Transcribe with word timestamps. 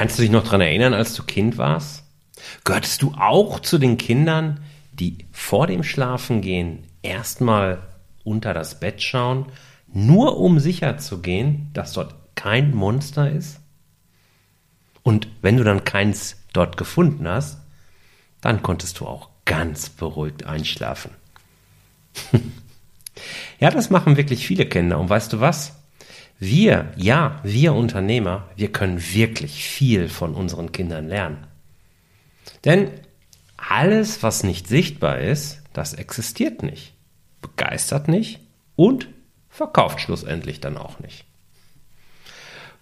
Kannst 0.00 0.16
du 0.16 0.22
dich 0.22 0.30
noch 0.30 0.44
dran 0.44 0.62
erinnern, 0.62 0.94
als 0.94 1.12
du 1.12 1.22
Kind 1.24 1.58
warst? 1.58 2.04
Gehörtest 2.64 3.02
du 3.02 3.12
auch 3.18 3.60
zu 3.60 3.76
den 3.76 3.98
Kindern, 3.98 4.60
die 4.94 5.26
vor 5.30 5.66
dem 5.66 5.82
Schlafengehen 5.82 6.84
erstmal 7.02 7.82
unter 8.24 8.54
das 8.54 8.80
Bett 8.80 9.02
schauen, 9.02 9.52
nur 9.92 10.38
um 10.38 10.58
sicher 10.58 10.96
zu 10.96 11.20
gehen, 11.20 11.68
dass 11.74 11.92
dort 11.92 12.14
kein 12.34 12.74
Monster 12.74 13.30
ist? 13.30 13.60
Und 15.02 15.28
wenn 15.42 15.58
du 15.58 15.64
dann 15.64 15.84
keins 15.84 16.38
dort 16.54 16.78
gefunden 16.78 17.28
hast, 17.28 17.58
dann 18.40 18.62
konntest 18.62 19.00
du 19.00 19.06
auch 19.06 19.28
ganz 19.44 19.90
beruhigt 19.90 20.46
einschlafen. 20.46 21.10
ja, 23.60 23.70
das 23.70 23.90
machen 23.90 24.16
wirklich 24.16 24.46
viele 24.46 24.64
Kinder. 24.64 24.98
Und 24.98 25.10
weißt 25.10 25.30
du 25.34 25.40
was? 25.40 25.79
Wir, 26.40 26.90
ja, 26.96 27.38
wir 27.42 27.74
Unternehmer, 27.74 28.48
wir 28.56 28.72
können 28.72 28.98
wirklich 29.12 29.62
viel 29.62 30.08
von 30.08 30.34
unseren 30.34 30.72
Kindern 30.72 31.06
lernen. 31.06 31.46
Denn 32.64 32.90
alles, 33.58 34.22
was 34.22 34.42
nicht 34.42 34.66
sichtbar 34.66 35.18
ist, 35.18 35.60
das 35.74 35.92
existiert 35.92 36.62
nicht, 36.62 36.94
begeistert 37.42 38.08
nicht 38.08 38.40
und 38.74 39.08
verkauft 39.50 40.00
schlussendlich 40.00 40.60
dann 40.60 40.78
auch 40.78 40.98
nicht. 41.00 41.26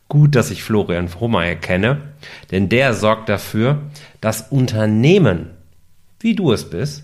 Gut, 0.06 0.36
dass 0.36 0.52
ich 0.52 0.62
Florian 0.62 1.08
Frohmeier 1.08 1.56
kenne, 1.56 2.12
denn 2.52 2.68
der 2.68 2.94
sorgt 2.94 3.28
dafür, 3.28 3.82
dass 4.20 4.52
Unternehmen, 4.52 5.50
wie 6.20 6.36
du 6.36 6.52
es 6.52 6.70
bist, 6.70 7.02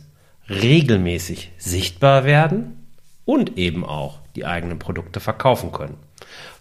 regelmäßig 0.48 1.50
sichtbar 1.58 2.24
werden 2.24 2.86
und 3.24 3.58
eben 3.58 3.84
auch 3.84 4.20
die 4.36 4.46
eigenen 4.46 4.78
Produkte 4.78 5.18
verkaufen 5.18 5.72
können. 5.72 5.96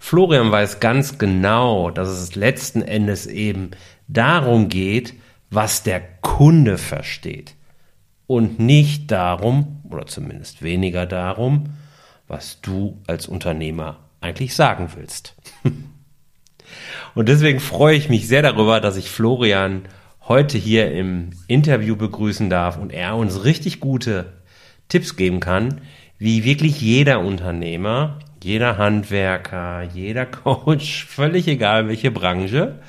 Florian 0.05 0.51
weiß 0.51 0.81
ganz 0.81 1.17
genau, 1.17 1.89
dass 1.89 2.09
es 2.09 2.35
letzten 2.35 2.81
Endes 2.81 3.25
eben 3.25 3.71
darum 4.09 4.67
geht, 4.67 5.13
was 5.49 5.81
der 5.81 6.01
Kunde 6.01 6.77
versteht 6.77 7.55
und 8.27 8.59
nicht 8.59 9.11
darum, 9.11 9.81
oder 9.89 10.05
zumindest 10.05 10.61
weniger 10.61 11.05
darum, 11.05 11.77
was 12.27 12.59
du 12.59 13.01
als 13.07 13.29
Unternehmer 13.29 13.99
eigentlich 14.19 14.55
sagen 14.55 14.89
willst. 14.93 15.35
Und 17.15 17.29
deswegen 17.29 17.61
freue 17.61 17.95
ich 17.95 18.09
mich 18.09 18.27
sehr 18.27 18.41
darüber, 18.41 18.81
dass 18.81 18.97
ich 18.97 19.09
Florian 19.09 19.83
heute 20.27 20.57
hier 20.57 20.91
im 20.91 21.29
Interview 21.47 21.95
begrüßen 21.95 22.49
darf 22.49 22.77
und 22.77 22.91
er 22.91 23.15
uns 23.15 23.45
richtig 23.45 23.79
gute 23.79 24.33
Tipps 24.89 25.15
geben 25.15 25.39
kann, 25.39 25.79
wie 26.17 26.43
wirklich 26.43 26.81
jeder 26.81 27.19
Unternehmer, 27.19 28.19
jeder 28.43 28.77
Handwerker, 28.77 29.83
jeder 29.83 30.25
Coach, 30.43 31.05
völlig 31.05 31.47
egal 31.47 31.87
welche 31.87 32.11
Branche, 32.11 32.79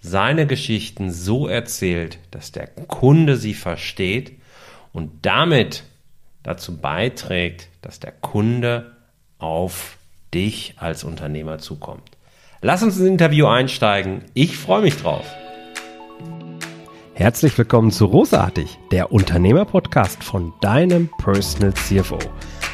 seine 0.00 0.46
Geschichten 0.46 1.10
so 1.10 1.46
erzählt, 1.46 2.18
dass 2.30 2.52
der 2.52 2.66
Kunde 2.66 3.36
sie 3.36 3.54
versteht 3.54 4.32
und 4.92 5.10
damit 5.22 5.84
dazu 6.42 6.76
beiträgt, 6.76 7.68
dass 7.80 8.00
der 8.00 8.12
Kunde 8.12 8.92
auf 9.38 9.96
dich 10.34 10.74
als 10.76 11.04
Unternehmer 11.04 11.58
zukommt. 11.58 12.10
Lass 12.60 12.82
uns 12.82 12.98
ins 12.98 13.08
Interview 13.08 13.46
einsteigen. 13.46 14.24
Ich 14.34 14.56
freue 14.56 14.82
mich 14.82 14.96
drauf. 14.96 15.24
Herzlich 17.14 17.56
willkommen 17.56 17.92
zu 17.92 18.06
Rosartig, 18.06 18.78
der 18.90 19.12
Unternehmer-Podcast 19.12 20.24
von 20.24 20.52
deinem 20.60 21.08
Personal 21.18 21.72
CFO. 21.74 22.18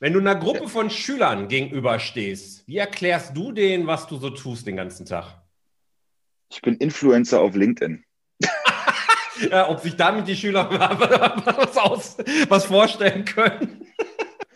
Wenn 0.00 0.12
du 0.12 0.20
einer 0.20 0.36
Gruppe 0.36 0.68
von 0.68 0.90
Schülern 0.90 1.48
gegenüberstehst, 1.48 2.68
wie 2.68 2.76
erklärst 2.76 3.36
du 3.36 3.50
denen, 3.50 3.88
was 3.88 4.06
du 4.06 4.16
so 4.16 4.30
tust 4.30 4.66
den 4.66 4.76
ganzen 4.76 5.06
Tag? 5.06 5.42
Ich 6.50 6.62
bin 6.62 6.76
Influencer 6.76 7.40
auf 7.40 7.56
LinkedIn. 7.56 8.04
ja, 9.50 9.68
ob 9.68 9.80
sich 9.80 9.96
damit 9.96 10.28
die 10.28 10.36
Schüler 10.36 10.70
was, 10.70 11.76
aus, 11.76 12.16
was 12.48 12.66
vorstellen 12.66 13.24
können? 13.24 13.86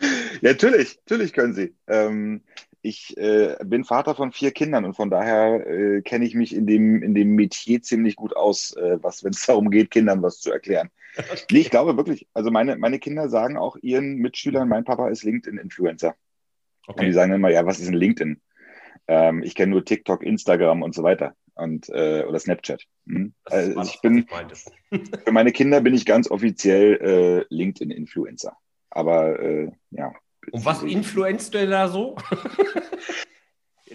ja, 0.00 0.52
natürlich, 0.52 1.00
natürlich 1.08 1.32
können 1.32 1.54
sie. 1.54 1.74
Ähm, 1.88 2.42
ich 2.80 3.16
äh, 3.16 3.56
bin 3.64 3.84
Vater 3.84 4.14
von 4.14 4.30
vier 4.30 4.52
Kindern 4.52 4.84
und 4.84 4.94
von 4.94 5.10
daher 5.10 5.66
äh, 5.66 6.02
kenne 6.02 6.24
ich 6.24 6.36
mich 6.36 6.54
in 6.54 6.68
dem, 6.68 7.02
in 7.02 7.14
dem 7.14 7.34
Metier 7.34 7.82
ziemlich 7.82 8.14
gut 8.14 8.36
aus, 8.36 8.76
äh, 8.76 8.98
was, 9.02 9.24
wenn 9.24 9.32
es 9.32 9.44
darum 9.44 9.70
geht, 9.70 9.90
Kindern 9.90 10.22
was 10.22 10.38
zu 10.38 10.52
erklären. 10.52 10.90
Okay. 11.16 11.38
Nee, 11.50 11.60
ich 11.60 11.70
glaube 11.70 11.96
wirklich. 11.96 12.26
Also 12.34 12.50
meine, 12.50 12.76
meine 12.76 12.98
Kinder 12.98 13.28
sagen 13.28 13.56
auch 13.56 13.76
ihren 13.76 14.16
Mitschülern, 14.16 14.68
mein 14.68 14.84
Papa 14.84 15.08
ist 15.08 15.24
LinkedIn-Influencer. 15.24 16.14
Okay. 16.86 17.00
Und 17.00 17.06
die 17.06 17.12
sagen 17.12 17.32
immer, 17.32 17.50
ja, 17.50 17.66
was 17.66 17.80
ist 17.80 17.88
ein 17.88 17.94
LinkedIn? 17.94 18.40
Ähm, 19.08 19.42
ich 19.42 19.54
kenne 19.54 19.72
nur 19.72 19.84
TikTok, 19.84 20.22
Instagram 20.22 20.82
und 20.82 20.94
so 20.94 21.02
weiter 21.02 21.34
und 21.54 21.88
äh, 21.90 22.24
oder 22.26 22.38
Snapchat. 22.38 22.84
Hm? 23.06 23.34
Also 23.44 23.80
ich 23.82 24.00
bin 24.00 24.26
für 25.24 25.32
meine 25.32 25.52
Kinder 25.52 25.80
bin 25.80 25.94
ich 25.94 26.06
ganz 26.06 26.30
offiziell 26.30 27.46
äh, 27.50 27.54
LinkedIn-Influencer. 27.54 28.56
Aber 28.90 29.38
äh, 29.40 29.70
ja. 29.90 30.12
Und 30.50 30.64
was 30.64 30.82
influenzt 30.82 31.54
du 31.54 31.66
da 31.66 31.88
so? 31.88 32.16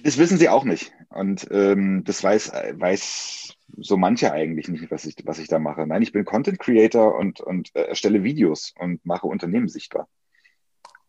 das 0.04 0.18
wissen 0.18 0.38
sie 0.38 0.50
auch 0.50 0.64
nicht. 0.64 0.92
Und 1.10 1.48
ähm, 1.52 2.04
das 2.04 2.24
weiß, 2.24 2.52
weiß 2.74 3.56
so 3.78 3.98
manche 3.98 4.32
eigentlich 4.32 4.68
nicht, 4.68 4.90
was 4.92 5.06
ich, 5.06 5.16
was 5.24 5.40
ich 5.40 5.48
da 5.48 5.60
mache. 5.60 5.86
Nein, 5.86 6.02
ich 6.02 6.12
bin 6.12 6.26
Content 6.26 6.60
Creator 6.60 7.16
und, 7.16 7.42
und 7.42 7.76
äh, 7.76 7.84
erstelle 7.84 8.24
Videos 8.24 8.74
und 8.80 9.06
mache 9.06 9.28
Unternehmen 9.28 9.68
sichtbar. 9.68 10.08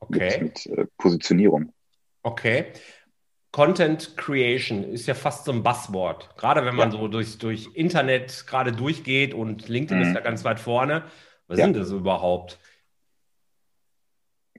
Okay. 0.00 0.42
Mit, 0.42 0.66
mit 0.66 0.78
äh, 0.78 0.86
Positionierung. 0.96 1.72
Okay. 2.22 2.66
Content 3.50 4.16
Creation 4.16 4.84
ist 4.84 5.06
ja 5.06 5.14
fast 5.14 5.46
so 5.46 5.52
ein 5.52 5.62
Buzzword. 5.62 6.36
Gerade 6.36 6.64
wenn 6.64 6.76
man 6.76 6.92
ja. 6.92 6.98
so 6.98 7.08
durch, 7.08 7.38
durch 7.38 7.68
Internet 7.74 8.46
gerade 8.46 8.72
durchgeht 8.72 9.34
und 9.34 9.68
LinkedIn 9.68 10.02
mhm. 10.02 10.08
ist 10.08 10.14
ja 10.14 10.20
ganz 10.20 10.44
weit 10.44 10.60
vorne. 10.60 11.04
Was 11.46 11.58
ja. 11.58 11.64
sind 11.64 11.76
das 11.76 11.90
überhaupt? 11.90 12.58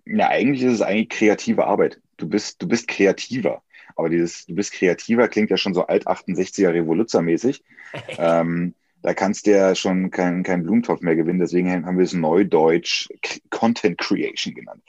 Ja, 0.06 0.30
eigentlich 0.30 0.64
ist 0.64 0.74
es 0.74 0.82
eigentlich 0.82 1.10
kreative 1.10 1.66
Arbeit. 1.66 2.02
Du 2.18 2.28
bist, 2.28 2.62
du 2.62 2.68
bist 2.68 2.88
kreativer. 2.88 3.62
Aber 3.96 4.10
dieses, 4.10 4.46
du 4.46 4.56
bist 4.56 4.74
kreativer 4.74 5.28
klingt 5.28 5.50
ja 5.50 5.58
schon 5.58 5.74
so 5.74 5.88
alt 5.88 6.08
68er 6.08 6.74
Revoluzzer-mäßig. 6.74 7.64
ähm, 8.18 8.76
da 9.02 9.14
kannst 9.14 9.48
du 9.48 9.52
ja 9.52 9.76
schon 9.76 10.12
keinen 10.12 10.44
kein 10.44 10.64
Blumentopf 10.64 11.02
mehr 11.02 11.16
gewinnen. 11.16 11.40
Deswegen 11.40 11.86
haben 11.86 11.98
wir 11.98 12.04
es 12.04 12.14
Neudeutsch 12.14 13.10
Content 13.50 13.98
Creation 13.98 14.54
genannt. 14.54 14.84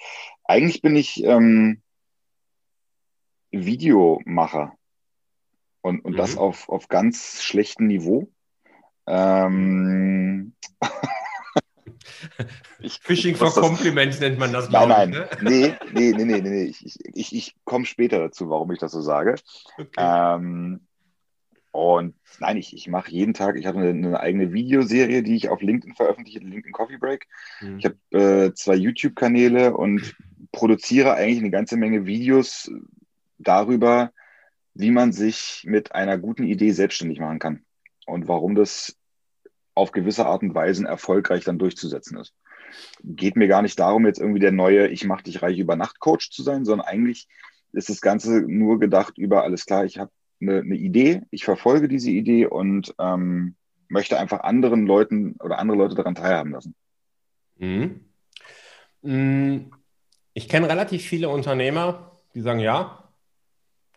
Eigentlich 0.44 0.82
bin 0.82 0.96
ich 0.96 1.22
ähm, 1.24 1.80
Videomacher 3.52 4.74
und, 5.80 6.04
und 6.04 6.12
mhm. 6.12 6.16
das 6.16 6.36
auf, 6.36 6.68
auf 6.68 6.88
ganz 6.88 7.42
schlechtem 7.42 7.86
Niveau. 7.86 8.28
Ähm, 9.06 10.54
Ich, 12.80 12.98
Fishing 13.02 13.34
for 13.34 13.52
Compliments 13.52 14.20
nennt 14.20 14.38
man 14.38 14.52
das, 14.52 14.70
nein, 14.70 14.88
nein. 14.88 15.10
Ne? 15.10 15.28
Nee, 15.42 15.74
nee, 15.92 16.12
nee, 16.12 16.24
nee, 16.24 16.40
nee. 16.40 16.64
Ich, 16.64 16.98
ich, 17.04 17.34
ich 17.34 17.54
komme 17.64 17.86
später 17.86 18.18
dazu, 18.18 18.50
warum 18.50 18.70
ich 18.72 18.78
das 18.78 18.92
so 18.92 19.00
sage. 19.00 19.36
Okay. 19.78 19.88
Ähm, 19.96 20.80
und 21.72 22.14
nein, 22.40 22.56
ich, 22.56 22.74
ich 22.74 22.88
mache 22.88 23.10
jeden 23.10 23.32
Tag, 23.32 23.56
ich 23.56 23.66
habe 23.66 23.78
eine, 23.78 23.90
eine, 23.90 24.20
eigene 24.20 24.52
Videoserie, 24.52 25.22
die 25.22 25.36
ich 25.36 25.48
auf 25.48 25.62
LinkedIn 25.62 25.94
veröffentliche, 25.94 26.40
LinkedIn 26.40 26.72
Coffee 26.72 26.98
Break. 26.98 27.26
Mhm. 27.60 27.78
Ich 27.78 27.84
habe 27.84 28.46
äh, 28.46 28.52
zwei 28.54 28.74
YouTube-Kanäle 28.74 29.76
und 29.76 30.14
produziere 30.52 31.14
eigentlich 31.14 31.38
eine 31.38 31.50
ganze 31.50 31.76
Menge 31.76 32.06
Videos 32.06 32.70
darüber, 33.38 34.12
wie 34.74 34.90
man 34.90 35.12
sich 35.12 35.62
mit 35.64 35.94
einer 35.94 36.18
guten 36.18 36.44
Idee 36.44 36.72
selbstständig 36.72 37.20
machen 37.20 37.38
kann 37.38 37.64
und 38.06 38.26
warum 38.26 38.54
das 38.54 38.96
auf 39.74 39.92
gewisse 39.92 40.26
Art 40.26 40.42
und 40.42 40.54
Weise 40.54 40.86
erfolgreich 40.86 41.44
dann 41.44 41.58
durchzusetzen 41.58 42.18
ist. 42.18 42.34
Geht 43.02 43.36
mir 43.36 43.48
gar 43.48 43.62
nicht 43.62 43.78
darum, 43.78 44.06
jetzt 44.06 44.20
irgendwie 44.20 44.40
der 44.40 44.52
neue 44.52 44.88
Ich 44.88 45.04
mach 45.04 45.22
dich 45.22 45.42
reich 45.42 45.58
über 45.58 45.76
Nacht 45.76 46.00
Coach 46.00 46.30
zu 46.30 46.42
sein, 46.42 46.64
sondern 46.64 46.86
eigentlich 46.86 47.28
ist 47.72 47.88
das 47.88 48.00
Ganze 48.00 48.42
nur 48.42 48.78
gedacht 48.78 49.18
über 49.18 49.42
alles 49.42 49.66
klar, 49.66 49.84
ich 49.84 49.98
habe 49.98 50.10
eine, 50.40 50.60
eine, 50.60 50.76
Idee, 50.76 51.22
ich 51.30 51.44
verfolge 51.44 51.88
diese 51.88 52.10
Idee 52.10 52.46
und 52.46 52.94
ähm, 52.98 53.56
möchte 53.88 54.18
einfach 54.18 54.40
anderen 54.40 54.86
Leuten 54.86 55.36
oder 55.40 55.58
andere 55.58 55.76
Leute 55.78 55.94
daran 55.94 56.14
teilhaben 56.14 56.52
lassen. 56.52 56.74
Mhm. 57.58 58.00
Mm, 59.02 59.70
ich 60.32 60.48
kenne 60.48 60.68
relativ 60.68 61.04
viele 61.04 61.28
Unternehmer, 61.28 62.20
die 62.34 62.40
sagen, 62.40 62.60
ja, 62.60 62.99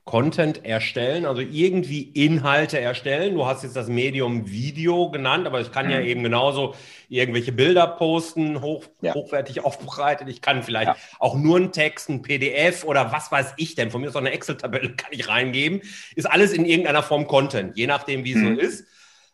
Content 0.06 0.66
erstellen, 0.66 1.26
also 1.26 1.42
irgendwie 1.42 2.02
Inhalte 2.02 2.78
erstellen. 2.78 3.36
Du 3.36 3.46
hast 3.46 3.64
jetzt 3.64 3.78
das 3.78 3.88
Medium 3.88 4.50
Video 4.50 5.10
genannt, 5.10 5.48
aber 5.48 5.62
ich 5.62 5.72
kann 5.72 5.90
ja 5.90 6.02
mhm. 6.02 6.06
eben 6.06 6.24
genauso 6.24 6.76
irgendwelche 7.08 7.54
Bilder 7.54 7.88
posten, 7.88 8.62
hoch, 8.62 8.84
ja. 9.02 9.14
hochwertig 9.14 9.64
aufbereitet. 9.64 10.28
Ich 10.28 10.42
kann 10.42 10.62
vielleicht 10.62 10.90
ja. 10.90 10.96
auch 11.20 11.36
nur 11.36 11.56
einen 11.56 11.72
Text, 11.72 12.10
ein 12.10 12.22
PDF 12.22 12.84
oder 12.84 13.14
was 13.14 13.32
weiß 13.32 13.54
ich 13.56 13.76
denn. 13.76 13.92
Von 13.92 14.02
mir 14.02 14.08
ist 14.08 14.16
auch 14.16 14.22
eine 14.22 14.32
Excel-Tabelle, 14.32 14.94
kann 14.98 15.12
ich 15.12 15.30
reingeben. 15.30 15.82
Ist 16.16 16.26
alles 16.26 16.52
in 16.52 16.66
irgendeiner 16.66 17.04
Form 17.04 17.26
Content, 17.26 17.78
je 17.78 17.88
nachdem, 17.88 18.26
wie 18.26 18.34
es 18.34 18.40
mhm. 18.40 18.56
so 18.56 18.62
ist. 18.62 18.88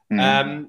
Mhm. 0.10 0.20
Ähm, 0.22 0.68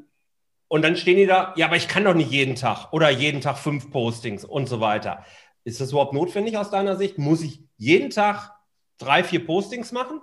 und 0.68 0.82
dann 0.82 0.96
stehen 0.96 1.16
die 1.18 1.26
da, 1.26 1.52
ja, 1.56 1.66
aber 1.66 1.76
ich 1.76 1.88
kann 1.88 2.04
doch 2.04 2.14
nicht 2.14 2.30
jeden 2.30 2.54
Tag 2.54 2.92
oder 2.92 3.10
jeden 3.10 3.42
Tag 3.42 3.58
fünf 3.58 3.90
Postings 3.90 4.46
und 4.46 4.66
so 4.66 4.80
weiter. 4.80 5.26
Ist 5.64 5.80
das 5.80 5.90
überhaupt 5.90 6.14
notwendig 6.14 6.56
aus 6.56 6.70
deiner 6.70 6.96
Sicht? 6.96 7.18
Muss 7.18 7.42
ich 7.42 7.60
jeden 7.76 8.08
Tag 8.08 8.52
drei, 9.00 9.24
vier 9.24 9.44
Postings 9.44 9.92
machen? 9.92 10.20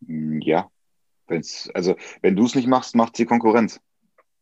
Ja. 0.00 0.70
Wenn's, 1.28 1.70
also, 1.74 1.94
wenn 2.22 2.36
du 2.36 2.46
es 2.46 2.54
nicht 2.54 2.68
machst, 2.68 2.94
macht 2.94 3.18
die 3.18 3.26
Konkurrenz. 3.26 3.80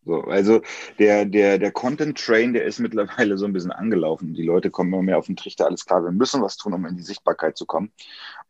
So, 0.05 0.21
also 0.23 0.61
der, 1.01 1.25
der, 1.25 1.59
der 1.59 1.73
Content-Train, 1.73 2.53
der 2.53 2.65
ist 2.65 2.79
mittlerweile 2.79 3.37
so 3.37 3.45
ein 3.45 3.53
bisschen 3.53 3.73
angelaufen. 3.73 4.35
Die 4.35 4.45
Leute 4.45 4.71
kommen 4.71 4.93
immer 4.93 5.03
mehr 5.03 5.19
auf 5.19 5.27
den 5.27 5.35
Trichter, 5.35 5.67
alles 5.67 5.85
klar, 5.85 6.05
wir 6.05 6.13
müssen 6.13 6.43
was 6.43 6.57
tun, 6.57 6.75
um 6.75 6.87
in 6.87 6.97
die 6.97 7.03
Sichtbarkeit 7.03 7.57
zu 7.57 7.67
kommen. 7.67 7.93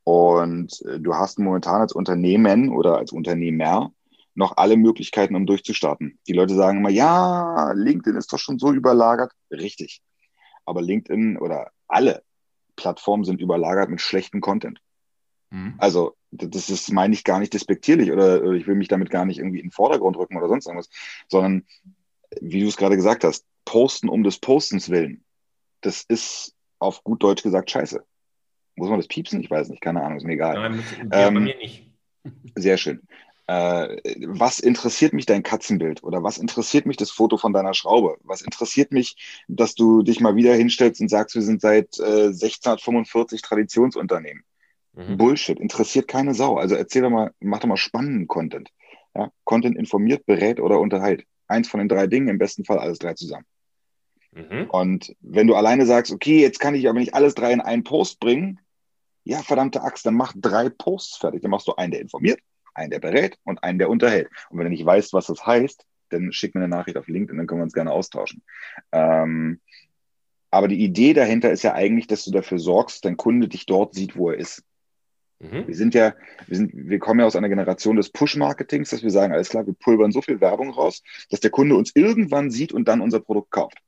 Und 0.05 0.83
äh, 0.83 1.01
du 1.01 1.15
hast 1.15 1.39
momentan 1.39 1.81
als 1.81 1.93
Unternehmen 1.93 2.69
oder 2.69 2.99
als 2.99 3.11
Unternehmer 3.11 3.91
noch 4.35 4.59
alle 4.59 4.77
Möglichkeiten, 4.77 5.35
um 5.35 5.47
durchzustarten. 5.47 6.19
Die 6.29 6.35
Leute 6.35 6.55
sagen 6.55 6.79
immer, 6.79 6.91
ja, 6.91 7.73
LinkedIn 7.73 8.19
ist 8.19 8.31
doch 8.31 8.39
schon 8.39 8.59
so 8.59 8.71
überlagert. 8.71 9.33
Richtig. 9.51 10.03
Aber 10.67 10.83
LinkedIn 10.83 11.39
oder 11.39 11.71
alle 11.89 12.23
Plattformen 12.77 13.25
sind 13.25 13.41
überlagert 13.41 13.91
mit 13.91 14.01
schlechtem 14.01 14.41
Content. 14.41 14.81
Mhm. 15.51 15.75
Also, 15.79 16.15
das 16.31 16.69
ist, 16.71 16.93
meine 16.93 17.15
ich, 17.15 17.25
gar 17.25 17.41
nicht 17.41 17.55
despektierlich 17.55 18.13
oder, 18.13 18.43
oder 18.43 18.53
ich 18.53 18.67
will 18.67 18.75
mich 18.75 18.89
damit 18.89 19.11
gar 19.11 19.25
nicht 19.25 19.39
irgendwie 19.39 19.61
in 19.61 19.67
den 19.67 19.73
Vordergrund 19.73 20.17
rücken 20.17 20.37
oder 20.37 20.49
sonst 20.49 20.67
irgendwas, 20.67 20.91
sondern, 21.29 21.65
wie 22.41 22.61
du 22.61 22.69
es 22.69 22.77
gerade 22.77 22.97
gesagt 22.97 23.25
hast, 23.25 23.47
posten 23.65 24.09
um 24.09 24.23
des 24.23 24.39
Postens 24.39 24.91
willen. 24.91 25.25
Das 25.81 26.03
ist 26.03 26.55
auf 26.79 27.03
gut 27.05 27.23
Deutsch 27.23 27.43
gesagt 27.43 27.71
scheiße. 27.71 28.05
Muss 28.75 28.89
man 28.91 28.99
das 28.99 29.09
piepsen? 29.09 29.41
Ich 29.41 29.51
weiß 29.51 29.69
nicht, 29.71 29.81
keine 29.81 30.03
Ahnung, 30.03 30.19
ist 30.19 30.25
mir 30.25 30.35
egal. 30.35 30.55
Nein, 30.55 30.85
ähm, 31.13 31.35
bei 31.35 31.41
mir 31.41 31.57
nicht. 31.57 31.91
Sehr 32.57 32.77
schön 32.77 33.01
äh, 33.47 34.17
was 34.27 34.59
interessiert 34.59 35.13
mich 35.13 35.27
dein 35.27 35.43
Katzenbild 35.43 36.03
oder 36.03 36.23
was 36.23 36.39
interessiert 36.39 36.87
mich 36.87 36.97
das 36.97 37.11
Foto 37.11 37.37
von 37.37 37.53
deiner 37.53 37.75
Schraube? 37.75 38.17
Was 38.25 38.43
interessiert 38.43 38.91
mich, 38.91 39.45
dass 39.47 39.75
du 39.75 40.03
dich 40.03 40.21
mal 40.21 40.35
wieder 40.35 40.55
hinstellst 40.55 41.01
und 41.01 41.09
sagst, 41.09 41.37
wir 41.37 41.43
sind 41.43 41.61
seit 41.61 41.99
äh, 41.99 42.27
1645 42.29 43.43
Traditionsunternehmen? 43.43 44.43
Mhm. 44.95 45.17
Bullshit, 45.17 45.61
interessiert 45.61 46.09
keine 46.09 46.35
Sau. 46.35 46.57
Also 46.57 46.75
erzähl 46.75 47.03
doch 47.03 47.11
mal, 47.11 47.33
mach 47.39 47.61
doch 47.61 47.69
mal 47.69 47.77
spannenden 47.77 48.27
Content. 48.27 48.71
Ja? 49.15 49.31
Content 49.45 49.77
informiert, 49.77 50.27
berät 50.27 50.59
oder 50.59 50.81
unterhält. 50.81 51.25
Eins 51.47 51.69
von 51.69 51.79
den 51.79 51.89
drei 51.89 52.09
Dingen, 52.09 52.29
im 52.29 52.39
besten 52.39 52.65
Fall 52.65 52.79
alles 52.79 52.99
drei 52.99 53.15
zusammen. 53.15 53.47
Mhm. 54.33 54.69
Und 54.71 55.15
wenn 55.21 55.47
du 55.47 55.55
alleine 55.55 55.87
sagst, 55.87 56.13
okay, 56.13 56.41
jetzt 56.41 56.59
kann 56.59 56.75
ich 56.75 56.89
aber 56.89 56.99
nicht 56.99 57.15
alles 57.15 57.35
drei 57.35 57.53
in 57.53 57.61
einen 57.61 57.85
Post 57.85 58.19
bringen, 58.19 58.61
ja, 59.23 59.43
verdammte 59.43 59.83
Axt, 59.83 60.07
dann 60.07 60.15
mach 60.15 60.33
drei 60.37 60.69
Posts 60.69 61.17
fertig. 61.17 61.43
Dann 61.43 61.51
machst 61.51 61.69
du 61.69 61.75
einen, 61.75 61.91
der 61.93 62.01
informiert, 62.01 62.41
einen, 62.77 62.91
der 62.91 63.01
berät 63.01 63.39
und 63.45 63.63
einen, 63.63 63.79
der 63.79 63.91
unterhält. 63.91 64.29
Und 64.51 64.59
wenn 64.59 64.65
du 64.65 64.71
nicht 64.71 64.85
weißt, 64.85 65.13
was 65.13 65.27
das 65.27 65.47
heißt, 65.47 65.85
dann 66.11 66.33
schick 66.33 66.55
mir 66.55 66.61
eine 66.63 66.69
Nachricht 66.69 66.97
auf 66.97 67.09
LinkedIn, 67.09 67.37
dann 67.37 67.47
können 67.47 67.61
wir 67.61 67.65
uns 67.65 67.73
gerne 67.73 67.91
austauschen. 67.91 68.43
Ähm, 68.93 69.61
aber 70.51 70.69
die 70.69 70.83
Idee 70.83 71.13
dahinter 71.13 71.51
ist 71.51 71.65
ja 71.65 71.75
eigentlich, 71.75 72.07
dass 72.07 72.25
du 72.25 72.31
dafür 72.31 72.59
sorgst, 72.59 73.05
dein 73.05 73.17
Kunde 73.17 73.49
dich 73.49 73.67
dort 73.67 73.95
sieht, 73.95 74.17
wo 74.17 74.31
er 74.31 74.39
ist. 74.39 74.63
Mhm. 75.39 75.67
Wir 75.67 75.75
sind 75.75 75.95
ja, 75.95 76.15
wir, 76.47 76.57
sind, 76.57 76.73
wir 76.75 76.99
kommen 76.99 77.21
ja 77.21 77.27
aus 77.27 77.37
einer 77.37 77.49
Generation 77.49 77.97
des 77.97 78.11
Push-Marketings, 78.11 78.91
dass 78.91 79.03
wir 79.03 79.11
sagen, 79.11 79.33
alles 79.33 79.51
klar, 79.51 79.67
wir 79.67 79.75
pulvern 79.75 80.13
so 80.13 80.23
viel 80.23 80.41
Werbung 80.41 80.71
raus, 80.71 81.03
dass 81.31 81.41
der 81.41 81.51
Kunde 81.51 81.77
uns 81.77 81.95
irgendwann 81.95 82.51
sieht 82.51 82.73
und 82.73 82.89
dann 82.89 83.01
unser 83.01 83.21
Produkt 83.21 83.51
kauft. 83.51 83.79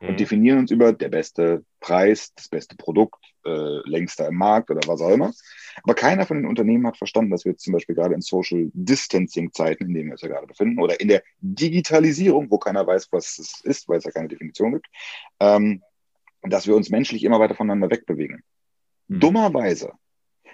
Mhm. 0.00 0.08
Und 0.08 0.20
definieren 0.20 0.58
uns 0.60 0.70
über 0.70 0.92
der 0.92 1.08
beste 1.08 1.64
Preis, 1.80 2.32
das 2.34 2.48
beste 2.48 2.76
Produkt, 2.76 3.24
äh, 3.44 3.88
längster 3.88 4.28
im 4.28 4.36
Markt 4.36 4.70
oder 4.70 4.80
was 4.86 5.00
auch 5.00 5.10
immer. 5.10 5.32
Aber 5.82 5.94
keiner 5.94 6.26
von 6.26 6.38
den 6.38 6.46
Unternehmen 6.46 6.86
hat 6.86 6.96
verstanden, 6.96 7.30
dass 7.30 7.44
wir 7.44 7.52
jetzt 7.52 7.64
zum 7.64 7.72
Beispiel 7.72 7.94
gerade 7.94 8.14
in 8.14 8.20
Social 8.20 8.70
Distancing 8.72 9.52
Zeiten, 9.52 9.86
in 9.86 9.94
denen 9.94 10.06
wir 10.06 10.12
uns 10.12 10.22
ja 10.22 10.28
gerade 10.28 10.46
befinden, 10.46 10.80
oder 10.80 11.00
in 11.00 11.08
der 11.08 11.22
Digitalisierung, 11.40 12.50
wo 12.50 12.58
keiner 12.58 12.86
weiß, 12.86 13.08
was 13.12 13.38
es 13.38 13.60
ist, 13.64 13.88
weil 13.88 13.98
es 13.98 14.04
ja 14.04 14.10
keine 14.10 14.28
Definition 14.28 14.72
gibt, 14.72 14.86
ähm, 15.40 15.82
dass 16.42 16.66
wir 16.66 16.76
uns 16.76 16.90
menschlich 16.90 17.24
immer 17.24 17.40
weiter 17.40 17.54
voneinander 17.54 17.90
wegbewegen. 17.90 18.42
Mhm. 19.08 19.20
Dummerweise 19.20 19.92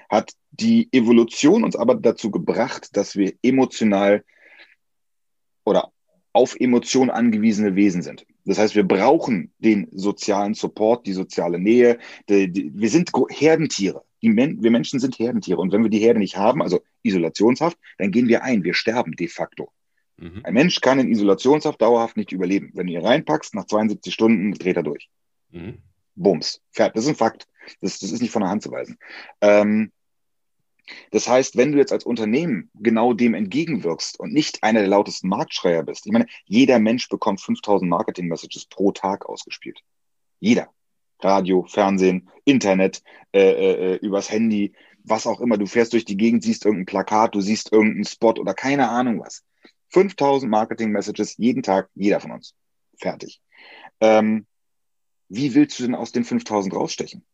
hat 0.08 0.32
die 0.50 0.88
Evolution 0.92 1.64
uns 1.64 1.76
aber 1.76 1.94
dazu 1.94 2.30
gebracht, 2.30 2.96
dass 2.96 3.16
wir 3.16 3.34
emotional 3.42 4.24
oder 5.64 5.90
auf 6.32 6.58
Emotionen 6.58 7.10
angewiesene 7.10 7.74
Wesen 7.76 8.02
sind. 8.02 8.26
Das 8.44 8.58
heißt, 8.58 8.74
wir 8.74 8.86
brauchen 8.86 9.52
den 9.58 9.88
sozialen 9.92 10.54
Support, 10.54 11.06
die 11.06 11.12
soziale 11.12 11.58
Nähe. 11.58 11.98
Die, 12.28 12.50
die, 12.50 12.70
wir 12.74 12.90
sind 12.90 13.10
Herdentiere. 13.30 14.04
Men 14.20 14.62
wir 14.62 14.70
Menschen 14.70 15.00
sind 15.00 15.18
Herdentiere. 15.18 15.60
Und 15.60 15.72
wenn 15.72 15.82
wir 15.82 15.90
die 15.90 15.98
Herde 15.98 16.18
nicht 16.18 16.36
haben, 16.36 16.62
also 16.62 16.80
Isolationshaft, 17.02 17.78
dann 17.98 18.10
gehen 18.10 18.28
wir 18.28 18.42
ein. 18.42 18.64
Wir 18.64 18.74
sterben 18.74 19.12
de 19.12 19.28
facto. 19.28 19.70
Mhm. 20.16 20.40
Ein 20.44 20.54
Mensch 20.54 20.80
kann 20.80 20.98
in 20.98 21.10
Isolationshaft 21.10 21.80
dauerhaft 21.80 22.16
nicht 22.16 22.32
überleben. 22.32 22.70
Wenn 22.74 22.86
du 22.86 22.92
ihn 22.92 23.04
reinpackst, 23.04 23.54
nach 23.54 23.66
72 23.66 24.12
Stunden 24.12 24.52
dreht 24.52 24.76
er 24.76 24.82
durch. 24.82 25.08
Mhm. 25.50 25.78
Bums. 26.14 26.60
Das 26.74 26.90
ist 26.94 27.08
ein 27.08 27.16
Fakt. 27.16 27.46
Das, 27.80 27.98
das 27.98 28.12
ist 28.12 28.20
nicht 28.20 28.30
von 28.30 28.42
der 28.42 28.50
Hand 28.50 28.62
zu 28.62 28.70
weisen. 28.70 28.98
Ähm, 29.40 29.90
das 31.10 31.28
heißt, 31.28 31.56
wenn 31.56 31.72
du 31.72 31.78
jetzt 31.78 31.92
als 31.92 32.04
Unternehmen 32.04 32.70
genau 32.74 33.12
dem 33.14 33.34
entgegenwirkst 33.34 34.18
und 34.18 34.32
nicht 34.32 34.62
einer 34.62 34.80
der 34.80 34.88
lautesten 34.88 35.28
Marktschreier 35.28 35.82
bist, 35.82 36.06
ich 36.06 36.12
meine, 36.12 36.26
jeder 36.44 36.78
Mensch 36.78 37.08
bekommt 37.08 37.40
5000 37.40 37.88
Marketing-Messages 37.88 38.66
pro 38.66 38.92
Tag 38.92 39.26
ausgespielt. 39.26 39.80
Jeder. 40.40 40.68
Radio, 41.20 41.64
Fernsehen, 41.64 42.28
Internet, 42.44 43.02
äh, 43.32 43.40
äh, 43.40 43.94
äh, 43.94 43.96
übers 43.96 44.30
Handy, 44.30 44.74
was 45.04 45.26
auch 45.26 45.40
immer. 45.40 45.56
Du 45.56 45.66
fährst 45.66 45.92
durch 45.92 46.04
die 46.04 46.16
Gegend, 46.16 46.42
siehst 46.42 46.64
irgendein 46.64 46.86
Plakat, 46.86 47.34
du 47.34 47.40
siehst 47.40 47.72
irgendeinen 47.72 48.04
Spot 48.04 48.34
oder 48.34 48.52
keine 48.52 48.88
Ahnung 48.90 49.20
was. 49.20 49.44
5000 49.90 50.50
Marketing-Messages 50.50 51.36
jeden 51.38 51.62
Tag, 51.62 51.88
jeder 51.94 52.20
von 52.20 52.32
uns. 52.32 52.54
Fertig. 52.98 53.40
Ähm, 54.00 54.46
wie 55.28 55.54
willst 55.54 55.78
du 55.78 55.84
denn 55.84 55.94
aus 55.94 56.12
den 56.12 56.24
5000 56.24 56.74
rausstechen? 56.74 57.24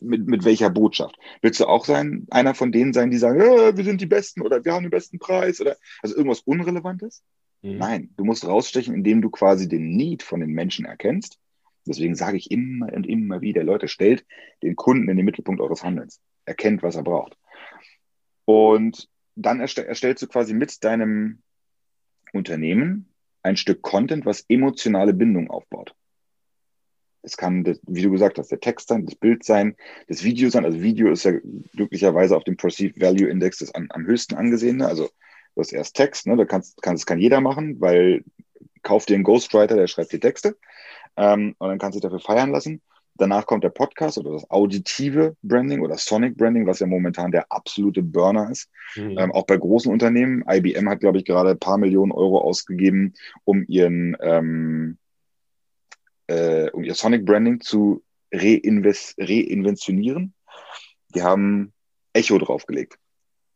Mit, 0.00 0.26
mit 0.26 0.44
welcher 0.44 0.70
Botschaft? 0.70 1.16
Willst 1.40 1.60
du 1.60 1.66
auch 1.66 1.84
sein, 1.84 2.26
einer 2.30 2.54
von 2.54 2.72
denen 2.72 2.92
sein, 2.92 3.10
die 3.10 3.18
sagen, 3.18 3.40
äh, 3.40 3.76
wir 3.76 3.84
sind 3.84 4.00
die 4.00 4.06
Besten 4.06 4.42
oder 4.42 4.64
wir 4.64 4.72
haben 4.72 4.82
den 4.82 4.90
besten 4.90 5.18
Preis 5.18 5.60
oder 5.60 5.76
also 6.02 6.16
irgendwas 6.16 6.40
Unrelevantes? 6.40 7.22
Mhm. 7.62 7.78
Nein, 7.78 8.10
du 8.16 8.24
musst 8.24 8.46
rausstechen, 8.46 8.94
indem 8.94 9.22
du 9.22 9.30
quasi 9.30 9.68
den 9.68 9.96
Need 9.96 10.22
von 10.22 10.40
den 10.40 10.50
Menschen 10.50 10.84
erkennst. 10.84 11.38
Deswegen 11.86 12.14
sage 12.14 12.36
ich 12.36 12.50
immer 12.50 12.92
und 12.92 13.06
immer 13.06 13.40
wieder, 13.40 13.64
Leute, 13.64 13.88
stellt 13.88 14.24
den 14.62 14.76
Kunden 14.76 15.08
in 15.08 15.16
den 15.16 15.26
Mittelpunkt 15.26 15.60
eures 15.60 15.82
Handelns. 15.82 16.20
Erkennt, 16.44 16.82
was 16.82 16.96
er 16.96 17.02
braucht. 17.02 17.36
Und 18.44 19.08
dann 19.34 19.60
erstell, 19.60 19.86
erstellst 19.86 20.22
du 20.22 20.26
quasi 20.26 20.54
mit 20.54 20.84
deinem 20.84 21.42
Unternehmen 22.32 23.08
ein 23.42 23.56
Stück 23.56 23.82
Content, 23.82 24.24
was 24.26 24.44
emotionale 24.48 25.12
Bindung 25.12 25.50
aufbaut. 25.50 25.94
Es 27.22 27.36
kann, 27.36 27.64
wie 27.86 28.02
du 28.02 28.10
gesagt 28.10 28.38
hast, 28.38 28.50
der 28.50 28.60
Text 28.60 28.88
sein, 28.88 29.06
das 29.06 29.14
Bild 29.14 29.44
sein, 29.44 29.76
das 30.08 30.24
Video 30.24 30.50
sein. 30.50 30.64
Also 30.64 30.82
Video 30.82 31.10
ist 31.10 31.24
ja 31.24 31.32
glücklicherweise 31.72 32.36
auf 32.36 32.44
dem 32.44 32.56
Perceived 32.56 33.00
Value 33.00 33.28
Index 33.28 33.58
das 33.58 33.74
am, 33.74 33.86
am 33.90 34.04
höchsten 34.06 34.34
angesehene. 34.34 34.86
Also 34.86 35.08
du 35.54 35.60
hast 35.60 35.72
erst 35.72 35.96
Text, 35.96 36.26
ne, 36.26 36.36
da 36.36 36.44
kannst, 36.44 36.82
kann, 36.82 36.94
das 36.94 37.06
kann 37.06 37.18
jeder 37.18 37.40
machen, 37.40 37.80
weil 37.80 38.24
kauf 38.82 39.06
dir 39.06 39.14
einen 39.14 39.24
Ghostwriter, 39.24 39.76
der 39.76 39.86
schreibt 39.86 40.12
die 40.12 40.20
Texte 40.20 40.56
ähm, 41.16 41.54
und 41.58 41.68
dann 41.68 41.78
kannst 41.78 41.96
du 41.96 42.00
dich 42.00 42.10
dafür 42.10 42.20
feiern 42.20 42.50
lassen. 42.50 42.80
Danach 43.16 43.44
kommt 43.44 43.62
der 43.62 43.68
Podcast 43.68 44.16
oder 44.16 44.32
das 44.32 44.50
auditive 44.50 45.36
Branding 45.42 45.82
oder 45.82 45.98
Sonic 45.98 46.36
Branding, 46.36 46.66
was 46.66 46.80
ja 46.80 46.86
momentan 46.86 47.30
der 47.30 47.52
absolute 47.52 48.02
Burner 48.02 48.50
ist. 48.50 48.70
Mhm. 48.96 49.18
Ähm, 49.18 49.32
auch 49.32 49.44
bei 49.44 49.56
großen 49.56 49.92
Unternehmen. 49.92 50.42
IBM 50.48 50.88
hat, 50.88 51.00
glaube 51.00 51.18
ich, 51.18 51.26
gerade 51.26 51.50
ein 51.50 51.58
paar 51.58 51.76
Millionen 51.76 52.10
Euro 52.10 52.40
ausgegeben, 52.40 53.12
um 53.44 53.64
ihren 53.68 54.16
ähm, 54.22 54.96
äh, 56.26 56.70
um 56.70 56.84
ihr 56.84 56.94
Sonic 56.94 57.24
Branding 57.24 57.60
zu 57.60 58.02
reinvest 58.32 59.14
reinventionieren. 59.18 60.34
Die 61.14 61.22
haben 61.22 61.72
Echo 62.12 62.38
draufgelegt. 62.38 62.98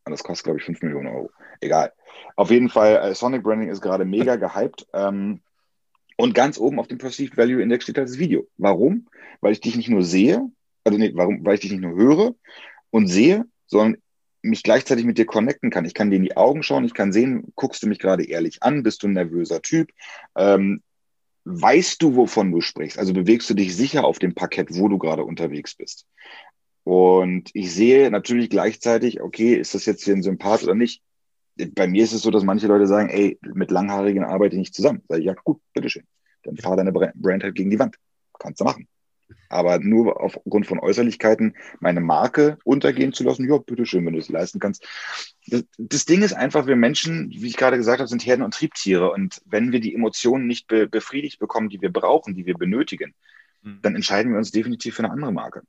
Und 0.05 0.11
das 0.11 0.23
kostet, 0.23 0.45
glaube 0.45 0.59
ich, 0.59 0.65
5 0.65 0.81
Millionen 0.83 1.07
Euro. 1.07 1.31
Egal. 1.59 1.91
Auf 2.35 2.51
jeden 2.51 2.69
Fall, 2.69 2.95
äh, 2.97 3.15
Sonic 3.15 3.43
Branding 3.43 3.69
ist 3.69 3.81
gerade 3.81 4.05
mega 4.05 4.35
gehypt. 4.35 4.87
Ähm, 4.93 5.41
und 6.17 6.33
ganz 6.33 6.57
oben 6.57 6.79
auf 6.79 6.87
dem 6.87 6.97
Perceived 6.97 7.37
Value 7.37 7.61
Index 7.61 7.83
steht 7.83 7.97
halt 7.97 8.09
das 8.09 8.17
Video. 8.17 8.47
Warum? 8.57 9.07
Weil 9.41 9.51
ich 9.51 9.61
dich 9.61 9.75
nicht 9.75 9.89
nur 9.89 10.03
sehe, 10.03 10.49
also 10.83 10.97
nee, 10.97 11.11
warum? 11.13 11.45
Weil 11.45 11.55
ich 11.55 11.59
dich 11.59 11.71
nicht 11.71 11.81
nur 11.81 11.95
höre 11.95 12.33
und 12.89 13.07
sehe, 13.07 13.45
sondern 13.67 14.01
mich 14.41 14.63
gleichzeitig 14.63 15.05
mit 15.05 15.17
dir 15.17 15.25
connecten 15.25 15.69
kann. 15.69 15.85
Ich 15.85 15.93
kann 15.93 16.09
dir 16.09 16.15
in 16.15 16.23
die 16.23 16.37
Augen 16.37 16.63
schauen, 16.63 16.85
ich 16.85 16.93
kann 16.93 17.11
sehen, 17.11 17.51
guckst 17.55 17.83
du 17.83 17.87
mich 17.87 17.99
gerade 17.99 18.25
ehrlich 18.25 18.63
an, 18.63 18.83
bist 18.83 19.03
du 19.03 19.07
ein 19.07 19.13
nervöser 19.13 19.61
Typ, 19.61 19.91
ähm, 20.35 20.81
weißt 21.47 22.01
du, 22.01 22.15
wovon 22.15 22.51
du 22.51 22.61
sprichst? 22.61 22.99
Also 22.99 23.13
bewegst 23.13 23.49
du 23.49 23.53
dich 23.53 23.75
sicher 23.75 24.03
auf 24.03 24.19
dem 24.19 24.35
Parkett, 24.35 24.75
wo 24.75 24.89
du 24.89 24.97
gerade 24.97 25.23
unterwegs 25.23 25.75
bist? 25.75 26.05
Und 26.83 27.49
ich 27.53 27.73
sehe 27.73 28.11
natürlich 28.11 28.49
gleichzeitig, 28.49 29.21
okay, 29.21 29.55
ist 29.55 29.73
das 29.73 29.85
jetzt 29.85 30.03
hier 30.03 30.13
ein 30.13 30.23
Sympath 30.23 30.63
oder 30.63 30.75
nicht? 30.75 31.01
Bei 31.73 31.87
mir 31.87 32.03
ist 32.03 32.13
es 32.13 32.21
so, 32.21 32.31
dass 32.31 32.43
manche 32.43 32.67
Leute 32.67 32.85
sagen, 32.85 33.09
ey, 33.09 33.39
mit 33.41 33.71
Langhaarigen 33.71 34.23
arbeite 34.23 34.55
ich 34.55 34.59
nicht 34.59 34.75
zusammen. 34.75 35.01
Sag 35.07 35.19
ich, 35.19 35.25
ja, 35.25 35.33
gut, 35.43 35.59
bitteschön. 35.73 36.03
Dann 36.43 36.57
fahr 36.57 36.75
deine 36.75 36.91
Brand 36.91 37.43
halt 37.43 37.55
gegen 37.55 37.69
die 37.69 37.79
Wand. 37.79 37.95
Kannst 38.39 38.61
du 38.61 38.65
machen. 38.65 38.87
Aber 39.49 39.79
nur 39.79 40.21
aufgrund 40.21 40.67
von 40.67 40.79
Äußerlichkeiten 40.79 41.55
meine 41.79 42.01
Marke 42.01 42.57
untergehen 42.63 43.13
zu 43.13 43.23
lassen, 43.23 43.47
ja, 43.47 43.57
bitteschön, 43.57 44.05
wenn 44.05 44.13
du 44.13 44.19
es 44.19 44.29
leisten 44.29 44.59
kannst. 44.59 44.85
Das, 45.47 45.63
das, 45.77 46.05
Ding 46.05 46.21
ist 46.21 46.33
einfach, 46.33 46.67
wir 46.67 46.75
Menschen, 46.75 47.29
wie 47.29 47.47
ich 47.47 47.57
gerade 47.57 47.77
gesagt 47.77 47.99
habe, 47.99 48.09
sind 48.09 48.25
Herden- 48.25 48.43
und 48.43 48.53
Triebtiere. 48.53 49.11
Und 49.11 49.41
wenn 49.45 49.71
wir 49.71 49.79
die 49.79 49.95
Emotionen 49.95 50.47
nicht 50.47 50.67
be 50.67 50.87
befriedigt 50.87 51.39
bekommen, 51.39 51.69
die 51.69 51.81
wir 51.81 51.91
brauchen, 51.91 52.35
die 52.35 52.45
wir 52.45 52.55
benötigen, 52.55 53.13
mhm. 53.61 53.79
dann 53.81 53.95
entscheiden 53.95 54.31
wir 54.31 54.37
uns 54.37 54.51
definitiv 54.51 54.95
für 54.95 55.03
eine 55.03 55.11
andere 55.11 55.31
Marke. 55.31 55.63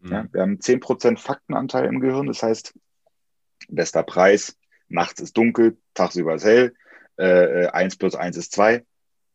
Mhm. 0.00 0.12
Ja, 0.12 0.26
wir 0.32 0.42
haben 0.42 0.58
10% 0.58 1.18
Faktenanteil 1.18 1.86
im 1.86 2.00
Gehirn, 2.00 2.26
das 2.26 2.42
heißt, 2.42 2.74
bester 3.68 4.02
Preis, 4.02 4.56
nachts 4.88 5.20
ist 5.20 5.36
dunkel, 5.36 5.76
tagsüber 5.94 6.34
ist 6.34 6.44
hell, 6.44 6.74
äh, 7.16 7.66
1 7.66 7.96
plus 7.96 8.14
1 8.14 8.36
ist 8.36 8.52
2. 8.52 8.84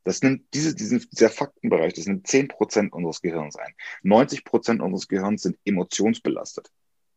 Das 0.03 0.21
nimmt 0.21 0.43
diese, 0.53 0.75
diesen, 0.75 1.05
dieser 1.11 1.29
Faktenbereich, 1.29 1.93
das 1.93 2.05
nimmt 2.05 2.27
10 2.27 2.47
Prozent 2.47 2.93
unseres 2.93 3.21
Gehirns 3.21 3.55
ein. 3.57 3.73
90 4.03 4.43
Prozent 4.43 4.81
unseres 4.81 5.07
Gehirns 5.07 5.43
sind 5.43 5.57
emotionsbelastet. 5.65 6.69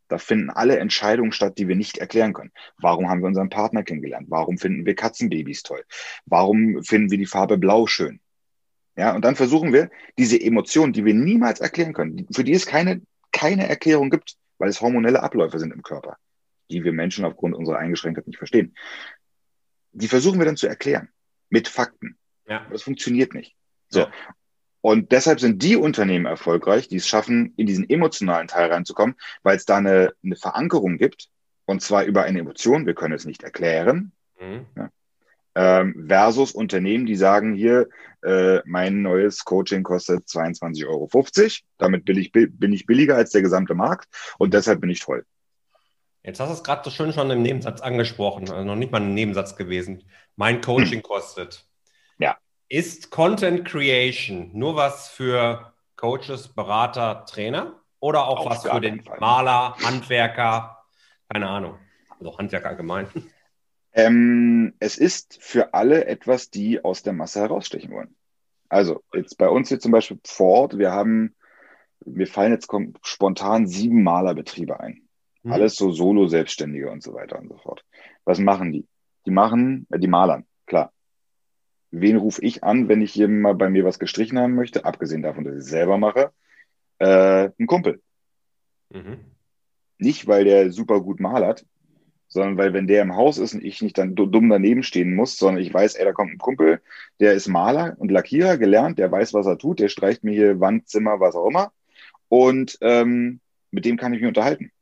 Da 0.08 0.18
finden 0.18 0.50
alle 0.50 0.78
Entscheidungen 0.78 1.32
statt, 1.32 1.56
die 1.56 1.68
wir 1.68 1.76
nicht 1.76 1.96
erklären 1.96 2.34
können. 2.34 2.52
Warum 2.76 3.08
haben 3.08 3.22
wir 3.22 3.28
unseren 3.28 3.48
Partner 3.48 3.82
kennengelernt? 3.82 4.26
Warum 4.28 4.58
finden 4.58 4.84
wir 4.84 4.94
Katzenbabys 4.94 5.62
toll? 5.62 5.82
Warum 6.26 6.82
finden 6.82 7.10
wir 7.10 7.16
die 7.16 7.26
Farbe 7.26 7.56
Blau 7.56 7.86
schön? 7.86 8.20
Ja, 8.94 9.14
und 9.14 9.24
dann 9.24 9.36
versuchen 9.36 9.72
wir, 9.72 9.90
diese 10.18 10.38
Emotionen, 10.38 10.92
die 10.92 11.04
wir 11.04 11.14
niemals 11.14 11.60
erklären 11.60 11.94
können, 11.94 12.26
für 12.30 12.44
die 12.44 12.52
es 12.52 12.66
keine, 12.66 13.00
keine 13.30 13.66
Erklärung 13.68 14.10
gibt, 14.10 14.36
weil 14.58 14.68
es 14.68 14.82
hormonelle 14.82 15.22
Abläufe 15.22 15.58
sind 15.58 15.72
im 15.72 15.82
Körper, 15.82 16.18
die 16.70 16.84
wir 16.84 16.92
Menschen 16.92 17.24
aufgrund 17.24 17.54
unserer 17.54 17.78
Eingeschränktheit 17.78 18.26
nicht 18.26 18.36
verstehen. 18.36 18.74
Die 19.92 20.08
versuchen 20.08 20.38
wir 20.38 20.44
dann 20.44 20.58
zu 20.58 20.66
erklären 20.66 21.08
mit 21.48 21.68
Fakten. 21.68 22.18
Ja. 22.46 22.66
Das 22.70 22.82
funktioniert 22.82 23.34
nicht. 23.34 23.54
So. 23.88 24.00
Ja. 24.00 24.12
Und 24.80 25.12
deshalb 25.12 25.38
sind 25.38 25.62
die 25.62 25.76
Unternehmen 25.76 26.26
erfolgreich, 26.26 26.88
die 26.88 26.96
es 26.96 27.06
schaffen, 27.06 27.54
in 27.56 27.66
diesen 27.66 27.88
emotionalen 27.88 28.48
Teil 28.48 28.70
reinzukommen, 28.70 29.14
weil 29.42 29.56
es 29.56 29.64
da 29.64 29.76
eine, 29.76 30.12
eine 30.24 30.36
Verankerung 30.36 30.98
gibt, 30.98 31.28
und 31.66 31.80
zwar 31.82 32.04
über 32.04 32.24
eine 32.24 32.40
Emotion, 32.40 32.86
wir 32.86 32.94
können 32.94 33.14
es 33.14 33.24
nicht 33.24 33.44
erklären, 33.44 34.12
mhm. 34.40 34.66
ja, 34.76 34.90
ähm, 35.54 36.06
versus 36.08 36.52
Unternehmen, 36.52 37.06
die 37.06 37.14
sagen, 37.14 37.54
hier, 37.54 37.88
äh, 38.22 38.60
mein 38.64 39.02
neues 39.02 39.44
Coaching 39.44 39.82
kostet 39.84 40.24
22,50 40.24 40.86
Euro, 40.86 41.08
damit 41.78 42.04
bin 42.04 42.18
ich, 42.18 42.32
bin 42.32 42.72
ich 42.72 42.86
billiger 42.86 43.16
als 43.16 43.30
der 43.30 43.42
gesamte 43.42 43.74
Markt 43.74 44.08
und 44.38 44.54
deshalb 44.54 44.80
bin 44.80 44.90
ich 44.90 45.00
toll. 45.00 45.24
Jetzt 46.24 46.40
hast 46.40 46.48
du 46.48 46.54
es 46.54 46.64
gerade 46.64 46.82
so 46.84 46.90
schön 46.90 47.12
schon 47.12 47.30
im 47.30 47.42
Nebensatz 47.42 47.80
angesprochen, 47.80 48.50
also 48.50 48.64
noch 48.64 48.76
nicht 48.76 48.92
mal 48.92 49.00
ein 49.00 49.14
Nebensatz 49.14 49.56
gewesen. 49.56 50.04
Mein 50.36 50.60
Coaching 50.60 50.98
hm. 50.98 51.02
kostet. 51.02 51.66
Ist 52.72 53.10
Content 53.10 53.66
Creation 53.66 54.48
nur 54.54 54.76
was 54.76 55.10
für 55.10 55.74
Coaches, 55.96 56.48
Berater, 56.48 57.26
Trainer 57.26 57.78
oder 58.00 58.26
auch 58.26 58.46
Auf 58.46 58.46
was 58.46 58.62
für 58.62 58.80
den 58.80 59.02
Fall. 59.02 59.20
Maler, 59.20 59.76
Handwerker? 59.84 60.82
Keine 61.28 61.50
Ahnung. 61.50 61.78
Also 62.18 62.38
Handwerker 62.38 62.70
allgemein. 62.70 63.08
Ähm, 63.92 64.72
es 64.80 64.96
ist 64.96 65.36
für 65.42 65.74
alle 65.74 66.06
etwas, 66.06 66.48
die 66.48 66.82
aus 66.82 67.02
der 67.02 67.12
Masse 67.12 67.40
herausstechen 67.40 67.92
wollen. 67.92 68.16
Also 68.70 69.02
jetzt 69.12 69.36
bei 69.36 69.50
uns 69.50 69.68
hier 69.68 69.78
zum 69.78 69.92
Beispiel 69.92 70.18
vor 70.24 70.60
Ort, 70.62 70.78
wir 70.78 70.92
haben, 70.92 71.34
mir 72.06 72.26
fallen 72.26 72.52
jetzt 72.52 72.70
spontan 73.02 73.66
sieben 73.66 74.02
Malerbetriebe 74.02 74.80
ein. 74.80 75.02
Mhm. 75.42 75.52
Alles 75.52 75.76
so 75.76 75.90
Solo-Selbstständige 75.90 76.90
und 76.90 77.02
so 77.02 77.12
weiter 77.12 77.38
und 77.38 77.50
so 77.50 77.58
fort. 77.58 77.84
Was 78.24 78.38
machen 78.38 78.72
die? 78.72 78.86
Die 79.26 79.30
machen, 79.30 79.86
äh, 79.90 79.98
die 79.98 80.08
malern, 80.08 80.46
klar 80.64 80.90
wen 81.92 82.16
rufe 82.16 82.42
ich 82.42 82.64
an, 82.64 82.88
wenn 82.88 83.02
ich 83.02 83.14
jemand 83.14 83.42
mal 83.42 83.54
bei 83.54 83.70
mir 83.70 83.84
was 83.84 83.98
gestrichen 83.98 84.38
haben 84.38 84.54
möchte, 84.54 84.84
abgesehen 84.84 85.22
davon, 85.22 85.44
dass 85.44 85.54
ich 85.54 85.60
es 85.60 85.66
selber 85.66 85.98
mache, 85.98 86.32
äh, 86.98 87.50
ein 87.58 87.66
Kumpel. 87.66 88.00
Mhm. 88.90 89.18
Nicht, 89.98 90.26
weil 90.26 90.44
der 90.44 90.72
super 90.72 91.00
gut 91.00 91.20
malert, 91.20 91.64
sondern 92.28 92.56
weil 92.56 92.72
wenn 92.72 92.86
der 92.86 93.02
im 93.02 93.14
Haus 93.14 93.36
ist 93.36 93.54
und 93.54 93.62
ich 93.62 93.82
nicht 93.82 93.98
dann 93.98 94.14
dumm 94.14 94.48
daneben 94.48 94.82
stehen 94.82 95.14
muss, 95.14 95.36
sondern 95.36 95.62
ich 95.62 95.72
weiß, 95.72 95.96
ey, 95.96 96.04
da 96.04 96.12
kommt 96.12 96.32
ein 96.32 96.38
Kumpel, 96.38 96.80
der 97.20 97.34
ist 97.34 97.46
Maler 97.46 97.94
und 97.98 98.10
Lackierer 98.10 98.56
gelernt, 98.56 98.98
der 98.98 99.12
weiß, 99.12 99.34
was 99.34 99.46
er 99.46 99.58
tut, 99.58 99.78
der 99.78 99.88
streicht 99.88 100.24
mir 100.24 100.32
hier 100.32 100.58
Wand, 100.58 100.88
Zimmer, 100.88 101.20
was 101.20 101.34
auch 101.34 101.46
immer. 101.46 101.72
Und 102.28 102.78
ähm, 102.80 103.40
mit 103.70 103.84
dem 103.84 103.98
kann 103.98 104.14
ich 104.14 104.20
mich 104.20 104.28
unterhalten. 104.28 104.72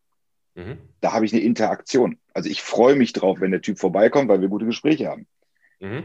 Mhm. 0.55 0.79
Da 1.00 1.12
habe 1.12 1.25
ich 1.25 1.33
eine 1.33 1.43
Interaktion. 1.43 2.19
Also 2.35 2.49
ich 2.49 2.62
freue 2.62 2.95
mich 2.95 3.12
drauf, 3.12 3.40
wenn 3.40 3.50
der 3.50 3.62
Typ 3.62 3.79
vorbeikommt, 3.81 4.29
weil 4.29 4.40
wir 4.40 4.49
gute 4.49 4.67
Gespräche 4.67 5.09
haben. 5.09 5.26
Mhm. 5.81 6.05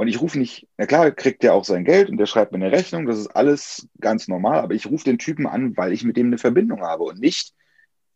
Und 0.00 0.08
ich 0.08 0.22
rufe 0.22 0.38
nicht, 0.38 0.66
na 0.78 0.86
klar, 0.86 1.10
kriegt 1.10 1.42
der 1.42 1.52
auch 1.52 1.66
sein 1.66 1.84
Geld 1.84 2.08
und 2.08 2.16
der 2.16 2.24
schreibt 2.24 2.52
mir 2.52 2.56
eine 2.56 2.72
Rechnung, 2.72 3.04
das 3.04 3.18
ist 3.18 3.26
alles 3.26 3.86
ganz 4.00 4.28
normal, 4.28 4.60
aber 4.60 4.72
ich 4.72 4.86
rufe 4.86 5.04
den 5.04 5.18
Typen 5.18 5.46
an, 5.46 5.76
weil 5.76 5.92
ich 5.92 6.04
mit 6.04 6.16
dem 6.16 6.28
eine 6.28 6.38
Verbindung 6.38 6.80
habe 6.80 7.04
und 7.04 7.20
nicht, 7.20 7.52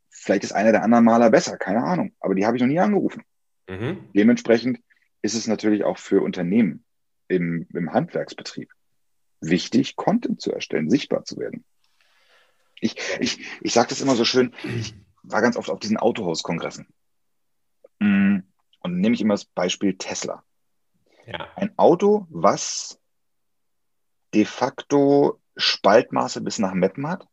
vielleicht 0.09 0.45
ist 0.45 0.53
einer 0.53 0.73
der 0.73 0.83
anderen 0.83 1.05
Maler 1.05 1.29
besser, 1.29 1.59
keine 1.59 1.85
Ahnung, 1.85 2.15
aber 2.21 2.35
die 2.35 2.47
habe 2.47 2.57
ich 2.57 2.63
noch 2.63 2.71
nie 2.71 2.79
angerufen. 2.79 3.23
Mhm. 3.69 3.99
Dementsprechend 4.15 4.81
ist 5.21 5.35
es 5.35 5.47
natürlich 5.47 5.85
auch 5.85 5.99
für 5.99 6.23
Unternehmen 6.23 6.87
im, 7.29 7.67
im 7.75 7.93
Handwerksbetrieb 7.93 8.73
wichtig, 9.43 9.95
Content 9.95 10.41
zu 10.41 10.55
erstellen, 10.55 10.89
sichtbar 10.89 11.27
zu 11.27 11.37
werden. 11.37 11.67
Ich, 12.81 12.97
ich, 13.21 13.45
ich 13.61 13.75
sage 13.75 13.91
das 13.91 14.01
immer 14.01 14.17
so 14.17 14.25
schön, 14.25 14.55
ich 14.79 14.95
war 15.23 15.43
ganz 15.43 15.59
oft 15.59 15.69
auf 15.69 15.81
diesen 15.81 15.99
Autohauskongressen. 15.99 16.87
Mm, 17.99 18.39
und 18.81 19.01
nehme 19.01 19.15
ich 19.15 19.21
immer 19.21 19.35
das 19.35 19.45
Beispiel 19.45 19.99
Tesla. 19.99 20.45
Ja. 21.27 21.49
Ein 21.57 21.73
Auto, 21.77 22.27
was 22.31 22.99
de 24.35 24.45
facto 24.45 25.41
Spaltmaße 25.57 26.41
bis 26.41 26.59
nach 26.59 26.75
Meppen 26.75 27.09
hat, 27.09 27.27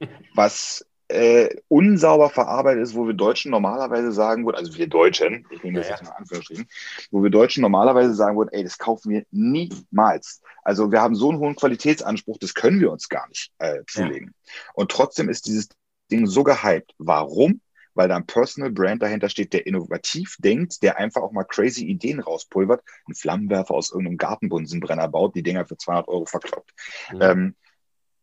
was 0.34 0.86
äh, 1.08 1.54
unsauber 1.68 2.30
verarbeitet 2.30 2.82
ist, 2.82 2.94
wo 2.94 3.06
wir 3.06 3.14
Deutschen 3.14 3.50
normalerweise 3.50 4.10
sagen 4.10 4.44
würden, 4.44 4.56
also 4.56 4.76
wir 4.76 4.88
Deutschen, 4.88 5.46
ich 5.50 5.62
nehme 5.62 5.78
das 5.78 5.88
jetzt 5.88 6.02
mal 6.02 6.10
Anführungsstrichen, 6.10 6.68
wo 7.10 7.22
wir 7.22 7.30
Deutschen 7.30 7.60
normalerweise 7.60 8.14
sagen 8.14 8.36
würden, 8.36 8.50
ey, 8.52 8.64
das 8.64 8.78
kaufen 8.78 9.10
wir 9.10 9.24
niemals. 9.30 10.42
Also 10.62 10.90
wir 10.90 11.00
haben 11.00 11.14
so 11.14 11.30
einen 11.30 11.38
hohen 11.38 11.54
Qualitätsanspruch, 11.54 12.38
das 12.38 12.54
können 12.54 12.80
wir 12.80 12.90
uns 12.90 13.08
gar 13.08 13.28
nicht 13.28 13.52
äh, 13.58 13.82
zulegen. 13.86 14.34
Ja. 14.44 14.52
Und 14.74 14.90
trotzdem 14.90 15.28
ist 15.28 15.46
dieses 15.46 15.68
Ding 16.10 16.26
so 16.26 16.42
gehypt. 16.42 16.92
Warum? 16.98 17.60
Weil 17.96 18.08
da 18.08 18.16
ein 18.16 18.26
Personal 18.26 18.70
Brand 18.70 19.02
dahinter 19.02 19.28
steht, 19.28 19.52
der 19.52 19.66
innovativ 19.66 20.36
denkt, 20.38 20.82
der 20.82 20.98
einfach 20.98 21.22
auch 21.22 21.32
mal 21.32 21.44
crazy 21.44 21.84
Ideen 21.84 22.20
rauspulvert, 22.20 22.82
einen 23.06 23.14
Flammenwerfer 23.14 23.74
aus 23.74 23.90
irgendeinem 23.90 24.18
Gartenbunsenbrenner 24.18 25.08
baut, 25.08 25.34
die 25.34 25.42
Dinger 25.42 25.66
für 25.66 25.76
200 25.76 26.08
Euro 26.08 26.26
verkloppt. 26.26 26.72
Mhm. 27.12 27.22
Ähm, 27.22 27.56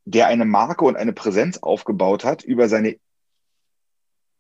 der 0.06 0.27
eine 0.27 0.46
Marke 0.46 0.86
und 0.86 0.96
eine 0.96 1.13
Präsenz 1.13 1.58
aufgebaut 1.58 2.24
hat 2.24 2.44
über 2.44 2.68
seine 2.70 2.98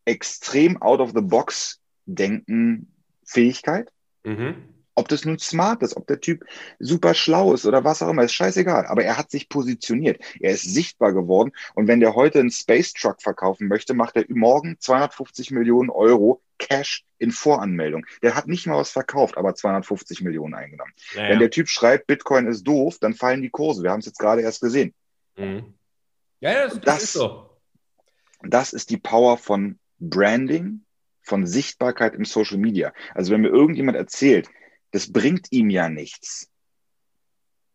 extrem 0.05 0.81
out 0.81 0.99
of 0.99 1.11
the 1.15 1.21
box 1.21 1.81
denken 2.05 2.93
Fähigkeit. 3.25 3.91
Mhm. 4.23 4.82
Ob 4.95 5.07
das 5.07 5.25
nun 5.25 5.39
smart 5.39 5.81
ist, 5.81 5.97
ob 5.97 6.07
der 6.07 6.19
Typ 6.19 6.45
super 6.79 7.13
schlau 7.13 7.53
ist 7.53 7.65
oder 7.65 7.83
was 7.83 8.01
auch 8.01 8.09
immer, 8.09 8.23
ist 8.23 8.33
scheißegal. 8.33 8.85
Aber 8.85 9.03
er 9.03 9.17
hat 9.17 9.31
sich 9.31 9.49
positioniert. 9.49 10.23
Er 10.39 10.51
ist 10.51 10.71
sichtbar 10.71 11.13
geworden. 11.13 11.51
Und 11.73 11.87
wenn 11.87 11.99
der 11.99 12.15
heute 12.15 12.39
einen 12.39 12.51
Space 12.51 12.93
Truck 12.93 13.21
verkaufen 13.21 13.67
möchte, 13.67 13.93
macht 13.93 14.15
er 14.15 14.25
morgen 14.29 14.77
250 14.79 15.51
Millionen 15.51 15.89
Euro 15.89 16.41
Cash 16.59 17.03
in 17.17 17.31
Voranmeldung. 17.31 18.05
Der 18.21 18.35
hat 18.35 18.47
nicht 18.47 18.67
mal 18.67 18.77
was 18.77 18.91
verkauft, 18.91 19.37
aber 19.37 19.55
250 19.55 20.21
Millionen 20.21 20.53
eingenommen. 20.53 20.93
Naja. 21.15 21.29
Wenn 21.29 21.39
der 21.39 21.49
Typ 21.49 21.67
schreibt, 21.67 22.07
Bitcoin 22.07 22.47
ist 22.47 22.63
doof, 22.63 22.97
dann 22.99 23.13
fallen 23.13 23.41
die 23.41 23.49
Kurse. 23.49 23.83
Wir 23.83 23.91
haben 23.91 23.99
es 23.99 24.05
jetzt 24.05 24.19
gerade 24.19 24.41
erst 24.41 24.61
gesehen. 24.61 24.93
Mhm. 25.35 25.73
Ja, 26.39 26.67
das, 26.67 26.79
das 26.81 27.03
ist 27.03 27.13
so. 27.13 27.49
Das 28.43 28.73
ist 28.73 28.89
die 28.89 28.97
Power 28.97 29.37
von 29.37 29.79
Branding, 29.99 30.83
von 31.21 31.47
Sichtbarkeit 31.47 32.13
im 32.15 32.25
Social 32.25 32.57
Media. 32.57 32.93
Also 33.15 33.31
wenn 33.31 33.41
mir 33.41 33.49
irgendjemand 33.49 33.97
erzählt, 33.97 34.49
das 34.93 35.11
bringt 35.11 35.51
ihm 35.51 35.69
ja 35.69 35.89
nichts. 35.89 36.49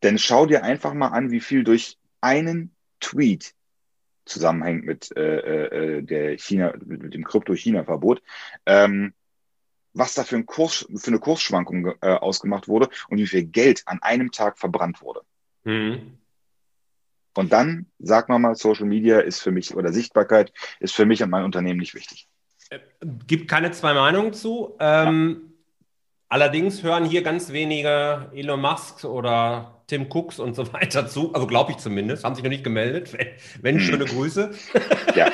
Denn 0.03 0.19
schau 0.19 0.47
dir 0.47 0.63
einfach 0.63 0.95
mal 0.95 1.09
an, 1.09 1.31
wie 1.31 1.41
viel 1.41 1.65
durch 1.65 1.99
einen 2.21 2.75
Tweet 3.01 3.55
zusammenhängt 4.25 4.85
mit 4.85 5.15
äh, 5.17 5.97
äh, 5.97 6.03
der 6.03 6.39
China, 6.39 6.73
mit 6.85 7.15
dem 7.15 7.25
Krypto-China-Verbot, 7.25 8.23
ähm, 8.67 9.15
was 9.95 10.15
da 10.15 10.23
für, 10.23 10.37
ein 10.37 10.47
Kurs, 10.47 10.87
für 10.95 11.09
eine 11.09 11.19
Kursschwankung 11.19 11.95
äh, 12.03 12.13
ausgemacht 12.13 12.69
wurde 12.69 12.89
und 13.09 13.19
wie 13.19 13.27
viel 13.27 13.45
Geld 13.45 13.83
an 13.87 14.01
einem 14.01 14.31
Tag 14.31 14.59
verbrannt 14.59 15.03
wurde. 15.03 15.23
Mhm. 15.65 16.19
Und 17.35 17.53
dann, 17.53 17.87
sag 17.99 18.29
mal 18.29 18.39
mal, 18.39 18.55
Social 18.55 18.87
Media 18.87 19.19
ist 19.19 19.41
für 19.41 19.51
mich 19.51 19.75
oder 19.75 19.93
Sichtbarkeit 19.93 20.53
ist 20.79 20.95
für 20.95 21.07
mich 21.07 21.23
und 21.23 21.31
mein 21.31 21.45
Unternehmen 21.45 21.81
nicht 21.81 21.95
wichtig. 21.95 22.29
Äh, 22.71 22.79
gibt 23.27 23.49
keine 23.49 23.73
zwei 23.73 23.95
Meinungen 23.95 24.33
zu. 24.35 24.77
Ähm, 24.79 25.43
ja. 25.43 25.58
Allerdings 26.29 26.83
hören 26.83 27.05
hier 27.05 27.23
ganz 27.23 27.53
wenige 27.53 28.31
Elon 28.35 28.61
Musk 28.61 29.05
oder 29.05 29.83
Tim 29.87 30.09
Cooks 30.11 30.39
und 30.39 30.55
so 30.55 30.71
weiter 30.73 31.09
zu. 31.09 31.33
Also 31.35 31.47
glaube 31.47 31.73
ich 31.73 31.79
zumindest. 31.79 32.25
Haben 32.25 32.35
sich 32.35 32.45
noch 32.45 32.51
nicht 32.51 32.65
gemeldet. 32.65 33.13
Wenn, 33.19 33.29
wenn 33.61 33.75
hm. 33.77 33.81
schöne 33.81 34.05
Grüße. 34.05 34.51
Ja. 35.15 35.31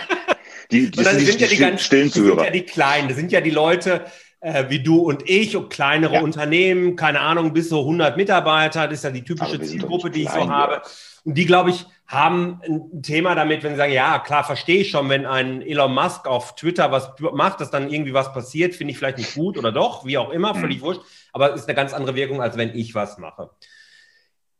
Die, 0.70 0.90
die, 0.90 1.02
die 1.02 1.04
sind, 1.04 1.40
ja 1.40 1.46
die, 1.46 1.56
ganz 1.56 1.82
stillen 1.82 2.06
das 2.06 2.14
sind 2.14 2.36
ja 2.36 2.50
die 2.50 2.62
Kleinen, 2.62 3.08
das 3.08 3.18
sind 3.18 3.30
ja 3.30 3.42
die 3.42 3.50
Leute 3.50 4.06
äh, 4.40 4.64
wie 4.68 4.82
du 4.82 4.98
und 5.00 5.28
ich 5.28 5.56
und 5.56 5.68
kleinere 5.68 6.14
ja. 6.14 6.20
Unternehmen, 6.22 6.96
keine 6.96 7.20
Ahnung, 7.20 7.52
bis 7.52 7.68
so 7.68 7.80
100 7.80 8.16
Mitarbeiter, 8.16 8.86
das 8.88 8.98
ist 8.98 9.04
ja 9.04 9.10
die 9.10 9.24
typische 9.24 9.60
Zielgruppe, 9.60 10.10
die 10.10 10.22
ich 10.22 10.30
so 10.30 10.48
habe. 10.48 10.82
Und 11.24 11.34
die, 11.36 11.46
glaube 11.46 11.70
ich, 11.70 11.86
haben 12.06 12.60
ein 12.62 13.02
Thema 13.02 13.34
damit, 13.34 13.62
wenn 13.62 13.72
sie 13.72 13.78
sagen, 13.78 13.92
ja, 13.92 14.18
klar, 14.18 14.44
verstehe 14.44 14.80
ich 14.80 14.90
schon, 14.90 15.08
wenn 15.08 15.24
ein 15.24 15.62
Elon 15.62 15.94
Musk 15.94 16.26
auf 16.26 16.54
Twitter 16.54 16.92
was 16.92 17.12
macht, 17.32 17.60
dass 17.60 17.70
dann 17.70 17.90
irgendwie 17.90 18.12
was 18.12 18.32
passiert, 18.32 18.74
finde 18.74 18.92
ich 18.92 18.98
vielleicht 18.98 19.18
nicht 19.18 19.34
gut 19.34 19.56
oder 19.56 19.72
doch, 19.72 20.04
wie 20.04 20.18
auch 20.18 20.30
immer, 20.30 20.54
völlig 20.54 20.82
wurscht. 20.82 21.00
Aber 21.32 21.54
es 21.54 21.62
ist 21.62 21.68
eine 21.68 21.74
ganz 21.74 21.94
andere 21.94 22.14
Wirkung, 22.14 22.42
als 22.42 22.56
wenn 22.56 22.74
ich 22.74 22.94
was 22.94 23.18
mache. 23.18 23.50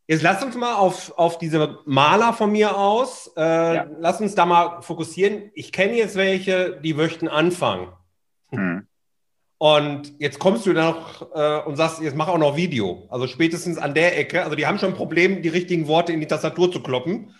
Jetzt 0.06 0.22
lass 0.22 0.44
uns 0.44 0.54
mal 0.54 0.74
auf, 0.74 1.16
auf 1.16 1.38
diese 1.38 1.78
Maler 1.86 2.34
von 2.34 2.52
mir 2.52 2.76
aus, 2.76 3.32
äh, 3.36 3.40
ja. 3.40 3.86
lass 3.98 4.20
uns 4.20 4.34
da 4.34 4.44
mal 4.44 4.82
fokussieren. 4.82 5.50
Ich 5.54 5.72
kenne 5.72 5.94
jetzt 5.94 6.16
welche, 6.16 6.78
die 6.82 6.92
möchten 6.92 7.26
anfangen. 7.26 7.88
Mhm. 8.50 8.86
Und 9.64 10.20
jetzt 10.20 10.40
kommst 10.40 10.66
du 10.66 10.74
da 10.74 10.90
noch 10.90 11.34
äh, 11.34 11.66
und 11.66 11.76
sagst, 11.76 12.02
jetzt 12.02 12.14
mach 12.14 12.28
auch 12.28 12.36
noch 12.36 12.54
Video. 12.54 13.08
Also 13.08 13.26
spätestens 13.26 13.78
an 13.78 13.94
der 13.94 14.18
Ecke. 14.18 14.44
Also 14.44 14.56
die 14.56 14.66
haben 14.66 14.78
schon 14.78 14.90
ein 14.90 14.94
Problem, 14.94 15.40
die 15.40 15.48
richtigen 15.48 15.88
Worte 15.88 16.12
in 16.12 16.20
die 16.20 16.26
Tastatur 16.26 16.70
zu 16.70 16.82
kloppen. 16.82 17.34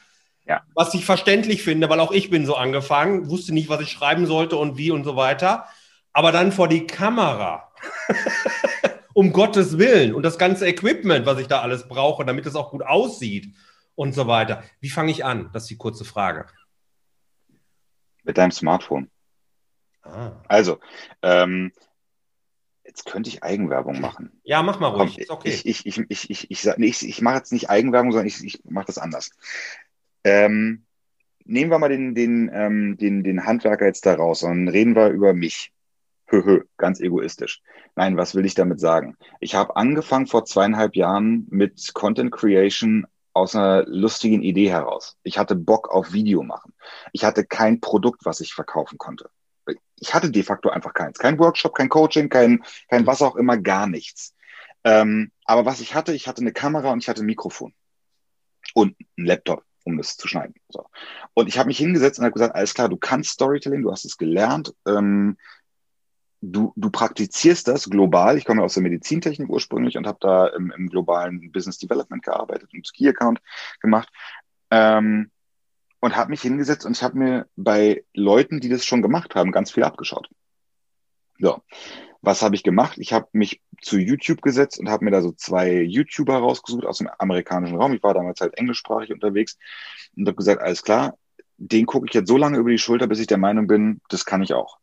Ja. 0.47 0.63
Was 0.75 0.95
ich 0.95 1.05
verständlich 1.05 1.63
finde, 1.63 1.91
weil 1.91 2.01
auch 2.01 2.13
ich 2.13 2.31
bin 2.31 2.47
so 2.47 2.55
angefangen, 2.55 3.29
wusste 3.29 3.53
nicht, 3.53 3.69
was 3.69 3.83
ich 3.83 3.91
schreiben 3.91 4.25
sollte 4.25 4.57
und 4.57 4.79
wie 4.79 4.91
und 4.91 5.05
so 5.05 5.17
weiter. 5.17 5.67
Aber 6.15 6.33
dann 6.33 6.51
vor 6.51 6.67
die 6.67 6.87
Kamera. 6.87 7.71
um 9.13 9.35
Gottes 9.35 9.77
Willen. 9.77 10.15
Und 10.15 10.23
das 10.23 10.39
ganze 10.39 10.67
Equipment, 10.67 11.27
was 11.27 11.39
ich 11.39 11.47
da 11.47 11.61
alles 11.61 11.89
brauche, 11.89 12.25
damit 12.25 12.47
es 12.47 12.57
auch 12.57 12.71
gut 12.71 12.87
aussieht 12.87 13.55
und 13.97 14.15
so 14.15 14.27
weiter. 14.27 14.65
Wie 14.81 14.89
fange 14.89 15.11
ich 15.11 15.27
an? 15.27 15.51
Das 15.53 15.65
ist 15.65 15.71
die 15.73 15.77
kurze 15.77 16.07
Frage. 16.07 16.47
Mit 18.23 18.39
deinem 18.39 18.51
Smartphone. 18.51 19.11
Ah. 20.05 20.33
Also, 20.49 20.81
ähm, 21.21 21.71
Jetzt 22.85 23.07
könnte 23.07 23.31
ich 23.31 23.43
Eigenwerbung 23.43 24.01
machen. 24.01 24.31
Ja, 24.45 24.63
mach 24.63 24.79
mal 24.79 24.89
ruhig. 24.89 25.15
Komm, 25.15 25.23
ist 25.23 25.31
okay. 25.31 25.49
Ich, 25.49 25.67
ich, 25.67 25.87
ich, 25.87 26.05
ich, 26.09 26.31
ich, 26.31 26.51
ich, 26.51 26.67
ich, 26.67 27.09
ich 27.09 27.23
mache 27.23 27.37
jetzt 27.37 27.53
nicht 27.53 27.71
Eigenwerbung, 27.71 28.13
sondern 28.13 28.27
ich, 28.27 28.45
ich 28.45 28.61
mache 28.65 28.87
das 28.87 28.99
anders. 28.99 29.31
Ähm, 30.23 30.85
nehmen 31.45 31.71
wir 31.71 31.79
mal 31.79 31.89
den, 31.89 32.15
den, 32.15 32.51
ähm, 32.53 32.97
den, 32.97 33.23
den 33.23 33.45
Handwerker 33.45 33.87
jetzt 33.87 34.07
da 34.07 34.15
raus 34.15 34.43
und 34.43 34.69
reden 34.69 34.95
wir 34.95 35.09
über 35.09 35.33
mich. 35.33 35.73
Höhö, 36.27 36.65
ganz 36.79 37.01
egoistisch. 37.01 37.63
Nein, 37.97 38.17
was 38.17 38.35
will 38.35 38.47
ich 38.47 38.55
damit 38.55 38.81
sagen? 38.81 39.17
Ich 39.41 39.55
habe 39.55 39.77
angefangen 39.77 40.27
vor 40.27 40.45
zweieinhalb 40.45 40.97
Jahren 40.97 41.47
mit 41.51 41.93
Content 41.95 42.33
Creation 42.33 43.07
aus 43.35 43.55
einer 43.55 43.85
lustigen 43.87 44.43
Idee 44.43 44.71
heraus. 44.71 45.17
Ich 45.23 45.39
hatte 45.39 45.55
Bock 45.55 45.91
auf 45.91 46.13
Video 46.13 46.43
machen. 46.43 46.73
Ich 47.13 47.25
hatte 47.25 47.45
kein 47.45 47.81
Produkt, 47.81 48.25
was 48.25 48.41
ich 48.41 48.55
verkaufen 48.55 48.97
konnte 48.97 49.29
ich 50.01 50.15
hatte 50.15 50.31
de 50.31 50.43
facto 50.43 50.71
einfach 50.71 50.95
keins. 50.95 51.19
Kein 51.19 51.39
Workshop, 51.39 51.75
kein 51.75 51.89
Coaching, 51.89 52.29
kein, 52.29 52.63
kein 52.89 53.07
was 53.07 53.23
auch 53.23 53.37
immer, 53.37 53.57
gar 53.57 53.87
nichts. 53.87 54.35
Ähm, 54.85 55.33
aber 55.45 55.65
was 55.65 55.81
ich 55.81 55.95
hatte, 55.95 56.13
ich 56.13 56.29
hatte 56.29 56.43
eine 56.43 56.53
Kamera 56.53 56.93
und 56.93 57.03
ich 57.03 57.09
hatte 57.09 57.23
ein 57.23 57.27
Mikrofon. 57.27 57.75
Und 58.75 58.97
ein 59.19 59.27
Laptop, 59.27 59.65
um 59.85 59.97
das 59.97 60.17
zu 60.17 60.29
schneiden. 60.29 60.55
So. 60.69 60.87
Und 61.35 61.49
ich 61.49 61.59
habe 61.59 61.69
mich 61.69 61.79
hingesetzt 61.79 62.19
und 62.19 62.25
habe 62.25 62.33
gesagt, 62.33 62.55
alles 62.55 62.75
klar, 62.75 62.89
du 62.89 62.97
kannst 62.97 63.31
Storytelling, 63.31 63.83
du 63.83 63.93
hast 63.93 64.05
es 64.05 64.19
gelernt. 64.19 64.75
Ähm, 64.87 65.37
du, 66.41 66.73
du 66.77 66.91
praktizierst 66.91 67.69
das 67.69 67.89
global. 67.89 68.37
Ich 68.37 68.45
komme 68.45 68.63
aus 68.63 68.75
der 68.75 68.83
Medizintechnik 68.83 69.49
ursprünglich 69.49 69.97
und 69.97 70.07
habe 70.07 70.19
da 70.21 70.49
im, 70.49 70.73
im 70.77 70.89
globalen 70.89 71.51
Business 71.53 71.79
Development 71.79 72.23
gearbeitet 72.23 72.73
und 72.73 72.93
Key 72.93 73.09
Account 73.09 73.41
gemacht. 73.81 74.09
Ähm, 74.71 75.31
und 76.05 76.17
habe 76.17 76.29
mich 76.29 76.43
hingesetzt 76.43 76.85
und 76.85 76.93
ich 76.93 77.03
habe 77.03 77.17
mir 77.17 77.49
bei 77.57 78.05
Leuten, 78.13 78.61
die 78.61 78.69
das 78.69 78.85
schon 78.85 79.01
gemacht 79.01 79.35
haben, 79.35 79.53
ganz 79.53 79.71
viel 79.71 79.85
abgeschaut. 79.85 80.29
So, 81.39 81.63
was 82.21 82.43
habe 82.43 82.55
ich 82.55 82.63
gemacht? 82.63 82.99
Ich 82.99 83.15
habe 83.15 83.27
mich 83.33 83.63
zu 83.81 83.97
YouTube 83.97 84.43
gesetzt 84.43 84.79
und 84.79 84.91
habe 84.91 85.07
mir 85.07 85.13
da 85.13 85.23
so 85.23 85.33
zwei 85.33 85.81
YouTuber 85.81 86.37
rausgesucht 86.37 86.85
aus 86.85 86.99
dem 86.99 87.09
amerikanischen 87.19 87.79
Raum. 87.79 87.95
Ich 87.95 88.03
war 88.03 88.13
damals 88.13 88.43
halt 88.43 88.59
englischsprachig 88.59 89.15
unterwegs 89.15 89.57
und 90.15 90.27
habe 90.27 90.37
gesagt, 90.37 90.61
alles 90.61 90.83
klar, 90.83 91.17
den 91.57 91.87
gucke 91.87 92.07
ich 92.07 92.13
jetzt 92.13 92.29
so 92.29 92.37
lange 92.37 92.59
über 92.59 92.71
die 92.71 92.77
Schulter, 92.77 93.07
bis 93.07 93.21
ich 93.21 93.27
der 93.27 93.39
Meinung 93.39 93.67
bin, 93.67 94.03
das 94.11 94.27
kann 94.27 94.43
ich 94.43 94.53
auch. 94.53 94.77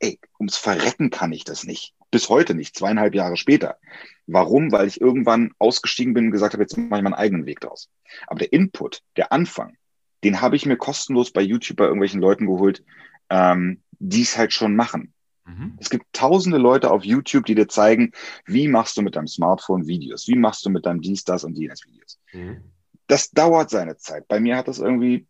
Ey, 0.00 0.20
ums 0.38 0.58
Verrecken 0.58 1.08
kann 1.08 1.32
ich 1.32 1.44
das 1.44 1.64
nicht. 1.64 1.94
Bis 2.10 2.28
heute 2.28 2.54
nicht, 2.54 2.76
zweieinhalb 2.76 3.14
Jahre 3.14 3.36
später. 3.36 3.78
Warum? 4.26 4.72
Weil 4.72 4.86
ich 4.86 5.00
irgendwann 5.00 5.52
ausgestiegen 5.58 6.14
bin 6.14 6.26
und 6.26 6.30
gesagt 6.30 6.54
habe, 6.54 6.62
jetzt 6.62 6.76
mache 6.76 7.00
ich 7.00 7.04
meinen 7.04 7.14
eigenen 7.14 7.46
Weg 7.46 7.60
draus. 7.60 7.90
Aber 8.26 8.38
der 8.38 8.52
Input, 8.52 9.02
der 9.16 9.32
Anfang, 9.32 9.76
den 10.24 10.40
habe 10.40 10.56
ich 10.56 10.66
mir 10.66 10.76
kostenlos 10.76 11.30
bei 11.30 11.42
YouTube 11.42 11.76
bei 11.76 11.84
irgendwelchen 11.84 12.20
Leuten 12.20 12.46
geholt, 12.46 12.84
ähm, 13.30 13.82
die 13.98 14.22
es 14.22 14.36
halt 14.36 14.52
schon 14.52 14.74
machen. 14.76 15.12
Mhm. 15.44 15.76
Es 15.78 15.90
gibt 15.90 16.06
tausende 16.12 16.58
Leute 16.58 16.90
auf 16.90 17.04
YouTube, 17.04 17.46
die 17.46 17.54
dir 17.54 17.68
zeigen, 17.68 18.12
wie 18.46 18.68
machst 18.68 18.96
du 18.96 19.02
mit 19.02 19.16
deinem 19.16 19.28
Smartphone 19.28 19.86
Videos, 19.86 20.28
wie 20.28 20.36
machst 20.36 20.64
du 20.64 20.70
mit 20.70 20.86
deinem 20.86 21.00
dies, 21.00 21.24
das 21.24 21.44
und 21.44 21.56
jenes 21.56 21.84
Videos. 21.86 22.20
Mhm. 22.32 22.62
Das 23.06 23.30
dauert 23.30 23.70
seine 23.70 23.96
Zeit. 23.96 24.28
Bei 24.28 24.40
mir 24.40 24.56
hat 24.56 24.68
das 24.68 24.78
irgendwie 24.78 25.26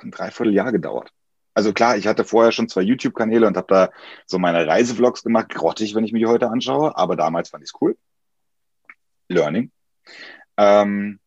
ein 0.00 0.10
Dreivierteljahr 0.10 0.72
gedauert. 0.72 1.10
Also 1.58 1.72
klar, 1.72 1.96
ich 1.96 2.06
hatte 2.06 2.24
vorher 2.24 2.52
schon 2.52 2.68
zwei 2.68 2.82
YouTube-Kanäle 2.82 3.44
und 3.44 3.56
habe 3.56 3.66
da 3.66 3.90
so 4.26 4.38
meine 4.38 4.64
Reisevlogs 4.64 5.24
gemacht, 5.24 5.48
grottig, 5.48 5.96
wenn 5.96 6.04
ich 6.04 6.12
mir 6.12 6.20
die 6.20 6.26
heute 6.26 6.50
anschaue, 6.50 6.96
aber 6.96 7.16
damals 7.16 7.48
fand 7.48 7.64
ich 7.64 7.70
es 7.70 7.80
cool. 7.80 7.98
Learning. 9.26 9.72
Ähm, 10.56 11.18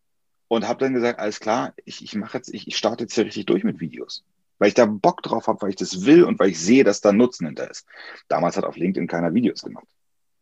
und 0.47 0.69
habe 0.69 0.79
dann 0.79 0.93
gesagt, 0.93 1.19
alles 1.19 1.41
klar, 1.41 1.73
ich, 1.83 2.01
ich 2.01 2.15
mache 2.15 2.37
jetzt, 2.37 2.47
ich, 2.53 2.65
ich 2.65 2.77
starte 2.77 3.03
jetzt 3.03 3.13
hier 3.13 3.25
richtig 3.25 3.45
durch 3.45 3.65
mit 3.65 3.81
Videos. 3.81 4.23
Weil 4.57 4.69
ich 4.69 4.73
da 4.73 4.85
Bock 4.85 5.21
drauf 5.21 5.47
habe, 5.47 5.63
weil 5.63 5.71
ich 5.71 5.75
das 5.75 6.05
will 6.05 6.23
und 6.23 6.39
weil 6.39 6.51
ich 6.51 6.61
sehe, 6.61 6.85
dass 6.85 7.01
da 7.01 7.11
Nutzen 7.11 7.47
hinter 7.47 7.69
ist. 7.69 7.85
Damals 8.29 8.55
hat 8.55 8.63
auf 8.63 8.77
LinkedIn 8.77 9.09
keiner 9.09 9.33
Videos 9.33 9.63
gemacht. 9.63 9.87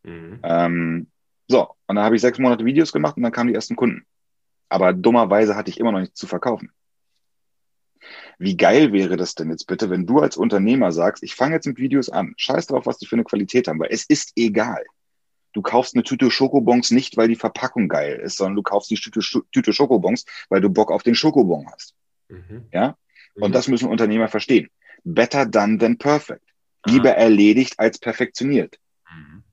Mhm. 0.04 0.38
Ähm, 0.44 1.10
so, 1.48 1.62
und 1.88 1.96
dann 1.96 2.04
habe 2.04 2.14
ich 2.14 2.22
sechs 2.22 2.38
Monate 2.38 2.64
Videos 2.64 2.92
gemacht 2.92 3.16
und 3.16 3.24
dann 3.24 3.32
kamen 3.32 3.48
die 3.48 3.56
ersten 3.56 3.74
Kunden. 3.74 4.06
Aber 4.68 4.92
dummerweise 4.92 5.56
hatte 5.56 5.68
ich 5.68 5.80
immer 5.80 5.90
noch 5.90 5.98
nichts 5.98 6.20
zu 6.20 6.28
verkaufen. 6.28 6.70
Wie 8.40 8.56
geil 8.56 8.92
wäre 8.92 9.16
das 9.16 9.34
denn 9.34 9.50
jetzt 9.50 9.66
bitte, 9.66 9.90
wenn 9.90 10.06
du 10.06 10.18
als 10.18 10.36
Unternehmer 10.36 10.90
sagst, 10.92 11.22
ich 11.22 11.34
fange 11.34 11.54
jetzt 11.54 11.66
mit 11.66 11.78
Videos 11.78 12.08
an, 12.08 12.34
scheiß 12.36 12.66
drauf, 12.66 12.86
was 12.86 12.98
die 12.98 13.06
für 13.06 13.16
eine 13.16 13.24
Qualität 13.24 13.68
haben, 13.68 13.78
weil 13.78 13.92
es 13.92 14.04
ist 14.06 14.32
egal 14.34 14.82
du 15.52 15.62
kaufst 15.62 15.94
eine 15.94 16.02
Tüte 16.02 16.30
Schokobons 16.30 16.90
nicht, 16.90 17.16
weil 17.16 17.28
die 17.28 17.36
Verpackung 17.36 17.88
geil 17.88 18.20
ist, 18.20 18.36
sondern 18.36 18.56
du 18.56 18.62
kaufst 18.62 18.90
die 18.90 18.96
Tüte, 18.96 19.20
Tüte 19.52 19.72
Schokobons, 19.72 20.24
weil 20.48 20.60
du 20.60 20.70
Bock 20.70 20.90
auf 20.90 21.02
den 21.02 21.14
Schokobon 21.14 21.66
hast. 21.72 21.94
Mhm. 22.28 22.66
Ja? 22.72 22.96
Und 23.34 23.50
mhm. 23.50 23.52
das 23.52 23.68
müssen 23.68 23.88
Unternehmer 23.88 24.28
verstehen. 24.28 24.68
Better 25.04 25.46
done 25.46 25.78
than 25.78 25.98
perfect. 25.98 26.44
Lieber 26.86 27.10
erledigt 27.10 27.78
als 27.78 27.98
perfektioniert. 27.98 28.78
Mhm. 29.10 29.44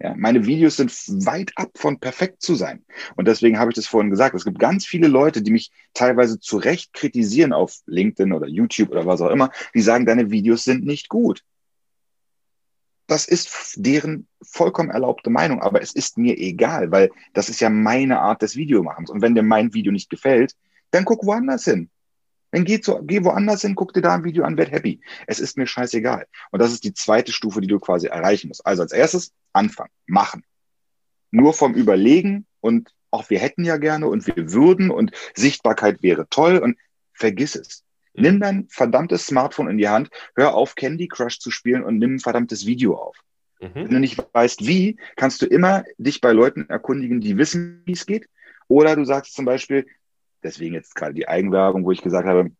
Ja, 0.00 0.14
meine 0.16 0.44
Videos 0.44 0.76
sind 0.76 0.90
weit 1.24 1.52
ab 1.56 1.70
von 1.76 2.00
perfekt 2.00 2.42
zu 2.42 2.56
sein. 2.56 2.84
Und 3.16 3.28
deswegen 3.28 3.58
habe 3.58 3.70
ich 3.70 3.76
das 3.76 3.86
vorhin 3.86 4.10
gesagt. 4.10 4.34
Es 4.34 4.44
gibt 4.44 4.58
ganz 4.58 4.84
viele 4.84 5.08
Leute, 5.08 5.40
die 5.40 5.52
mich 5.52 5.70
teilweise 5.94 6.40
zu 6.40 6.56
Recht 6.56 6.92
kritisieren 6.92 7.52
auf 7.52 7.76
LinkedIn 7.86 8.32
oder 8.32 8.48
YouTube 8.48 8.90
oder 8.90 9.06
was 9.06 9.20
auch 9.20 9.30
immer, 9.30 9.50
die 9.74 9.80
sagen, 9.80 10.04
deine 10.04 10.30
Videos 10.30 10.64
sind 10.64 10.84
nicht 10.84 11.08
gut 11.08 11.44
das 13.06 13.26
ist 13.26 13.74
deren 13.76 14.26
vollkommen 14.42 14.90
erlaubte 14.90 15.30
Meinung, 15.30 15.60
aber 15.60 15.82
es 15.82 15.94
ist 15.94 16.16
mir 16.16 16.38
egal, 16.38 16.90
weil 16.90 17.10
das 17.34 17.48
ist 17.48 17.60
ja 17.60 17.68
meine 17.68 18.20
Art 18.20 18.42
des 18.42 18.56
Videomachens. 18.56 19.10
Und 19.10 19.20
wenn 19.22 19.34
dir 19.34 19.42
mein 19.42 19.74
Video 19.74 19.92
nicht 19.92 20.10
gefällt, 20.10 20.54
dann 20.90 21.04
guck 21.04 21.24
woanders 21.26 21.64
hin. 21.64 21.90
Dann 22.54 22.64
geh, 22.64 22.80
zu, 22.80 23.02
geh 23.02 23.24
woanders 23.24 23.62
hin, 23.62 23.74
guck 23.74 23.92
dir 23.94 24.00
da 24.00 24.14
ein 24.14 24.22
Video 24.22 24.44
an, 24.44 24.56
werd 24.56 24.70
happy. 24.70 25.00
Es 25.26 25.40
ist 25.40 25.56
mir 25.56 25.66
scheißegal. 25.66 26.24
Und 26.52 26.62
das 26.62 26.70
ist 26.70 26.84
die 26.84 26.94
zweite 26.94 27.32
Stufe, 27.32 27.60
die 27.60 27.66
du 27.66 27.80
quasi 27.80 28.06
erreichen 28.06 28.46
musst. 28.46 28.64
Also 28.64 28.82
als 28.82 28.92
erstes 28.92 29.32
anfangen, 29.52 29.90
machen. 30.06 30.44
Nur 31.32 31.52
vom 31.52 31.74
Überlegen 31.74 32.46
und 32.60 32.94
auch 33.10 33.28
wir 33.28 33.40
hätten 33.40 33.64
ja 33.64 33.76
gerne 33.76 34.06
und 34.06 34.28
wir 34.28 34.52
würden 34.52 34.92
und 34.92 35.10
Sichtbarkeit 35.34 36.00
wäre 36.04 36.28
toll 36.28 36.58
und 36.58 36.78
vergiss 37.12 37.56
es. 37.56 37.82
Nimm 38.12 38.38
dein 38.38 38.68
verdammtes 38.68 39.26
Smartphone 39.26 39.70
in 39.70 39.78
die 39.78 39.88
Hand, 39.88 40.10
hör 40.36 40.54
auf, 40.54 40.76
Candy 40.76 41.08
Crush 41.08 41.40
zu 41.40 41.50
spielen 41.50 41.82
und 41.82 41.98
nimm 41.98 42.14
ein 42.14 42.20
verdammtes 42.20 42.66
Video 42.66 42.94
auf. 42.96 43.16
Mhm. 43.60 43.70
Wenn 43.74 43.90
du 43.90 43.98
nicht 43.98 44.24
weißt, 44.32 44.64
wie, 44.64 44.96
kannst 45.16 45.42
du 45.42 45.46
immer 45.46 45.82
dich 45.98 46.20
bei 46.20 46.30
Leuten 46.30 46.68
erkundigen, 46.68 47.20
die 47.20 47.36
wissen, 47.36 47.82
wie 47.84 47.92
es 47.94 48.06
geht. 48.06 48.28
Oder 48.68 48.94
du 48.94 49.04
sagst 49.04 49.34
zum 49.34 49.44
Beispiel, 49.44 49.86
deswegen 50.44 50.74
jetzt 50.74 50.94
gerade 50.94 51.14
die 51.14 51.28
Eigenwerbung, 51.28 51.84
wo 51.84 51.90
ich 51.90 52.02
gesagt 52.02 52.28
habe, 52.28 52.50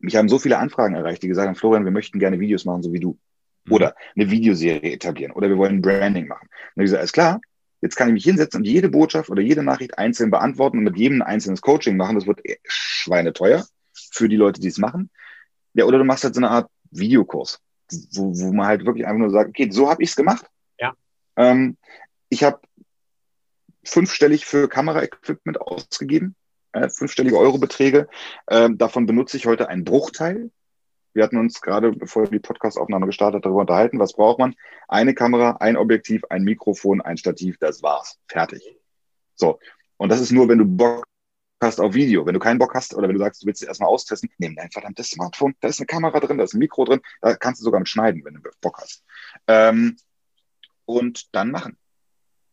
mich 0.00 0.16
haben 0.16 0.28
so 0.28 0.38
viele 0.38 0.58
Anfragen 0.58 0.94
erreicht, 0.94 1.22
die 1.22 1.28
gesagt 1.28 1.48
haben, 1.48 1.56
Florian, 1.56 1.84
wir 1.84 1.92
möchten 1.92 2.18
gerne 2.18 2.38
Videos 2.38 2.64
machen, 2.64 2.82
so 2.82 2.92
wie 2.92 3.00
du. 3.00 3.18
Mhm. 3.64 3.72
Oder 3.72 3.94
eine 4.14 4.30
Videoserie 4.30 4.92
etablieren. 4.92 5.32
Oder 5.32 5.48
wir 5.48 5.56
wollen 5.56 5.80
Branding 5.80 6.28
machen. 6.28 6.48
Und 6.74 6.84
ich 6.84 6.90
sage, 6.90 7.00
alles 7.00 7.12
klar, 7.12 7.40
jetzt 7.80 7.96
kann 7.96 8.08
ich 8.08 8.14
mich 8.14 8.24
hinsetzen 8.24 8.60
und 8.60 8.64
jede 8.64 8.88
Botschaft 8.88 9.30
oder 9.30 9.42
jede 9.42 9.62
Nachricht 9.62 9.98
einzeln 9.98 10.30
beantworten 10.30 10.78
und 10.78 10.84
mit 10.84 10.96
jedem 10.96 11.22
ein 11.22 11.28
einzelnes 11.28 11.62
Coaching 11.62 11.96
machen. 11.96 12.16
Das 12.16 12.26
wird 12.26 12.40
schweineteuer 12.64 13.64
für 14.12 14.28
die 14.28 14.36
Leute, 14.36 14.60
die 14.60 14.68
es 14.68 14.78
machen. 14.78 15.10
Ja, 15.74 15.84
oder 15.84 15.98
du 15.98 16.04
machst 16.04 16.24
halt 16.24 16.34
so 16.34 16.40
eine 16.40 16.50
Art 16.50 16.70
Videokurs, 16.90 17.60
wo, 18.12 18.32
wo 18.34 18.52
man 18.52 18.66
halt 18.66 18.86
wirklich 18.86 19.06
einfach 19.06 19.18
nur 19.18 19.30
sagt, 19.30 19.50
okay, 19.50 19.70
so 19.70 19.90
habe 19.90 20.02
ich 20.02 20.10
es 20.10 20.16
gemacht. 20.16 20.46
Ja. 20.78 20.94
Ähm, 21.36 21.76
ich 22.28 22.44
habe 22.44 22.60
fünfstellig 23.84 24.46
für 24.46 24.68
Kameraequipment 24.68 25.60
ausgegeben, 25.60 26.34
äh, 26.76 26.88
fünfstellige 26.88 27.38
Eurobeträge. 27.38 28.08
Ähm, 28.48 28.78
davon 28.78 29.06
benutze 29.06 29.36
ich 29.36 29.46
heute 29.46 29.68
einen 29.68 29.84
Bruchteil. 29.84 30.50
Wir 31.14 31.24
hatten 31.24 31.38
uns 31.38 31.62
gerade, 31.62 31.92
bevor 31.92 32.26
die 32.26 32.38
Podcastaufnahme 32.38 33.06
gestartet, 33.06 33.44
darüber 33.44 33.60
unterhalten, 33.60 33.98
was 33.98 34.12
braucht 34.12 34.38
man? 34.38 34.54
Eine 34.86 35.14
Kamera, 35.14 35.56
ein 35.60 35.76
Objektiv, 35.76 36.24
ein 36.28 36.42
Mikrofon, 36.42 37.00
ein 37.00 37.16
Stativ, 37.16 37.56
das 37.58 37.82
war's. 37.82 38.18
Fertig. 38.28 38.76
So. 39.34 39.58
Und 39.96 40.10
das 40.10 40.20
ist 40.20 40.32
nur, 40.32 40.48
wenn 40.48 40.58
du 40.58 40.66
Bock 40.66 41.06
hast 41.62 41.80
auf 41.80 41.94
Video. 41.94 42.26
Wenn 42.26 42.34
du 42.34 42.40
keinen 42.40 42.58
Bock 42.58 42.74
hast 42.74 42.94
oder 42.94 43.08
wenn 43.08 43.14
du 43.14 43.20
sagst, 43.20 43.42
du 43.42 43.46
willst 43.46 43.62
es 43.62 43.68
erstmal 43.68 43.88
austesten, 43.88 44.28
nimm 44.36 44.56
dein 44.56 44.70
verdammtes 44.70 45.08
Smartphone. 45.08 45.54
Da 45.60 45.68
ist 45.68 45.80
eine 45.80 45.86
Kamera 45.86 46.20
drin, 46.20 46.36
da 46.36 46.44
ist 46.44 46.52
ein 46.52 46.58
Mikro 46.58 46.84
drin, 46.84 47.00
da 47.22 47.34
kannst 47.34 47.62
du 47.62 47.64
sogar 47.64 47.80
mit 47.80 47.88
schneiden, 47.88 48.22
wenn 48.24 48.34
du 48.34 48.40
Bock 48.60 48.78
hast. 48.78 49.02
Ähm, 49.46 49.96
und 50.84 51.34
dann 51.34 51.50
machen. 51.50 51.78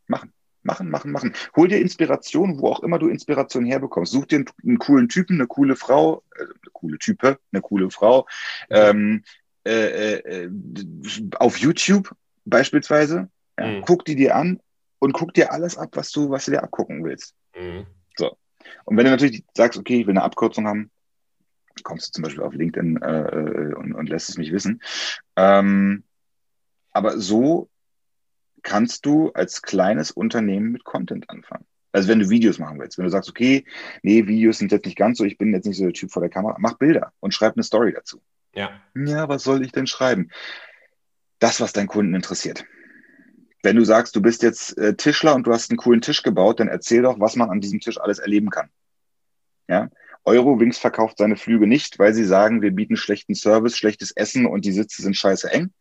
Machen. 0.08 0.34
Machen, 0.64 0.90
machen, 0.90 1.12
machen. 1.12 1.34
Hol 1.56 1.68
dir 1.68 1.80
Inspiration, 1.80 2.60
wo 2.60 2.70
auch 2.70 2.82
immer 2.82 2.98
du 2.98 3.10
Inspiration 3.10 3.66
herbekommst. 3.66 4.12
Such 4.12 4.26
dir 4.28 4.38
einen, 4.38 4.50
einen 4.64 4.80
coolen 4.80 5.10
Typen, 5.10 5.36
eine 5.36 5.48
coole 5.48 5.76
Frau, 5.76 6.24
äh, 6.36 6.44
eine 6.44 6.72
coole 6.72 6.98
Type, 6.98 7.38
eine 7.52 7.62
coole 7.62 7.92
Frau. 7.92 8.26
Ähm, 8.70 9.24
äh, 9.66 10.16
äh, 10.16 10.52
auf 11.36 11.58
YouTube 11.58 12.16
beispielsweise. 12.46 13.30
Ja, 13.60 13.68
mhm. 13.68 13.82
Guck 13.82 14.06
die 14.06 14.16
dir 14.16 14.36
an 14.36 14.60
und 15.00 15.14
guck 15.14 15.34
dir 15.34 15.52
alles 15.52 15.78
ab, 15.78 15.90
was 15.94 16.12
du, 16.12 16.30
was 16.30 16.46
du 16.46 16.52
dir 16.52 16.64
abgucken 16.64 17.04
willst. 17.04 17.36
Mhm. 17.56 17.86
So. 18.18 18.38
Und 18.86 18.98
wenn 18.98 19.06
du 19.06 19.12
natürlich 19.12 19.44
sagst, 19.54 19.78
okay, 19.78 20.00
ich 20.00 20.08
will 20.08 20.14
eine 20.14 20.24
Abkürzung 20.24 20.68
haben, 20.68 20.92
kommst 21.84 22.08
du 22.08 22.12
zum 22.14 22.24
Beispiel 22.24 22.44
auf 22.44 22.54
LinkedIn 22.54 23.02
äh, 23.02 23.22
äh 23.22 23.74
und, 23.74 23.94
und 23.94 24.10
lässt 24.10 24.30
es 24.30 24.38
mich 24.38 24.52
wissen. 24.52 24.82
Ähm, 25.36 26.04
aber 26.92 27.18
so 27.20 27.70
kannst 28.64 29.06
du 29.06 29.32
als 29.34 29.62
kleines 29.62 30.12
Unternehmen 30.12 30.72
mit 30.72 30.84
Content 30.84 31.30
anfangen. 31.30 31.66
Also 31.92 32.08
wenn 32.08 32.20
du 32.20 32.30
Videos 32.30 32.58
machen 32.58 32.80
willst, 32.80 32.98
wenn 32.98 33.06
du 33.06 33.12
sagst, 33.12 33.30
okay, 33.30 33.66
nee, 34.02 34.26
Videos 34.26 34.58
sind 34.58 34.72
jetzt 34.72 34.86
nicht 34.86 34.98
ganz 34.98 35.20
so, 35.20 35.26
ich 35.26 35.38
bin 35.38 35.54
jetzt 35.54 35.66
nicht 35.66 35.78
so 35.78 35.84
der 35.84 35.94
Typ 35.94 36.12
vor 36.12 36.22
der 36.22 36.32
Kamera, 36.32 36.56
mach 36.60 36.74
Bilder 36.74 37.14
und 37.20 37.34
schreib 37.34 37.56
eine 37.56 37.64
Story 37.64 37.94
dazu. 37.94 38.20
Ja. 38.56 38.82
Ja, 38.96 39.30
was 39.30 39.44
soll 39.44 39.64
ich 39.64 39.72
denn 39.72 39.86
schreiben? 39.86 40.30
Das, 41.38 41.62
was 41.62 41.74
deinen 41.74 41.88
Kunden 41.88 42.16
interessiert. 42.16 42.66
Wenn 43.62 43.76
du 43.76 43.86
sagst, 43.86 44.16
du 44.16 44.22
bist 44.22 44.42
jetzt 44.42 44.78
äh, 44.78 44.96
Tischler 44.96 45.36
und 45.36 45.46
du 45.46 45.52
hast 45.52 45.70
einen 45.70 45.78
coolen 45.78 46.02
Tisch 46.02 46.24
gebaut, 46.24 46.60
dann 46.60 46.68
erzähl 46.68 47.04
doch, 47.04 47.20
was 47.20 47.36
man 47.36 47.50
an 47.50 47.62
diesem 47.62 47.80
Tisch 47.80 48.00
alles 48.00 48.20
erleben 48.20 48.50
kann. 48.50 48.70
Ja. 49.68 49.90
Eurowings 50.26 50.78
verkauft 50.78 51.18
seine 51.18 51.36
Flüge 51.36 51.68
nicht, 51.68 52.00
weil 52.00 52.14
sie 52.14 52.26
sagen, 52.26 52.62
wir 52.62 52.72
bieten 52.72 52.96
schlechten 52.96 53.36
Service, 53.36 53.78
schlechtes 53.78 54.12
Essen 54.12 54.46
und 54.46 54.66
die 54.66 54.72
Sitze 54.72 55.02
sind 55.02 55.16
scheiße 55.16 55.52
eng 55.52 55.72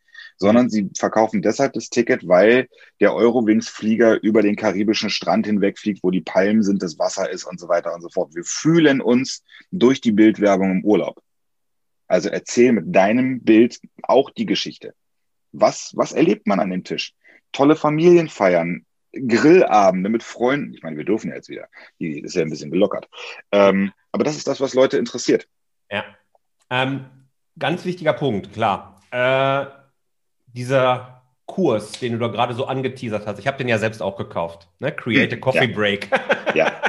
sondern 0.42 0.68
sie 0.68 0.90
verkaufen 0.98 1.40
deshalb 1.40 1.72
das 1.72 1.88
Ticket, 1.88 2.26
weil 2.26 2.68
der 3.00 3.14
Eurowings-Flieger 3.14 4.20
über 4.24 4.42
den 4.42 4.57
karibischen 4.57 5.09
Strand 5.09 5.46
hinweg 5.46 5.78
fliegt, 5.78 6.02
wo 6.02 6.11
die 6.11 6.20
Palmen 6.20 6.64
sind, 6.64 6.83
das 6.83 6.98
Wasser 6.98 7.31
ist 7.31 7.44
und 7.44 7.61
so 7.61 7.68
weiter 7.68 7.94
und 7.94 8.02
so 8.02 8.09
fort. 8.09 8.35
Wir 8.35 8.42
fühlen 8.42 9.00
uns 9.00 9.44
durch 9.70 10.00
die 10.00 10.11
Bildwerbung 10.11 10.72
im 10.72 10.85
Urlaub. 10.85 11.22
Also 12.09 12.28
erzähl 12.28 12.72
mit 12.72 12.87
deinem 12.94 13.42
Bild 13.42 13.78
auch 14.02 14.31
die 14.31 14.44
Geschichte. 14.44 14.94
Was, 15.52 15.92
was 15.94 16.11
erlebt 16.11 16.48
man 16.48 16.59
an 16.59 16.70
dem 16.70 16.83
Tisch? 16.83 17.14
Tolle 17.52 17.76
Familienfeiern, 17.76 18.85
Grillabende 19.12 20.11
mit 20.11 20.24
Freunden. 20.24 20.74
Ich 20.74 20.83
meine, 20.83 20.96
wir 20.96 21.05
dürfen 21.05 21.28
ja 21.28 21.37
jetzt 21.37 21.50
wieder. 21.50 21.68
Die 22.00 22.18
ist 22.18 22.35
ja 22.35 22.42
ein 22.42 22.50
bisschen 22.50 22.72
gelockert. 22.72 23.09
Ähm, 23.52 23.92
aber 24.11 24.24
das 24.24 24.37
ist 24.37 24.48
das, 24.48 24.61
was 24.61 24.74
Leute 24.74 24.98
interessiert. 24.98 25.46
Ja. 25.88 26.05
Ähm, 26.68 27.05
ganz 27.57 27.85
wichtiger 27.85 28.14
Punkt, 28.14 28.52
klar. 28.52 29.00
Äh, 29.12 29.82
dieser 30.52 31.22
Kurs, 31.46 31.92
den 31.92 32.12
du 32.12 32.18
da 32.18 32.28
gerade 32.28 32.54
so 32.54 32.66
angeteasert 32.66 33.26
hast, 33.26 33.38
ich 33.38 33.46
habe 33.46 33.58
den 33.58 33.68
ja 33.68 33.78
selbst 33.78 34.00
auch 34.00 34.16
gekauft. 34.16 34.68
Ne? 34.78 34.92
Create 34.92 35.32
a 35.32 35.34
hm, 35.34 35.40
Coffee 35.40 35.66
ja. 35.66 35.74
Break. 35.74 36.08
Ja. 36.54 36.72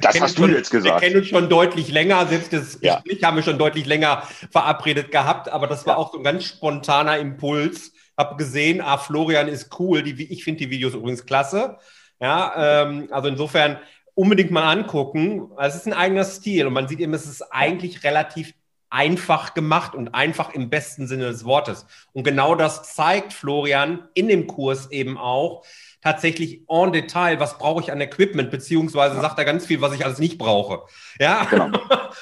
Das 0.00 0.20
hast 0.20 0.36
du 0.36 0.42
schon, 0.42 0.54
jetzt 0.54 0.70
gesagt. 0.70 1.00
Wir 1.00 1.08
kennen 1.08 1.20
uns 1.20 1.28
schon 1.28 1.48
deutlich 1.48 1.92
länger, 1.92 2.26
selbst 2.26 2.52
das 2.52 2.78
ja. 2.80 2.96
Gespräch 2.96 3.22
haben 3.22 3.36
wir 3.36 3.44
schon 3.44 3.58
deutlich 3.58 3.86
länger 3.86 4.24
verabredet 4.50 5.12
gehabt, 5.12 5.48
aber 5.48 5.68
das 5.68 5.86
war 5.86 5.94
ja. 5.94 5.98
auch 5.98 6.10
so 6.10 6.18
ein 6.18 6.24
ganz 6.24 6.46
spontaner 6.46 7.16
Impuls. 7.18 7.92
Hab 8.16 8.36
gesehen, 8.38 8.80
ah, 8.80 8.98
Florian 8.98 9.46
ist 9.46 9.78
cool, 9.78 10.02
die, 10.02 10.32
ich 10.32 10.42
finde 10.42 10.64
die 10.64 10.70
Videos 10.70 10.94
übrigens 10.94 11.26
klasse. 11.26 11.78
Ja, 12.20 12.82
ähm, 12.82 13.08
also 13.12 13.28
insofern 13.28 13.78
unbedingt 14.14 14.50
mal 14.50 14.68
angucken. 14.68 15.52
Es 15.60 15.76
ist 15.76 15.86
ein 15.86 15.92
eigener 15.92 16.24
Stil 16.24 16.66
und 16.66 16.72
man 16.72 16.88
sieht 16.88 16.98
eben, 16.98 17.14
es 17.14 17.26
ist 17.26 17.42
eigentlich 17.52 18.02
relativ 18.02 18.54
einfach 18.90 19.54
gemacht 19.54 19.94
und 19.94 20.14
einfach 20.14 20.54
im 20.54 20.70
besten 20.70 21.06
Sinne 21.06 21.24
des 21.24 21.44
Wortes. 21.44 21.86
Und 22.12 22.24
genau 22.24 22.54
das 22.54 22.94
zeigt 22.94 23.32
Florian 23.32 24.08
in 24.14 24.28
dem 24.28 24.46
Kurs 24.46 24.90
eben 24.90 25.18
auch 25.18 25.64
tatsächlich 26.00 26.62
en 26.68 26.92
Detail, 26.92 27.40
was 27.40 27.58
brauche 27.58 27.82
ich 27.82 27.90
an 27.90 28.00
Equipment, 28.00 28.50
beziehungsweise 28.50 29.16
ja. 29.16 29.20
sagt 29.20 29.38
er 29.38 29.44
ganz 29.44 29.66
viel, 29.66 29.80
was 29.80 29.92
ich 29.94 30.04
alles 30.04 30.18
nicht 30.18 30.38
brauche. 30.38 30.82
Ja. 31.18 31.44
Genau. 31.44 31.70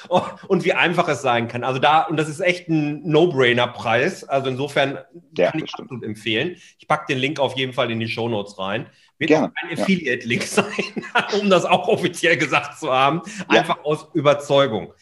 und 0.47 0.65
wie 0.65 0.73
einfach 0.73 1.07
es 1.07 1.21
sein 1.21 1.47
kann. 1.47 1.63
Also 1.63 1.79
da, 1.79 2.03
und 2.03 2.17
das 2.17 2.27
ist 2.27 2.39
echt 2.39 2.69
ein 2.69 3.07
No-Brainer-Preis. 3.07 4.23
Also 4.23 4.49
insofern 4.49 4.97
ja, 5.37 5.51
kann 5.51 5.59
ich 5.59 5.65
bestimmt. 5.65 5.91
absolut 5.91 6.03
empfehlen. 6.03 6.57
Ich 6.79 6.87
packe 6.87 7.05
den 7.13 7.19
Link 7.19 7.39
auf 7.39 7.55
jeden 7.55 7.73
Fall 7.73 7.91
in 7.91 7.99
die 7.99 8.07
Show 8.07 8.27
Notes 8.27 8.57
rein. 8.57 8.87
Wird 9.19 9.29
Gerne. 9.29 9.47
auch 9.47 9.51
ein 9.63 9.79
Affiliate-Link 9.79 10.41
ja. 10.41 10.47
sein, 10.63 11.39
um 11.41 11.49
das 11.49 11.65
auch 11.65 11.87
offiziell 11.87 12.37
gesagt 12.37 12.79
zu 12.79 12.91
haben. 12.91 13.21
Einfach 13.47 13.83
aus 13.83 14.07
Überzeugung. 14.13 14.93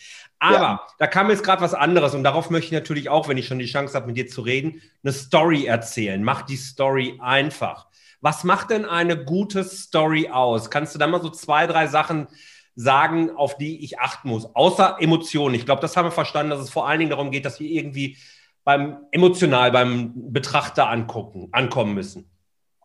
Aber 0.46 0.58
ja. 0.58 0.88
da 1.00 1.08
kam 1.08 1.30
jetzt 1.30 1.44
gerade 1.44 1.62
was 1.62 1.74
anderes 1.74 2.14
und 2.14 2.24
darauf 2.24 2.50
möchte 2.50 2.68
ich 2.68 2.72
natürlich 2.72 3.10
auch, 3.10 3.28
wenn 3.28 3.38
ich 3.38 3.48
schon 3.48 3.60
die 3.60 3.66
Chance 3.66 3.96
habe, 3.96 4.08
mit 4.08 4.18
dir 4.18 4.28
zu 4.28 4.42
reden, 4.42 4.82
eine 5.04 5.14
Story 5.14 5.66
erzählen. 5.66 6.24
Mach 6.24 6.44
die 6.44 6.58
Story 6.58 7.20
einfach. 7.22 7.88
Was 8.22 8.44
macht 8.44 8.70
denn 8.70 8.86
eine 8.86 9.24
gute 9.24 9.64
Story 9.64 10.30
aus? 10.30 10.70
Kannst 10.70 10.94
du 10.94 11.00
da 11.00 11.08
mal 11.08 11.22
so 11.22 11.30
zwei, 11.30 11.68
drei 11.68 11.88
Sachen 11.88 12.28
sagen, 12.76 13.32
auf 13.32 13.58
die 13.58 13.84
ich 13.84 14.00
achten 14.00 14.30
muss? 14.30 14.46
Außer 14.56 14.98
Emotionen. 15.00 15.56
Ich 15.56 15.66
glaube, 15.66 15.82
das 15.82 15.98
haben 15.98 16.06
wir 16.06 16.12
verstanden, 16.12 16.52
dass 16.52 16.62
es 16.62 16.70
vor 16.70 16.88
allen 16.88 17.00
Dingen 17.00 17.12
darum 17.12 17.32
geht, 17.32 17.46
dass 17.46 17.60
wir 17.60 17.70
irgendwie 17.70 18.18
beim 18.64 19.06
emotional 19.12 19.72
beim 19.72 20.12
Betrachter 20.32 20.90
angucken, 20.90 21.50
ankommen 21.52 21.94
müssen. 21.94 22.30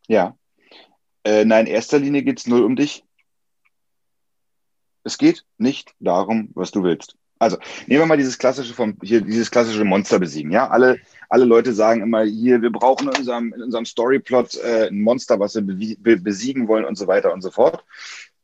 Ja. 0.08 0.36
Äh, 1.24 1.44
nein, 1.44 1.66
in 1.66 1.72
erster 1.72 1.98
Linie 1.98 2.22
geht 2.22 2.38
es 2.38 2.46
null 2.46 2.62
um 2.62 2.76
dich. 2.76 3.04
Es 5.02 5.18
geht 5.18 5.44
nicht 5.58 5.94
darum, 5.98 6.50
was 6.54 6.70
du 6.70 6.82
willst. 6.82 7.16
Also 7.40 7.56
nehmen 7.86 8.02
wir 8.02 8.06
mal 8.06 8.18
dieses 8.18 8.38
klassische 8.38 8.74
vom 8.74 8.98
hier 9.02 9.22
dieses 9.22 9.50
klassische 9.50 9.84
Monster 9.84 10.18
besiegen. 10.18 10.52
Ja, 10.52 10.68
alle 10.68 11.00
alle 11.30 11.46
Leute 11.46 11.72
sagen 11.72 12.02
immer 12.02 12.22
hier, 12.22 12.60
wir 12.60 12.70
brauchen 12.70 13.08
in 13.08 13.16
unserem 13.16 13.54
in 13.54 13.62
unserem 13.62 13.86
Storyplot 13.86 14.56
äh, 14.56 14.88
ein 14.88 15.00
Monster, 15.00 15.40
was 15.40 15.54
wir 15.54 15.62
be 15.62 16.18
besiegen 16.18 16.68
wollen 16.68 16.84
und 16.84 16.96
so 16.96 17.06
weiter 17.06 17.32
und 17.32 17.40
so 17.40 17.50
fort. 17.50 17.82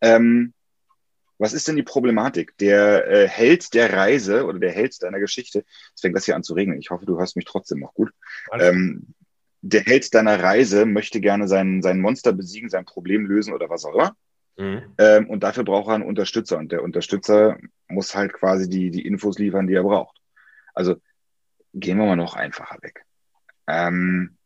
Ähm, 0.00 0.54
was 1.38 1.52
ist 1.52 1.68
denn 1.68 1.76
die 1.76 1.82
Problematik? 1.82 2.56
Der 2.56 3.06
äh, 3.06 3.28
Held 3.28 3.74
der 3.74 3.92
Reise 3.92 4.46
oder 4.46 4.58
der 4.58 4.72
Held 4.72 5.02
deiner 5.02 5.20
Geschichte, 5.20 5.64
jetzt 5.90 6.00
fängt 6.00 6.16
das 6.16 6.24
hier 6.24 6.34
an 6.34 6.42
zu 6.42 6.54
regnen. 6.54 6.78
Ich 6.78 6.88
hoffe, 6.88 7.04
du 7.04 7.18
hörst 7.18 7.36
mich 7.36 7.44
trotzdem 7.44 7.80
noch 7.80 7.92
gut. 7.92 8.10
Ähm, 8.58 9.08
der 9.60 9.82
Held 9.82 10.14
deiner 10.14 10.42
Reise 10.42 10.86
möchte 10.86 11.20
gerne 11.20 11.48
sein, 11.48 11.82
sein 11.82 12.00
Monster 12.00 12.32
besiegen, 12.32 12.70
sein 12.70 12.86
Problem 12.86 13.26
lösen 13.26 13.52
oder 13.52 13.68
was 13.68 13.84
auch 13.84 13.94
immer. 13.94 14.16
Mhm. 14.56 14.94
Ähm, 14.98 15.28
und 15.28 15.42
dafür 15.42 15.64
braucht 15.64 15.88
er 15.88 15.94
einen 15.94 16.04
Unterstützer. 16.04 16.58
Und 16.58 16.72
der 16.72 16.82
Unterstützer 16.82 17.58
muss 17.88 18.14
halt 18.14 18.32
quasi 18.32 18.68
die, 18.68 18.90
die 18.90 19.06
Infos 19.06 19.38
liefern, 19.38 19.66
die 19.66 19.74
er 19.74 19.82
braucht. 19.82 20.18
Also 20.74 20.96
gehen 21.74 21.98
wir 21.98 22.06
mal 22.06 22.16
noch 22.16 22.34
einfacher 22.34 22.78
weg. 22.82 23.04
Ähm, 23.66 24.36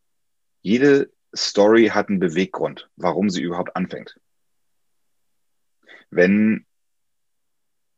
jede 0.62 1.11
Story 1.35 1.88
hat 1.88 2.09
einen 2.09 2.18
Beweggrund, 2.18 2.90
warum 2.96 3.31
sie 3.31 3.42
überhaupt 3.42 3.77
anfängt. 3.77 4.18
Wenn 6.11 6.66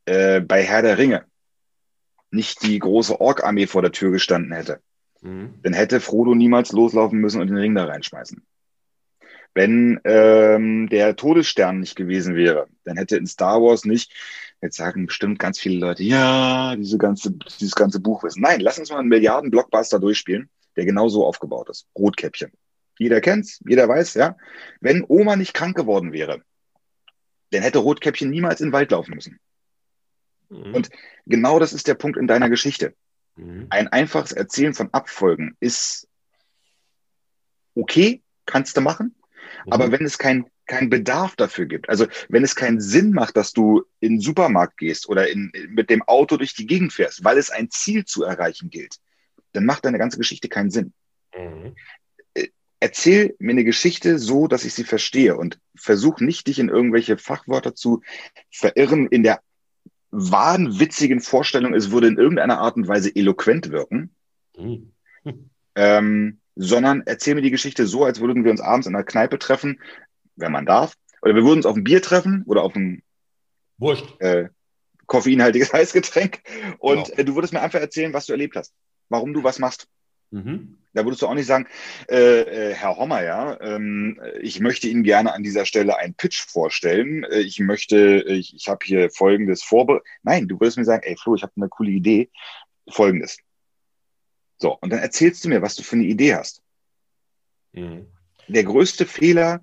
äh, 0.04 0.40
bei 0.40 0.62
Herr 0.62 0.82
der 0.82 0.98
Ringe 0.98 1.24
nicht 2.30 2.62
die 2.62 2.78
große 2.78 3.20
Ork-Armee 3.20 3.66
vor 3.66 3.82
der 3.82 3.92
Tür 3.92 4.10
gestanden 4.10 4.52
hätte, 4.52 4.80
mhm. 5.22 5.60
dann 5.62 5.72
hätte 5.72 6.00
Frodo 6.00 6.34
niemals 6.34 6.72
loslaufen 6.72 7.18
müssen 7.18 7.40
und 7.40 7.46
den 7.46 7.56
Ring 7.56 7.74
da 7.74 7.84
reinschmeißen. 7.84 8.44
Wenn 9.54 10.00
ähm, 10.04 10.88
der 10.88 11.14
Todesstern 11.16 11.80
nicht 11.80 11.96
gewesen 11.96 12.34
wäre, 12.34 12.68
dann 12.84 12.96
hätte 12.96 13.16
in 13.16 13.26
Star 13.26 13.60
Wars 13.60 13.84
nicht, 13.84 14.12
jetzt 14.62 14.76
sagen 14.76 15.06
bestimmt 15.06 15.38
ganz 15.38 15.58
viele 15.58 15.78
Leute, 15.78 16.02
ja, 16.04 16.74
diese 16.76 16.96
ganze, 16.96 17.32
dieses 17.32 17.74
ganze 17.74 18.00
Buch 18.00 18.22
wissen. 18.22 18.40
Nein, 18.40 18.60
lass 18.60 18.78
uns 18.78 18.90
mal 18.90 19.00
einen 19.00 19.08
Milliarden-Blockbuster 19.08 19.98
durchspielen, 19.98 20.48
der 20.76 20.86
genau 20.86 21.08
so 21.08 21.26
aufgebaut 21.26 21.68
ist. 21.68 21.86
Rotkäppchen. 21.96 22.52
Jeder 22.98 23.20
kennt's, 23.20 23.60
jeder 23.66 23.88
weiß, 23.88 24.14
ja. 24.14 24.36
Wenn 24.80 25.04
Oma 25.06 25.36
nicht 25.36 25.54
krank 25.54 25.76
geworden 25.76 26.12
wäre, 26.12 26.42
dann 27.50 27.62
hätte 27.62 27.78
Rotkäppchen 27.78 28.30
niemals 28.30 28.60
in 28.60 28.68
den 28.68 28.72
Wald 28.72 28.90
laufen 28.90 29.14
müssen. 29.14 29.38
Mhm. 30.48 30.74
Und 30.74 30.90
genau 31.26 31.58
das 31.58 31.72
ist 31.72 31.88
der 31.88 31.94
Punkt 31.94 32.16
in 32.16 32.26
deiner 32.26 32.48
Geschichte. 32.48 32.94
Mhm. 33.36 33.66
Ein 33.70 33.88
einfaches 33.88 34.32
Erzählen 34.32 34.74
von 34.74 34.88
Abfolgen 34.92 35.56
ist 35.60 36.08
okay, 37.74 38.22
kannst 38.46 38.76
du 38.76 38.80
machen, 38.80 39.14
aber 39.70 39.88
mhm. 39.88 39.92
wenn 39.92 40.04
es 40.04 40.18
kein 40.18 40.46
kein 40.66 40.90
Bedarf 40.90 41.36
dafür 41.36 41.66
gibt, 41.66 41.88
also 41.88 42.06
wenn 42.28 42.44
es 42.44 42.54
keinen 42.54 42.80
Sinn 42.80 43.12
macht, 43.12 43.36
dass 43.36 43.52
du 43.52 43.82
in 44.00 44.14
den 44.14 44.20
Supermarkt 44.20 44.78
gehst 44.78 45.08
oder 45.08 45.28
in, 45.28 45.52
mit 45.68 45.90
dem 45.90 46.02
Auto 46.02 46.36
durch 46.36 46.54
die 46.54 46.66
Gegend 46.66 46.92
fährst, 46.92 47.24
weil 47.24 47.36
es 47.36 47.50
ein 47.50 47.70
Ziel 47.70 48.04
zu 48.04 48.22
erreichen 48.22 48.70
gilt, 48.70 48.98
dann 49.52 49.66
macht 49.66 49.84
deine 49.84 49.98
ganze 49.98 50.18
Geschichte 50.18 50.48
keinen 50.48 50.70
Sinn. 50.70 50.92
Mhm. 51.36 51.74
Äh, 52.34 52.48
erzähl 52.80 53.34
mir 53.38 53.50
eine 53.50 53.64
Geschichte 53.64 54.18
so, 54.18 54.46
dass 54.46 54.64
ich 54.64 54.72
sie 54.72 54.84
verstehe 54.84 55.36
und 55.36 55.58
versuch 55.74 56.20
nicht, 56.20 56.46
dich 56.46 56.58
in 56.58 56.68
irgendwelche 56.68 57.18
Fachwörter 57.18 57.74
zu 57.74 58.02
verirren 58.50 59.08
in 59.08 59.22
der 59.22 59.40
wahnwitzigen 60.10 61.20
Vorstellung, 61.20 61.74
es 61.74 61.90
würde 61.90 62.06
in 62.06 62.18
irgendeiner 62.18 62.58
Art 62.58 62.76
und 62.76 62.86
Weise 62.86 63.14
eloquent 63.14 63.70
wirken, 63.70 64.14
mhm. 64.56 64.92
ähm, 65.74 66.38
sondern 66.56 67.02
erzähl 67.06 67.34
mir 67.34 67.42
die 67.42 67.50
Geschichte 67.50 67.86
so, 67.86 68.04
als 68.04 68.20
würden 68.20 68.44
wir 68.44 68.50
uns 68.50 68.60
abends 68.60 68.86
in 68.86 68.94
einer 68.94 69.04
Kneipe 69.04 69.38
treffen, 69.38 69.80
wenn 70.36 70.52
man 70.52 70.66
darf, 70.66 70.94
oder 71.22 71.34
wir 71.34 71.44
würden 71.44 71.58
uns 71.58 71.66
auf 71.66 71.76
ein 71.76 71.84
Bier 71.84 72.02
treffen 72.02 72.42
oder 72.46 72.62
auf 72.62 72.74
ein 72.74 73.02
Wurscht. 73.78 74.20
Äh, 74.20 74.48
koffeinhaltiges 75.06 75.72
Heißgetränk 75.72 76.40
und 76.78 77.06
genau. 77.06 77.18
äh, 77.18 77.24
du 77.24 77.34
würdest 77.34 77.52
mir 77.52 77.62
einfach 77.62 77.80
erzählen, 77.80 78.12
was 78.12 78.26
du 78.26 78.32
erlebt 78.32 78.56
hast, 78.56 78.72
warum 79.08 79.32
du 79.32 79.42
was 79.44 79.58
machst. 79.58 79.88
Mhm. 80.30 80.78
Da 80.94 81.04
würdest 81.04 81.22
du 81.22 81.26
auch 81.26 81.34
nicht 81.34 81.46
sagen, 81.46 81.66
äh, 82.10 82.70
äh, 82.70 82.74
Herr 82.74 82.96
Hommer, 82.96 83.22
ja, 83.22 83.60
ähm, 83.60 84.20
ich 84.40 84.60
möchte 84.60 84.88
Ihnen 84.88 85.02
gerne 85.02 85.32
an 85.32 85.42
dieser 85.42 85.66
Stelle 85.66 85.96
einen 85.96 86.14
Pitch 86.14 86.42
vorstellen. 86.42 87.24
Äh, 87.24 87.40
ich 87.40 87.60
möchte, 87.60 88.24
ich, 88.26 88.54
ich 88.54 88.68
habe 88.68 88.80
hier 88.84 89.10
folgendes 89.10 89.62
vorbereitet. 89.62 90.06
Nein, 90.22 90.48
du 90.48 90.58
würdest 90.58 90.78
mir 90.78 90.84
sagen, 90.84 91.02
ey 91.04 91.16
Flo, 91.16 91.34
ich 91.34 91.42
habe 91.42 91.52
eine 91.56 91.68
coole 91.68 91.90
Idee. 91.90 92.30
Folgendes. 92.88 93.38
So, 94.62 94.78
und 94.80 94.92
dann 94.92 95.00
erzählst 95.00 95.44
du 95.44 95.48
mir, 95.48 95.60
was 95.60 95.74
du 95.74 95.82
für 95.82 95.96
eine 95.96 96.04
Idee 96.04 96.36
hast. 96.36 96.62
Mhm. 97.72 98.06
Der 98.46 98.62
größte 98.62 99.06
Fehler, 99.06 99.60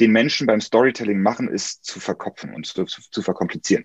den 0.00 0.10
Menschen 0.10 0.48
beim 0.48 0.60
Storytelling 0.60 1.22
machen, 1.22 1.46
ist 1.46 1.84
zu 1.84 2.00
verkopfen 2.00 2.52
und 2.52 2.66
zu, 2.66 2.84
zu, 2.84 3.00
zu 3.00 3.22
verkomplizieren. 3.22 3.84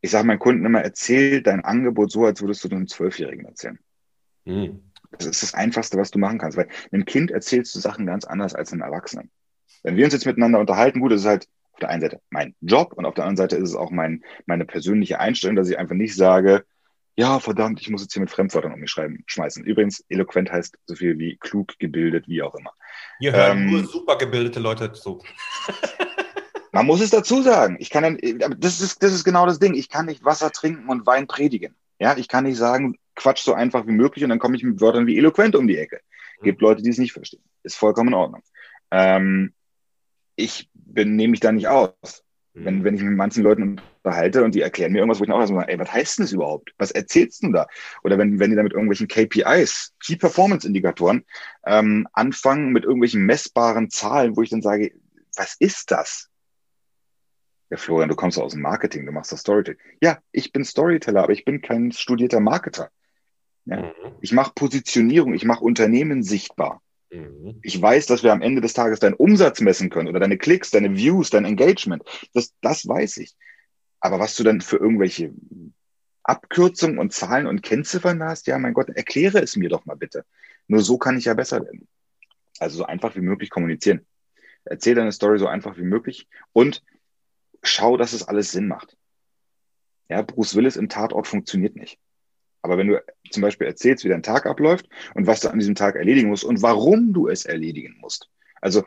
Ich 0.00 0.10
sage 0.10 0.26
meinen 0.26 0.40
Kunden 0.40 0.66
immer, 0.66 0.82
erzähl 0.82 1.42
dein 1.42 1.64
Angebot 1.64 2.10
so, 2.10 2.24
als 2.24 2.40
würdest 2.40 2.64
du 2.64 2.70
einem 2.70 2.88
Zwölfjährigen 2.88 3.44
erzählen. 3.44 3.78
Mhm. 4.44 4.90
Das 5.12 5.26
ist 5.26 5.44
das 5.44 5.54
Einfachste, 5.54 5.96
was 5.96 6.10
du 6.10 6.18
machen 6.18 6.38
kannst, 6.38 6.58
weil 6.58 6.68
einem 6.90 7.04
Kind 7.04 7.30
erzählst 7.30 7.76
du 7.76 7.78
Sachen 7.78 8.04
ganz 8.04 8.24
anders 8.24 8.56
als 8.56 8.72
einem 8.72 8.82
Erwachsenen. 8.82 9.30
Wenn 9.84 9.94
wir 9.94 10.06
uns 10.06 10.14
jetzt 10.14 10.26
miteinander 10.26 10.58
unterhalten, 10.58 10.98
gut, 10.98 11.12
das 11.12 11.20
ist 11.20 11.26
halt 11.28 11.48
auf 11.70 11.78
der 11.78 11.90
einen 11.90 12.02
Seite 12.02 12.20
mein 12.30 12.56
Job 12.62 12.94
und 12.94 13.04
auf 13.04 13.14
der 13.14 13.26
anderen 13.26 13.36
Seite 13.36 13.62
ist 13.62 13.68
es 13.68 13.76
auch 13.76 13.92
mein, 13.92 14.24
meine 14.46 14.64
persönliche 14.64 15.20
Einstellung, 15.20 15.54
dass 15.54 15.68
ich 15.68 15.78
einfach 15.78 15.94
nicht 15.94 16.16
sage, 16.16 16.64
ja, 17.18 17.40
verdammt, 17.40 17.80
ich 17.80 17.90
muss 17.90 18.02
jetzt 18.02 18.12
hier 18.12 18.20
mit 18.20 18.30
Fremdwörtern 18.30 18.72
um 18.72 18.78
mich 18.78 18.92
schreiben, 18.92 19.24
schmeißen. 19.26 19.64
Übrigens, 19.64 20.04
eloquent 20.08 20.52
heißt 20.52 20.78
so 20.86 20.94
viel 20.94 21.18
wie 21.18 21.36
klug, 21.36 21.76
gebildet, 21.80 22.28
wie 22.28 22.42
auch 22.42 22.54
immer. 22.54 22.70
Hier 23.18 23.32
hören 23.32 23.58
ähm, 23.58 23.70
nur 23.72 23.84
super 23.88 24.16
gebildete 24.16 24.60
Leute 24.60 24.92
zu. 24.92 25.20
man 26.72 26.86
muss 26.86 27.00
es 27.00 27.10
dazu 27.10 27.42
sagen. 27.42 27.76
Ich 27.80 27.90
kann, 27.90 28.16
das 28.56 28.80
ist, 28.80 29.02
das 29.02 29.12
ist 29.12 29.24
genau 29.24 29.46
das 29.46 29.58
Ding. 29.58 29.74
Ich 29.74 29.88
kann 29.88 30.06
nicht 30.06 30.24
Wasser 30.24 30.52
trinken 30.52 30.88
und 30.88 31.06
Wein 31.06 31.26
predigen. 31.26 31.74
Ja, 31.98 32.16
ich 32.16 32.28
kann 32.28 32.44
nicht 32.44 32.56
sagen, 32.56 32.96
Quatsch 33.16 33.42
so 33.42 33.52
einfach 33.52 33.88
wie 33.88 33.92
möglich 33.92 34.22
und 34.22 34.30
dann 34.30 34.38
komme 34.38 34.56
ich 34.56 34.62
mit 34.62 34.80
Wörtern 34.80 35.08
wie 35.08 35.18
eloquent 35.18 35.56
um 35.56 35.66
die 35.66 35.76
Ecke. 35.76 36.00
Mhm. 36.38 36.44
Gibt 36.44 36.60
Leute, 36.60 36.82
die 36.82 36.90
es 36.90 36.98
nicht 36.98 37.14
verstehen. 37.14 37.42
Ist 37.64 37.74
vollkommen 37.74 38.10
in 38.10 38.14
Ordnung. 38.14 38.42
Ähm, 38.92 39.54
ich 40.36 40.70
bin, 40.72 41.16
nehme 41.16 41.32
mich 41.32 41.40
da 41.40 41.50
nicht 41.50 41.66
aus. 41.66 42.22
Wenn, 42.64 42.84
wenn 42.84 42.94
ich 42.94 43.02
mit 43.02 43.16
manchen 43.16 43.42
Leuten 43.42 43.80
unterhalte 44.02 44.44
und 44.44 44.54
die 44.54 44.60
erklären 44.60 44.92
mir 44.92 44.98
irgendwas, 44.98 45.20
wo 45.20 45.24
ich 45.24 45.30
dann 45.30 45.40
auch 45.40 45.46
sage, 45.46 45.68
ey, 45.68 45.78
was 45.78 45.92
heißt 45.92 46.18
denn 46.18 46.24
das 46.24 46.32
überhaupt? 46.32 46.72
Was 46.78 46.90
erzählst 46.90 47.42
du 47.42 47.52
da? 47.52 47.66
Oder 48.04 48.18
wenn, 48.18 48.38
wenn 48.38 48.50
die 48.50 48.56
da 48.56 48.62
mit 48.62 48.72
irgendwelchen 48.72 49.08
KPIs, 49.08 49.94
Key 50.04 50.16
Performance 50.16 50.66
Indikatoren, 50.66 51.24
ähm, 51.66 52.08
anfangen 52.12 52.72
mit 52.72 52.84
irgendwelchen 52.84 53.24
messbaren 53.24 53.90
Zahlen, 53.90 54.36
wo 54.36 54.42
ich 54.42 54.50
dann 54.50 54.62
sage, 54.62 54.92
was 55.36 55.56
ist 55.58 55.90
das? 55.90 56.28
Ja, 57.70 57.76
Florian, 57.76 58.08
du 58.08 58.16
kommst 58.16 58.38
aus 58.38 58.52
dem 58.52 58.62
Marketing, 58.62 59.04
du 59.04 59.12
machst 59.12 59.30
das 59.30 59.40
Storytelling. 59.40 59.78
Ja, 60.00 60.18
ich 60.32 60.52
bin 60.52 60.64
Storyteller, 60.64 61.22
aber 61.22 61.32
ich 61.32 61.44
bin 61.44 61.60
kein 61.60 61.92
studierter 61.92 62.40
Marketer. 62.40 62.90
Ja? 63.66 63.82
Mhm. 63.82 63.92
Ich 64.20 64.32
mache 64.32 64.52
Positionierung, 64.54 65.34
ich 65.34 65.44
mache 65.44 65.64
Unternehmen 65.64 66.22
sichtbar. 66.22 66.82
Mhm. 67.10 67.60
Ich 67.62 67.80
weiß, 67.80 68.06
dass 68.06 68.22
wir 68.22 68.32
am 68.32 68.42
Ende 68.42 68.60
des 68.60 68.74
Tages 68.74 69.00
deinen 69.00 69.14
Umsatz 69.14 69.60
messen 69.60 69.90
können 69.90 70.08
oder 70.08 70.20
deine 70.20 70.38
Klicks, 70.38 70.70
deine 70.70 70.96
Views, 70.96 71.30
dein 71.30 71.44
Engagement. 71.44 72.02
Das, 72.34 72.54
das 72.60 72.86
weiß 72.86 73.18
ich. 73.18 73.34
Aber 74.00 74.18
was 74.18 74.36
du 74.36 74.44
dann 74.44 74.60
für 74.60 74.76
irgendwelche 74.76 75.32
Abkürzungen 76.22 76.98
und 76.98 77.12
Zahlen 77.12 77.46
und 77.46 77.62
Kennziffern 77.62 78.22
hast, 78.22 78.46
ja, 78.46 78.58
mein 78.58 78.74
Gott, 78.74 78.90
erkläre 78.90 79.40
es 79.40 79.56
mir 79.56 79.68
doch 79.68 79.86
mal 79.86 79.96
bitte. 79.96 80.24
Nur 80.66 80.82
so 80.82 80.98
kann 80.98 81.16
ich 81.16 81.24
ja 81.24 81.34
besser 81.34 81.64
werden. 81.64 81.88
Also 82.58 82.78
so 82.78 82.84
einfach 82.84 83.16
wie 83.16 83.20
möglich 83.20 83.50
kommunizieren. 83.50 84.06
Erzähl 84.64 84.94
deine 84.94 85.12
Story 85.12 85.38
so 85.38 85.46
einfach 85.46 85.78
wie 85.78 85.82
möglich 85.84 86.28
und 86.52 86.84
schau, 87.62 87.96
dass 87.96 88.12
es 88.12 88.28
alles 88.28 88.52
Sinn 88.52 88.68
macht. 88.68 88.96
Ja, 90.08 90.22
Bruce 90.22 90.54
Willis 90.54 90.76
im 90.76 90.88
Tatort 90.88 91.26
funktioniert 91.26 91.76
nicht. 91.76 91.98
Aber 92.62 92.78
wenn 92.78 92.88
du 92.88 93.02
zum 93.30 93.42
Beispiel 93.42 93.66
erzählst, 93.66 94.04
wie 94.04 94.08
dein 94.08 94.22
Tag 94.22 94.46
abläuft 94.46 94.88
und 95.14 95.26
was 95.26 95.40
du 95.40 95.48
an 95.48 95.58
diesem 95.58 95.74
Tag 95.74 95.96
erledigen 95.96 96.28
musst 96.28 96.44
und 96.44 96.62
warum 96.62 97.12
du 97.12 97.28
es 97.28 97.44
erledigen 97.44 97.96
musst. 98.00 98.30
Also 98.60 98.84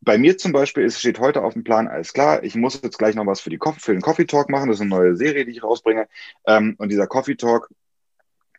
bei 0.00 0.18
mir 0.18 0.38
zum 0.38 0.52
Beispiel 0.52 0.84
ist, 0.84 1.00
steht 1.00 1.18
heute 1.18 1.42
auf 1.42 1.54
dem 1.54 1.64
Plan, 1.64 1.88
alles 1.88 2.12
klar, 2.12 2.44
ich 2.44 2.54
muss 2.54 2.80
jetzt 2.82 2.98
gleich 2.98 3.14
noch 3.14 3.26
was 3.26 3.40
für, 3.40 3.50
die 3.50 3.58
für 3.78 3.92
den 3.92 4.02
Coffee 4.02 4.26
Talk 4.26 4.48
machen. 4.48 4.68
Das 4.68 4.76
ist 4.76 4.82
eine 4.82 4.90
neue 4.90 5.16
Serie, 5.16 5.44
die 5.44 5.50
ich 5.50 5.62
rausbringe. 5.62 6.08
Ähm, 6.46 6.76
und 6.78 6.90
dieser 6.90 7.06
Coffee 7.06 7.34
Talk, 7.34 7.68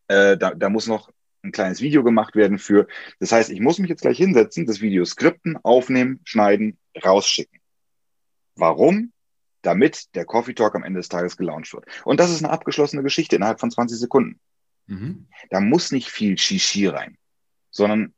äh, 0.08 0.38
da, 0.38 0.54
da 0.54 0.70
muss 0.70 0.88
noch 0.88 1.10
ein 1.44 1.52
kleines 1.52 1.82
Video 1.82 2.04
gemacht 2.04 2.36
werden 2.36 2.58
für. 2.58 2.88
Das 3.20 3.32
heißt, 3.32 3.50
ich 3.50 3.62
muss 3.62 3.80
mich 3.80 3.90
jetzt 3.90 4.02
gleich 4.02 4.18
hinsetzen, 4.18 4.66
das 4.66 4.82
Video 4.82 5.06
skripten, 5.06 5.58
aufnehmen, 5.64 6.20
schneiden, 6.26 6.78
rausschicken. 7.04 7.60
Warum? 8.56 9.14
Damit 9.68 10.16
der 10.16 10.24
Coffee 10.24 10.54
Talk 10.54 10.76
am 10.76 10.84
Ende 10.84 11.02
des 11.02 11.10
Tages 11.10 11.36
gelauncht 11.36 11.74
wird. 11.74 11.86
Und 12.06 12.22
das 12.22 12.32
ist 12.32 12.42
eine 12.42 12.54
abgeschlossene 12.54 13.04
Geschichte 13.04 13.36
innerhalb 13.36 13.60
von 13.60 13.70
20 13.70 14.00
Sekunden. 14.00 14.40
Mhm. 14.86 15.28
Da 15.50 15.60
muss 15.60 15.92
nicht 15.92 16.10
viel 16.10 16.38
Shishi 16.38 16.88
rein, 16.88 17.18
sondern 17.70 18.14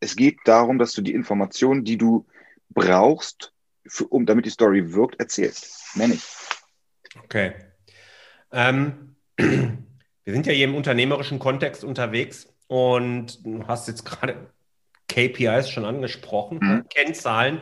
es 0.00 0.16
geht 0.16 0.38
darum, 0.46 0.78
dass 0.78 0.92
du 0.92 1.02
die 1.02 1.12
Informationen, 1.12 1.84
die 1.84 1.98
du 1.98 2.26
brauchst, 2.70 3.52
für, 3.86 4.06
um 4.06 4.24
damit 4.24 4.46
die 4.46 4.50
Story 4.50 4.94
wirkt, 4.94 5.20
erzählst. 5.20 5.94
Nenn 5.94 6.12
ich. 6.12 6.22
Okay. 7.22 7.52
Ähm, 8.50 9.16
wir 9.36 10.32
sind 10.32 10.46
ja 10.46 10.54
hier 10.54 10.64
im 10.64 10.74
unternehmerischen 10.74 11.38
Kontext 11.38 11.84
unterwegs 11.84 12.48
und 12.66 13.44
du 13.44 13.66
hast 13.66 13.88
jetzt 13.88 14.04
gerade 14.04 14.50
KPIs 15.08 15.68
schon 15.68 15.84
angesprochen, 15.84 16.60
mhm. 16.62 16.88
Kennzahlen. 16.88 17.60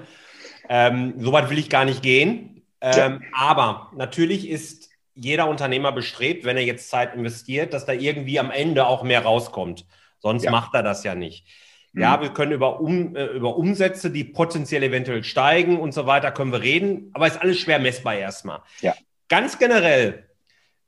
Ähm, 0.68 1.14
Soweit 1.18 1.50
will 1.50 1.58
ich 1.58 1.70
gar 1.70 1.84
nicht 1.84 2.02
gehen. 2.02 2.51
Ähm, 2.82 3.20
ja. 3.22 3.28
Aber 3.32 3.90
natürlich 3.94 4.48
ist 4.48 4.90
jeder 5.14 5.48
Unternehmer 5.48 5.92
bestrebt, 5.92 6.44
wenn 6.44 6.56
er 6.56 6.64
jetzt 6.64 6.90
Zeit 6.90 7.14
investiert, 7.14 7.72
dass 7.72 7.86
da 7.86 7.92
irgendwie 7.92 8.38
am 8.38 8.50
Ende 8.50 8.86
auch 8.86 9.02
mehr 9.02 9.22
rauskommt. 9.22 9.86
Sonst 10.18 10.44
ja. 10.44 10.50
macht 10.50 10.74
er 10.74 10.82
das 10.82 11.04
ja 11.04 11.14
nicht. 11.14 11.46
Mhm. 11.92 12.02
Ja, 12.02 12.20
wir 12.20 12.30
können 12.30 12.52
über, 12.52 12.80
um, 12.80 13.14
äh, 13.14 13.26
über 13.26 13.56
Umsätze, 13.56 14.10
die 14.10 14.24
potenziell 14.24 14.82
eventuell 14.82 15.22
steigen 15.24 15.78
und 15.78 15.92
so 15.92 16.06
weiter, 16.06 16.32
können 16.32 16.52
wir 16.52 16.62
reden, 16.62 17.10
aber 17.12 17.26
ist 17.26 17.40
alles 17.40 17.58
schwer 17.58 17.78
messbar 17.78 18.14
erstmal. 18.14 18.60
Ja. 18.80 18.94
Ganz 19.28 19.58
generell, 19.58 20.28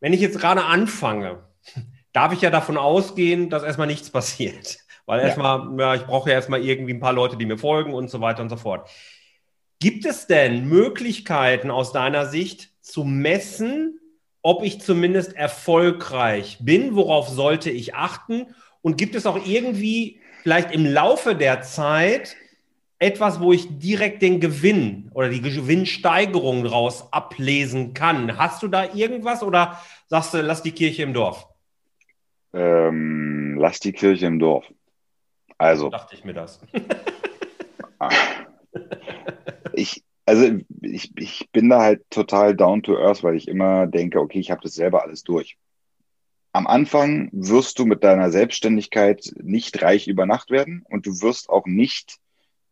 wenn 0.01 0.13
ich 0.13 0.21
jetzt 0.21 0.41
gerade 0.41 0.65
anfange, 0.65 1.45
darf 2.13 2.33
ich 2.33 2.41
ja 2.41 2.51
davon 2.51 2.77
ausgehen, 2.77 3.51
dass 3.51 3.63
erstmal 3.63 3.87
nichts 3.87 4.11
passiert. 4.11 4.79
Weil 5.07 5.21
erstmal, 5.21 5.79
ja. 5.79 5.95
ja, 5.95 5.95
ich 5.97 6.07
brauche 6.07 6.31
ja 6.31 6.37
erstmal 6.37 6.65
irgendwie 6.65 6.95
ein 6.95 7.01
paar 7.01 7.13
Leute, 7.13 7.37
die 7.37 7.45
mir 7.45 7.59
folgen 7.59 7.93
und 7.93 8.09
so 8.09 8.23
weiter 8.23 8.41
und 8.43 8.49
so 8.49 8.57
fort. 8.57 8.89
Gibt 9.81 10.07
es 10.07 10.27
denn 10.27 10.69
Möglichkeiten 10.69 11.71
aus 11.71 11.93
deiner 11.93 12.27
Sicht 12.27 12.71
zu 12.81 13.05
messen, 13.05 14.01
ob 14.43 14.63
ich 14.63 14.81
zumindest 14.81 15.35
erfolgreich 15.35 16.59
bin? 16.61 16.95
Worauf 16.95 17.29
sollte 17.29 17.71
ich 17.71 17.95
achten? 17.95 18.47
Und 18.83 18.99
gibt 18.99 19.15
es 19.15 19.27
auch 19.27 19.47
irgendwie 19.47 20.21
vielleicht 20.43 20.73
im 20.73 20.87
Laufe 20.87 21.35
der 21.35 21.63
Zeit 21.63 22.37
etwas, 22.99 23.41
wo 23.41 23.53
ich 23.53 23.79
direkt 23.79 24.23
den 24.23 24.41
Gewinn 24.41 25.11
oder 25.15 25.29
die 25.29 25.41
Gewinnsteigerung 25.41 26.65
daraus 26.65 27.13
ablesen 27.13 27.95
kann? 27.95 28.39
Hast 28.39 28.63
du 28.63 28.69
da 28.69 28.95
irgendwas 28.95 29.43
oder 29.43 29.81
sagst 30.07 30.35
du, 30.35 30.41
lass 30.41 30.63
die 30.63 30.73
Kirche 30.73 31.03
im 31.03 31.13
Dorf? 31.13 31.47
Ähm, 32.53 33.57
lass 33.59 33.81
die 33.81 33.93
Kirche 33.93 34.27
im 34.27 34.39
Dorf. 34.39 34.73
Also. 35.59 35.91
dachte 35.91 36.15
ich 36.15 36.25
mir 36.25 36.35
das. 36.35 36.61
ich, 39.77 40.05
also 40.27 40.59
ich, 40.81 41.13
ich 41.17 41.49
bin 41.53 41.69
da 41.69 41.81
halt 41.81 42.03
total 42.11 42.57
down 42.57 42.83
to 42.83 42.97
earth, 42.97 43.23
weil 43.23 43.37
ich 43.37 43.49
immer 43.49 43.87
denke, 43.87 44.21
okay, 44.21 44.41
ich 44.41 44.51
habe 44.51 44.63
das 44.63 44.75
selber 44.75 45.03
alles 45.03 45.23
durch. 45.23 45.57
Am 46.53 46.67
Anfang 46.67 47.31
wirst 47.33 47.79
du 47.79 47.85
mit 47.85 48.05
deiner 48.05 48.31
Selbstständigkeit 48.31 49.33
nicht 49.43 49.83
reich 49.83 50.07
über 50.07 50.25
Nacht 50.25 50.51
werden 50.51 50.85
und 50.89 51.07
du 51.07 51.21
wirst 51.21 51.51
auch 51.51 51.67
nicht 51.67 52.19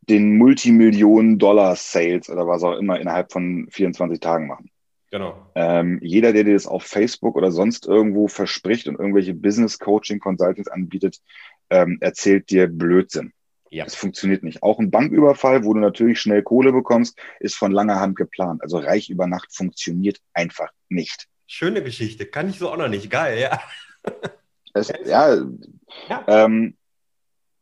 den 0.02 0.36
Multimillionen-Dollar-Sales 0.36 2.30
oder 2.30 2.46
was 2.46 2.62
auch 2.62 2.76
immer 2.76 3.00
innerhalb 3.00 3.32
von 3.32 3.68
24 3.70 4.20
Tagen 4.20 4.46
machen. 4.46 4.70
Genau. 5.10 5.34
Ähm, 5.54 5.98
jeder, 6.02 6.32
der 6.32 6.44
dir 6.44 6.54
das 6.54 6.66
auf 6.66 6.84
Facebook 6.84 7.36
oder 7.36 7.50
sonst 7.50 7.86
irgendwo 7.86 8.28
verspricht 8.28 8.88
und 8.88 8.98
irgendwelche 8.98 9.34
Business 9.34 9.78
Coaching 9.78 10.20
Consultants 10.20 10.70
anbietet, 10.70 11.20
ähm, 11.68 11.98
erzählt 12.00 12.50
dir 12.50 12.66
Blödsinn. 12.66 13.32
Ja. 13.72 13.84
Das 13.84 13.94
funktioniert 13.94 14.42
nicht. 14.42 14.62
Auch 14.62 14.78
ein 14.78 14.90
Banküberfall, 14.90 15.64
wo 15.64 15.72
du 15.72 15.80
natürlich 15.80 16.20
schnell 16.20 16.42
Kohle 16.42 16.72
bekommst, 16.72 17.18
ist 17.40 17.54
von 17.54 17.72
langer 17.72 18.00
Hand 18.00 18.16
geplant. 18.16 18.60
Also 18.62 18.76
reich 18.76 19.08
über 19.08 19.26
Nacht 19.26 19.54
funktioniert 19.54 20.18
einfach 20.34 20.68
nicht. 20.90 21.26
Schöne 21.46 21.82
Geschichte, 21.82 22.26
kann 22.26 22.50
ich 22.50 22.58
so 22.58 22.70
auch 22.70 22.76
noch 22.76 22.88
nicht. 22.88 23.10
Geil, 23.10 23.40
ja. 23.40 23.60
Es, 24.74 24.90
ja, 25.04 25.36
ja. 26.08 26.24
Ähm, 26.26 26.78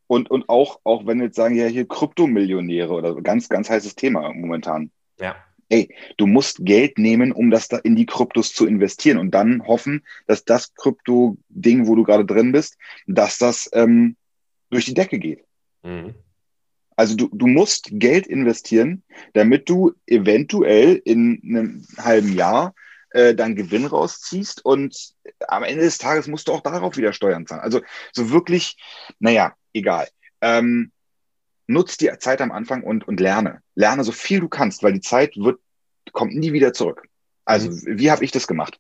und, 0.07 0.31
und 0.31 0.49
auch, 0.49 0.79
auch 0.85 1.07
wenn 1.07 1.21
jetzt 1.21 1.35
sagen, 1.35 1.57
ja, 1.57 1.67
hier 1.67 1.89
Kryptomillionäre 1.89 2.93
oder 2.93 3.21
ganz, 3.21 3.49
ganz 3.49 3.69
heißes 3.69 3.97
Thema 3.97 4.33
momentan. 4.33 4.93
Ja. 5.19 5.35
ey, 5.71 5.93
du 6.19 6.29
musst 6.29 6.65
Geld 6.65 6.99
nehmen, 6.99 7.33
um 7.33 7.51
das 7.51 7.67
da 7.67 7.79
in 7.79 7.97
die 7.97 8.07
Kryptos 8.07 8.53
zu 8.53 8.65
investieren 8.65 9.19
und 9.19 9.33
dann 9.33 9.67
hoffen, 9.67 10.05
dass 10.29 10.45
das 10.45 10.73
Krypto-Ding, 10.75 11.89
wo 11.89 11.97
du 11.97 12.05
gerade 12.05 12.25
drin 12.25 12.53
bist, 12.53 12.79
dass 13.09 13.39
das 13.39 13.69
ähm, 13.73 14.17
durch 14.71 14.85
die 14.85 14.95
Decke 14.95 15.19
geht. 15.19 15.45
Mhm. 15.83 16.15
Also 16.97 17.17
du, 17.17 17.31
du 17.33 17.47
musst 17.47 17.89
Geld 17.93 18.27
investieren, 18.27 19.03
damit 19.33 19.71
du 19.71 19.95
eventuell 20.07 21.01
in 21.05 21.41
einem 21.43 21.87
halben 21.97 22.35
Jahr 22.35 22.75
äh, 23.11 23.35
deinen 23.35 23.57
Gewinn 23.57 23.87
rausziehst 23.87 24.65
und 24.65 25.15
am 25.49 25.63
Ende 25.63 25.83
des 25.83 25.99
Tages 25.99 26.27
musst 26.27 26.49
du 26.49 26.53
auch 26.53 26.61
darauf 26.61 26.97
wieder 26.97 27.13
Steuern 27.13 27.47
zahlen. 27.47 27.63
Also 27.63 27.81
so 28.13 28.31
wirklich, 28.31 28.77
naja, 29.19 29.55
egal. 29.73 30.09
Ähm, 30.43 30.93
nutz 31.67 31.97
die 31.97 32.11
Zeit 32.19 32.41
am 32.41 32.53
Anfang 32.53 32.83
und, 32.83 33.09
und 33.09 33.19
lerne. 33.19 33.63
Lerne 33.75 34.05
so 34.05 34.13
viel 34.13 34.41
du 34.41 34.49
kannst, 34.49 34.83
weil 34.83 34.93
die 34.93 35.01
Zeit 35.01 35.37
wird, 35.37 35.59
kommt 36.13 36.35
nie 36.35 36.53
wieder 36.53 36.73
zurück. 36.73 37.07
Also, 37.45 37.71
mhm. 37.71 37.99
wie 37.99 38.11
habe 38.11 38.25
ich 38.25 38.31
das 38.31 38.47
gemacht? 38.47 38.79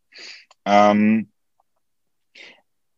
Ähm, 0.64 1.30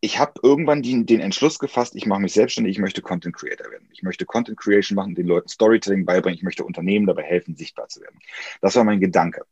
ich 0.05 0.19
habe 0.19 0.33
irgendwann 0.43 0.83
die, 0.83 1.07
den 1.07 1.21
Entschluss 1.21 1.61
gefasst, 1.61 1.95
ich 1.95 2.07
mache 2.07 2.21
mich 2.21 2.33
selbstständig, 2.33 2.73
ich 2.73 2.81
möchte 2.81 3.03
Content 3.03 3.37
Creator 3.37 3.71
werden. 3.71 3.89
Ich 3.93 4.03
möchte 4.03 4.27
Content 4.27 4.59
Creation 4.59 4.97
machen, 4.97 5.15
den 5.15 5.29
Leuten 5.29 5.49
Storytelling 5.49 6.05
beibringen, 6.05 6.37
ich 6.37 6.43
möchte 6.43 6.65
Unternehmen 6.65 7.07
dabei 7.07 7.23
helfen, 7.23 7.55
sichtbar 7.55 7.87
zu 7.87 8.01
werden. 8.01 8.19
Das 8.61 8.75
war 8.75 8.83
mein 8.83 8.99
Gedanke. 8.99 9.47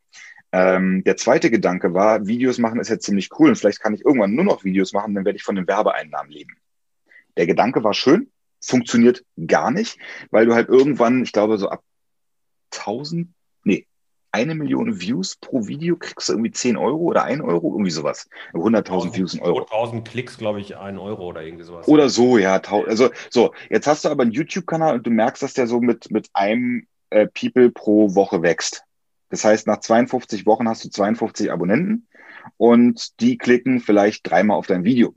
Ähm, 0.50 1.04
der 1.04 1.16
zweite 1.16 1.52
Gedanke 1.52 1.94
war, 1.94 2.26
Videos 2.26 2.58
machen 2.58 2.80
ist 2.80 2.88
ja 2.88 2.98
ziemlich 2.98 3.30
cool 3.38 3.50
und 3.50 3.54
vielleicht 3.54 3.80
kann 3.80 3.94
ich 3.94 4.04
irgendwann 4.04 4.34
nur 4.34 4.44
noch 4.44 4.64
Videos 4.64 4.92
machen, 4.92 5.14
dann 5.14 5.24
werde 5.24 5.36
ich 5.36 5.44
von 5.44 5.54
den 5.54 5.68
Werbeeinnahmen 5.68 6.32
leben. 6.32 6.56
Der 7.36 7.46
Gedanke 7.46 7.84
war 7.84 7.94
schön, 7.94 8.28
funktioniert 8.60 9.24
gar 9.46 9.70
nicht, 9.70 10.00
weil 10.32 10.46
du 10.46 10.54
halt 10.54 10.68
irgendwann, 10.68 11.22
ich 11.22 11.30
glaube, 11.30 11.58
so 11.58 11.68
ab 11.68 11.84
1000, 12.72 13.28
nee, 13.28 13.34
eine 14.33 14.55
Million 14.55 15.01
Views 15.01 15.37
pro 15.37 15.66
Video 15.66 15.97
kriegst 15.97 16.29
du 16.29 16.35
irgendwie 16.35 16.51
10 16.51 16.77
Euro 16.77 16.99
oder 16.99 17.25
1 17.25 17.43
Euro, 17.43 17.73
irgendwie 17.73 17.90
sowas. 17.90 18.29
100.000 18.53 19.16
Views, 19.16 19.35
ein 19.35 19.40
Euro. 19.40 19.61
1000 19.61 20.09
Klicks, 20.09 20.38
glaube 20.38 20.61
ich, 20.61 20.77
1 20.77 20.99
Euro 20.99 21.27
oder 21.27 21.43
irgendwie 21.43 21.64
sowas. 21.64 21.88
Oder 21.88 22.09
so, 22.09 22.38
ja. 22.38 22.61
Also, 22.87 23.11
so, 23.29 23.53
jetzt 23.69 23.87
hast 23.87 24.05
du 24.05 24.09
aber 24.09 24.23
einen 24.23 24.33
YouTube-Kanal 24.33 24.97
und 24.97 25.07
du 25.07 25.11
merkst, 25.11 25.43
dass 25.43 25.55
der 25.55 25.66
so 25.66 25.81
mit, 25.81 26.11
mit 26.11 26.29
einem 26.33 26.87
äh, 27.11 27.27
People 27.27 27.71
pro 27.71 28.14
Woche 28.14 28.43
wächst. 28.43 28.85
Das 29.31 29.45
heißt, 29.45 29.66
nach 29.66 29.81
52 29.81 30.47
Wochen 30.47 30.69
hast 30.69 30.85
du 30.85 30.90
52 30.90 31.53
Abonnenten 31.53 32.09
und 32.57 33.21
die 33.21 33.38
klicken 33.38 33.81
vielleicht 33.81 34.29
dreimal 34.29 34.57
auf 34.57 34.66
dein 34.66 34.85
Video 34.85 35.14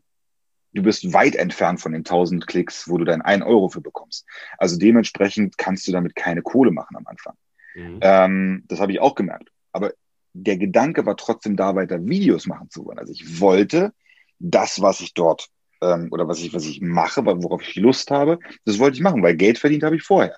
du 0.73 0.82
bist 0.82 1.13
weit 1.13 1.36
entfernt 1.36 1.80
von 1.80 1.91
den 1.91 1.99
1000 1.99 2.45
Klicks, 2.47 2.89
wo 2.89 2.97
du 2.97 3.06
dein 3.06 3.21
1 3.21 3.43
Euro 3.45 3.69
für 3.69 3.82
bekommst. 3.82 4.26
Also 4.58 4.78
dementsprechend 4.78 5.58
kannst 5.58 5.88
du 5.88 5.91
damit 5.91 6.15
keine 6.15 6.41
Kohle 6.41 6.71
machen 6.71 6.97
am 6.97 7.08
Anfang. 7.08 7.36
Mhm. 7.75 7.99
Ähm, 8.01 8.63
das 8.67 8.79
habe 8.79 8.91
ich 8.91 8.99
auch 8.99 9.15
gemerkt. 9.15 9.49
Aber 9.71 9.93
der 10.33 10.57
Gedanke 10.57 11.05
war 11.05 11.17
trotzdem 11.17 11.55
da, 11.55 11.75
weiter 11.75 12.05
Videos 12.05 12.47
machen 12.47 12.69
zu 12.69 12.86
wollen. 12.86 12.99
Also 12.99 13.13
ich 13.13 13.39
wollte 13.39 13.93
das, 14.39 14.81
was 14.81 14.99
ich 15.01 15.13
dort 15.13 15.49
ähm, 15.81 16.09
oder 16.12 16.27
was 16.27 16.39
ich, 16.39 16.53
was 16.53 16.65
ich 16.65 16.81
mache, 16.81 17.25
worauf 17.25 17.62
ich 17.62 17.75
Lust 17.75 18.12
habe, 18.12 18.39
das 18.65 18.79
wollte 18.79 18.97
ich 18.97 19.03
machen, 19.03 19.23
weil 19.23 19.36
Geld 19.36 19.57
verdient 19.57 19.83
habe 19.83 19.95
ich 19.95 20.03
vorher. 20.03 20.38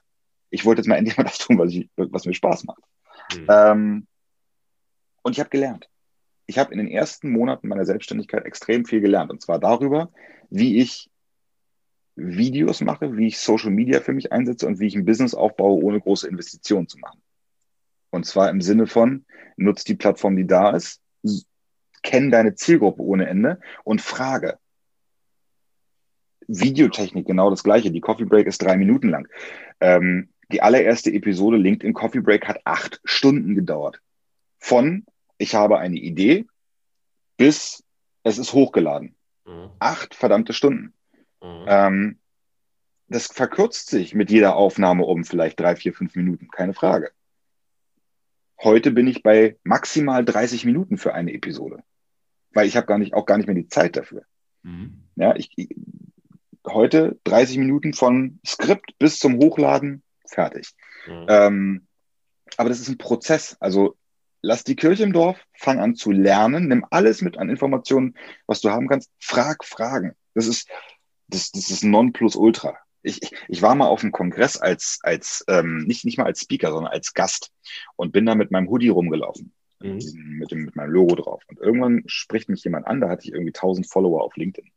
Ich 0.49 0.65
wollte 0.65 0.81
jetzt 0.81 0.87
mal 0.87 0.95
endlich 0.97 1.17
mal 1.17 1.23
das 1.23 1.37
tun, 1.37 1.57
was, 1.57 1.71
ich, 1.71 1.89
was 1.95 2.25
mir 2.25 2.33
Spaß 2.33 2.65
macht. 2.65 2.83
Mhm. 3.33 3.47
Ähm, 3.49 4.07
und 5.23 5.31
ich 5.31 5.39
habe 5.39 5.49
gelernt 5.49 5.89
ich 6.47 6.57
habe 6.57 6.71
in 6.71 6.77
den 6.77 6.87
ersten 6.87 7.31
Monaten 7.31 7.67
meiner 7.67 7.85
Selbstständigkeit 7.85 8.45
extrem 8.45 8.85
viel 8.85 9.01
gelernt. 9.01 9.31
Und 9.31 9.41
zwar 9.41 9.59
darüber, 9.59 10.11
wie 10.49 10.77
ich 10.79 11.09
Videos 12.15 12.81
mache, 12.81 13.17
wie 13.17 13.27
ich 13.27 13.39
Social 13.39 13.71
Media 13.71 13.99
für 13.99 14.13
mich 14.13 14.31
einsetze 14.31 14.67
und 14.67 14.79
wie 14.79 14.87
ich 14.87 14.95
ein 14.95 15.05
Business 15.05 15.33
aufbaue, 15.33 15.83
ohne 15.83 15.99
große 15.99 16.27
Investitionen 16.27 16.87
zu 16.87 16.97
machen. 16.99 17.21
Und 18.15 18.25
zwar 18.25 18.49
im 18.49 18.61
Sinne 18.61 18.87
von, 18.87 19.25
nutz 19.57 19.83
die 19.83 19.95
Plattform, 19.95 20.37
die 20.37 20.47
da 20.47 20.69
ist, 20.71 21.01
kenn 22.01 22.31
deine 22.31 22.55
Zielgruppe 22.55 23.01
ohne 23.01 23.27
Ende 23.27 23.59
und 23.83 24.01
frage. 24.01 24.57
Videotechnik, 26.47 27.27
genau 27.27 27.49
das 27.49 27.61
gleiche. 27.61 27.91
Die 27.91 27.99
Coffee 27.99 28.23
Break 28.23 28.47
ist 28.47 28.61
drei 28.61 28.77
Minuten 28.77 29.09
lang. 29.09 29.27
Ähm, 29.81 30.29
die 30.49 30.61
allererste 30.61 31.11
Episode 31.11 31.57
LinkedIn 31.57 31.93
Coffee 31.93 32.21
Break 32.21 32.47
hat 32.47 32.61
acht 32.63 33.01
Stunden 33.03 33.53
gedauert. 33.53 33.99
Von 34.59 35.05
ich 35.37 35.53
habe 35.53 35.79
eine 35.79 35.97
Idee, 35.97 36.45
bis 37.35 37.83
es 38.23 38.37
ist 38.37 38.53
hochgeladen. 38.53 39.13
Mhm. 39.45 39.71
Acht 39.79 40.15
verdammte 40.15 40.53
Stunden. 40.53 40.93
Mhm. 41.41 41.65
Ähm, 41.67 42.19
das 43.09 43.27
verkürzt 43.27 43.89
sich 43.89 44.13
mit 44.13 44.31
jeder 44.31 44.55
Aufnahme 44.55 45.03
um 45.03 45.25
vielleicht 45.25 45.59
drei, 45.59 45.75
vier, 45.75 45.93
fünf 45.93 46.15
Minuten, 46.15 46.47
keine 46.47 46.73
Frage. 46.73 47.11
Heute 48.61 48.91
bin 48.91 49.07
ich 49.07 49.23
bei 49.23 49.57
maximal 49.63 50.23
30 50.23 50.65
Minuten 50.65 50.97
für 50.97 51.13
eine 51.13 51.33
Episode, 51.33 51.83
weil 52.51 52.67
ich 52.67 52.77
habe 52.77 52.87
gar 52.87 52.97
nicht 52.97 53.13
auch 53.13 53.25
gar 53.25 53.37
nicht 53.37 53.47
mehr 53.47 53.55
die 53.55 53.67
Zeit 53.67 53.95
dafür. 53.95 54.23
Mhm. 54.63 55.03
Ja, 55.15 55.35
ich, 55.35 55.51
ich, 55.55 55.69
heute 56.65 57.19
30 57.25 57.57
Minuten 57.57 57.93
von 57.93 58.39
Skript 58.45 58.97
bis 58.97 59.19
zum 59.19 59.37
Hochladen 59.37 60.03
fertig. 60.27 60.73
Mhm. 61.07 61.25
Ähm, 61.27 61.87
aber 62.57 62.69
das 62.69 62.79
ist 62.79 62.89
ein 62.89 62.97
Prozess. 62.97 63.57
Also 63.59 63.97
lass 64.41 64.63
die 64.63 64.75
Kirche 64.75 65.03
im 65.03 65.13
Dorf, 65.13 65.37
fang 65.53 65.79
an 65.79 65.95
zu 65.95 66.11
lernen, 66.11 66.67
nimm 66.67 66.85
alles 66.89 67.21
mit 67.21 67.37
an 67.37 67.49
Informationen, 67.49 68.15
was 68.47 68.61
du 68.61 68.69
haben 68.69 68.87
kannst, 68.87 69.11
frag 69.19 69.65
Fragen. 69.65 70.15
Das 70.33 70.47
ist, 70.47 70.69
das, 71.27 71.51
das 71.51 71.69
ist 71.69 71.83
Nonplusultra. 71.83 72.77
Ich, 73.05 73.19
ich, 73.47 73.61
war 73.61 73.75
mal 73.75 73.87
auf 73.87 74.01
einem 74.01 74.11
Kongress 74.11 74.57
als, 74.57 74.99
als 75.03 75.45
ähm, 75.47 75.85
nicht, 75.85 76.05
nicht 76.05 76.17
mal 76.17 76.25
als 76.25 76.41
Speaker, 76.41 76.71
sondern 76.71 76.91
als 76.91 77.13
Gast 77.13 77.51
und 77.95 78.11
bin 78.11 78.25
da 78.25 78.35
mit 78.35 78.51
meinem 78.51 78.69
Hoodie 78.69 78.89
rumgelaufen. 78.89 79.53
Mhm. 79.79 79.99
Mit, 80.39 80.51
dem, 80.51 80.65
mit 80.65 80.75
meinem 80.75 80.91
Logo 80.91 81.15
drauf. 81.15 81.43
Und 81.47 81.59
irgendwann 81.59 82.03
spricht 82.07 82.49
mich 82.49 82.63
jemand 82.63 82.87
an, 82.87 83.01
da 83.01 83.09
hatte 83.09 83.25
ich 83.25 83.33
irgendwie 83.33 83.53
1000 83.53 83.87
Follower 83.87 84.23
auf 84.23 84.35
LinkedIn. 84.35 84.71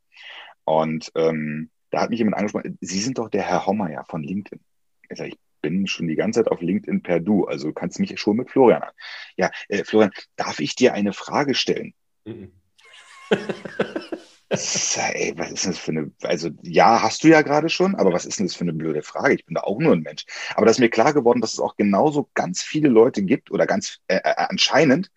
Und 0.65 1.11
ähm, 1.15 1.71
da 1.89 2.01
hat 2.01 2.09
mich 2.09 2.19
jemand 2.19 2.37
angesprochen, 2.37 2.77
Sie 2.81 2.99
sind 2.99 3.17
doch 3.17 3.29
der 3.29 3.43
Herr 3.43 3.65
Hommeyer 3.65 4.05
von 4.05 4.23
LinkedIn. 4.23 4.59
Ich 5.09 5.17
sage, 5.17 5.29
ich 5.31 5.37
bin 5.61 5.87
schon 5.87 6.07
die 6.07 6.15
ganze 6.15 6.43
Zeit 6.43 6.51
auf 6.51 6.61
LinkedIn 6.61 7.01
per 7.01 7.19
Du, 7.19 7.45
also 7.45 7.67
du 7.67 7.73
kannst 7.73 7.99
mich 7.99 8.17
schon 8.19 8.37
mit 8.37 8.49
Florian 8.49 8.83
an. 8.83 8.93
Ja, 9.35 9.49
äh, 9.67 9.83
Florian, 9.83 10.11
darf 10.35 10.59
ich 10.59 10.75
dir 10.75 10.93
eine 10.93 11.13
Frage 11.13 11.55
stellen? 11.55 11.93
Mhm. 12.25 12.51
ey, 14.49 15.33
was 15.37 15.51
ist 15.51 15.65
denn 15.65 15.71
das 15.71 15.79
für 15.79 15.91
eine, 15.91 16.11
also 16.23 16.49
ja, 16.63 17.01
hast 17.03 17.23
du 17.23 17.27
ja 17.27 17.41
gerade 17.41 17.69
schon, 17.69 17.95
aber 17.95 18.11
was 18.11 18.25
ist 18.25 18.39
denn 18.39 18.47
das 18.47 18.55
für 18.55 18.63
eine 18.63 18.73
blöde 18.73 19.03
Frage? 19.03 19.35
Ich 19.35 19.45
bin 19.45 19.55
da 19.55 19.61
auch 19.61 19.79
nur 19.79 19.93
ein 19.93 20.01
Mensch. 20.01 20.25
Aber 20.55 20.65
da 20.65 20.71
ist 20.71 20.79
mir 20.79 20.89
klar 20.89 21.13
geworden, 21.13 21.41
dass 21.41 21.53
es 21.53 21.59
auch 21.59 21.75
genauso 21.75 22.29
ganz 22.33 22.63
viele 22.63 22.89
Leute 22.89 23.21
gibt 23.21 23.51
oder 23.51 23.67
ganz 23.67 23.99
äh, 24.07 24.15
äh, 24.15 24.33
anscheinend 24.35 25.11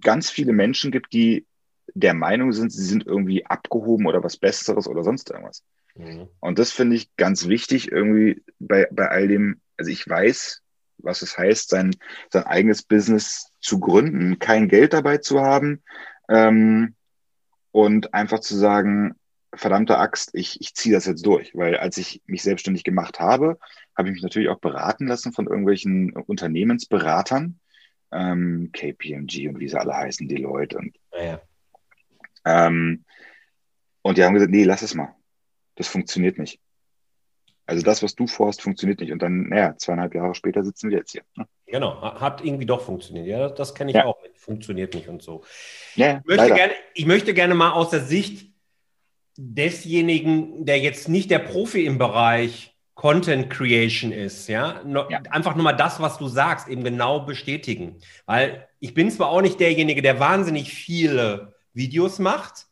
ganz 0.00 0.30
viele 0.30 0.52
Menschen 0.52 0.90
gibt, 0.90 1.12
die 1.12 1.46
der 1.94 2.14
Meinung 2.14 2.52
sind, 2.52 2.72
sie 2.72 2.84
sind 2.84 3.06
irgendwie 3.06 3.46
abgehoben 3.46 4.06
oder 4.06 4.22
was 4.24 4.36
Besseres 4.36 4.88
oder 4.88 5.04
sonst 5.04 5.30
irgendwas. 5.30 5.62
Mhm. 5.94 6.28
Und 6.40 6.58
das 6.58 6.72
finde 6.72 6.96
ich 6.96 7.14
ganz 7.16 7.46
wichtig 7.48 7.92
irgendwie 7.92 8.42
bei, 8.58 8.88
bei 8.90 9.08
all 9.08 9.28
dem 9.28 9.60
also 9.76 9.90
ich 9.90 10.08
weiß, 10.08 10.62
was 10.98 11.22
es 11.22 11.36
heißt, 11.36 11.70
sein, 11.70 11.96
sein 12.30 12.44
eigenes 12.44 12.82
Business 12.82 13.50
zu 13.60 13.80
gründen, 13.80 14.38
kein 14.38 14.68
Geld 14.68 14.92
dabei 14.92 15.18
zu 15.18 15.40
haben 15.40 15.82
ähm, 16.28 16.94
und 17.74 18.14
einfach 18.14 18.38
zu 18.38 18.54
sagen, 18.54 19.16
verdammte 19.52 19.98
Axt, 19.98 20.30
ich, 20.32 20.60
ich 20.60 20.74
ziehe 20.74 20.94
das 20.94 21.06
jetzt 21.06 21.26
durch. 21.26 21.56
Weil 21.56 21.76
als 21.76 21.96
ich 21.96 22.22
mich 22.24 22.44
selbstständig 22.44 22.84
gemacht 22.84 23.18
habe, 23.18 23.58
habe 23.98 24.08
ich 24.08 24.14
mich 24.14 24.22
natürlich 24.22 24.48
auch 24.48 24.60
beraten 24.60 25.08
lassen 25.08 25.32
von 25.32 25.48
irgendwelchen 25.48 26.12
Unternehmensberatern, 26.12 27.58
ähm, 28.12 28.70
KPMG 28.72 29.48
und 29.48 29.58
wie 29.58 29.68
sie 29.68 29.76
alle 29.76 29.92
heißen, 29.92 30.28
die 30.28 30.36
Leute. 30.36 30.78
Und, 30.78 30.96
ja. 31.20 31.40
ähm, 32.44 33.04
und 34.02 34.18
die 34.18 34.22
haben 34.22 34.34
gesagt, 34.34 34.52
nee, 34.52 34.62
lass 34.62 34.82
es 34.82 34.94
mal. 34.94 35.12
Das 35.74 35.88
funktioniert 35.88 36.38
nicht. 36.38 36.60
Also 37.66 37.82
das, 37.82 38.04
was 38.04 38.14
du 38.14 38.28
vorhast, 38.28 38.62
funktioniert 38.62 39.00
nicht. 39.00 39.10
Und 39.10 39.20
dann, 39.20 39.48
naja, 39.48 39.76
zweieinhalb 39.76 40.14
Jahre 40.14 40.36
später 40.36 40.62
sitzen 40.62 40.90
wir 40.90 40.98
jetzt 40.98 41.10
hier. 41.10 41.24
Ne? 41.34 41.48
Genau, 41.66 42.00
hat 42.02 42.44
irgendwie 42.44 42.66
doch 42.66 42.82
funktioniert. 42.82 43.26
Ja, 43.26 43.48
das, 43.48 43.54
das 43.54 43.74
kenne 43.74 43.90
ich 43.90 43.96
ja. 43.96 44.04
auch. 44.04 44.18
Funktioniert 44.36 44.94
nicht 44.94 45.08
und 45.08 45.22
so. 45.22 45.42
Ja, 45.94 46.18
ich, 46.18 46.26
möchte 46.26 46.54
gerne, 46.54 46.72
ich 46.94 47.06
möchte 47.06 47.34
gerne 47.34 47.54
mal 47.54 47.72
aus 47.72 47.90
der 47.90 48.00
Sicht 48.00 48.52
desjenigen, 49.36 50.66
der 50.66 50.78
jetzt 50.78 51.08
nicht 51.08 51.30
der 51.30 51.38
Profi 51.38 51.86
im 51.86 51.98
Bereich 51.98 52.74
Content 52.94 53.50
Creation 53.50 54.12
ist, 54.12 54.48
ja, 54.48 54.80
no, 54.84 55.10
ja. 55.10 55.20
einfach 55.30 55.56
nur 55.56 55.64
mal 55.64 55.72
das, 55.72 55.98
was 56.00 56.16
du 56.18 56.28
sagst, 56.28 56.68
eben 56.68 56.84
genau 56.84 57.20
bestätigen. 57.20 57.98
Weil 58.24 58.68
ich 58.78 58.94
bin 58.94 59.10
zwar 59.10 59.30
auch 59.30 59.42
nicht 59.42 59.58
derjenige, 59.58 60.00
der 60.00 60.20
wahnsinnig 60.20 60.72
viele 60.72 61.54
Videos 61.72 62.20
macht, 62.20 62.66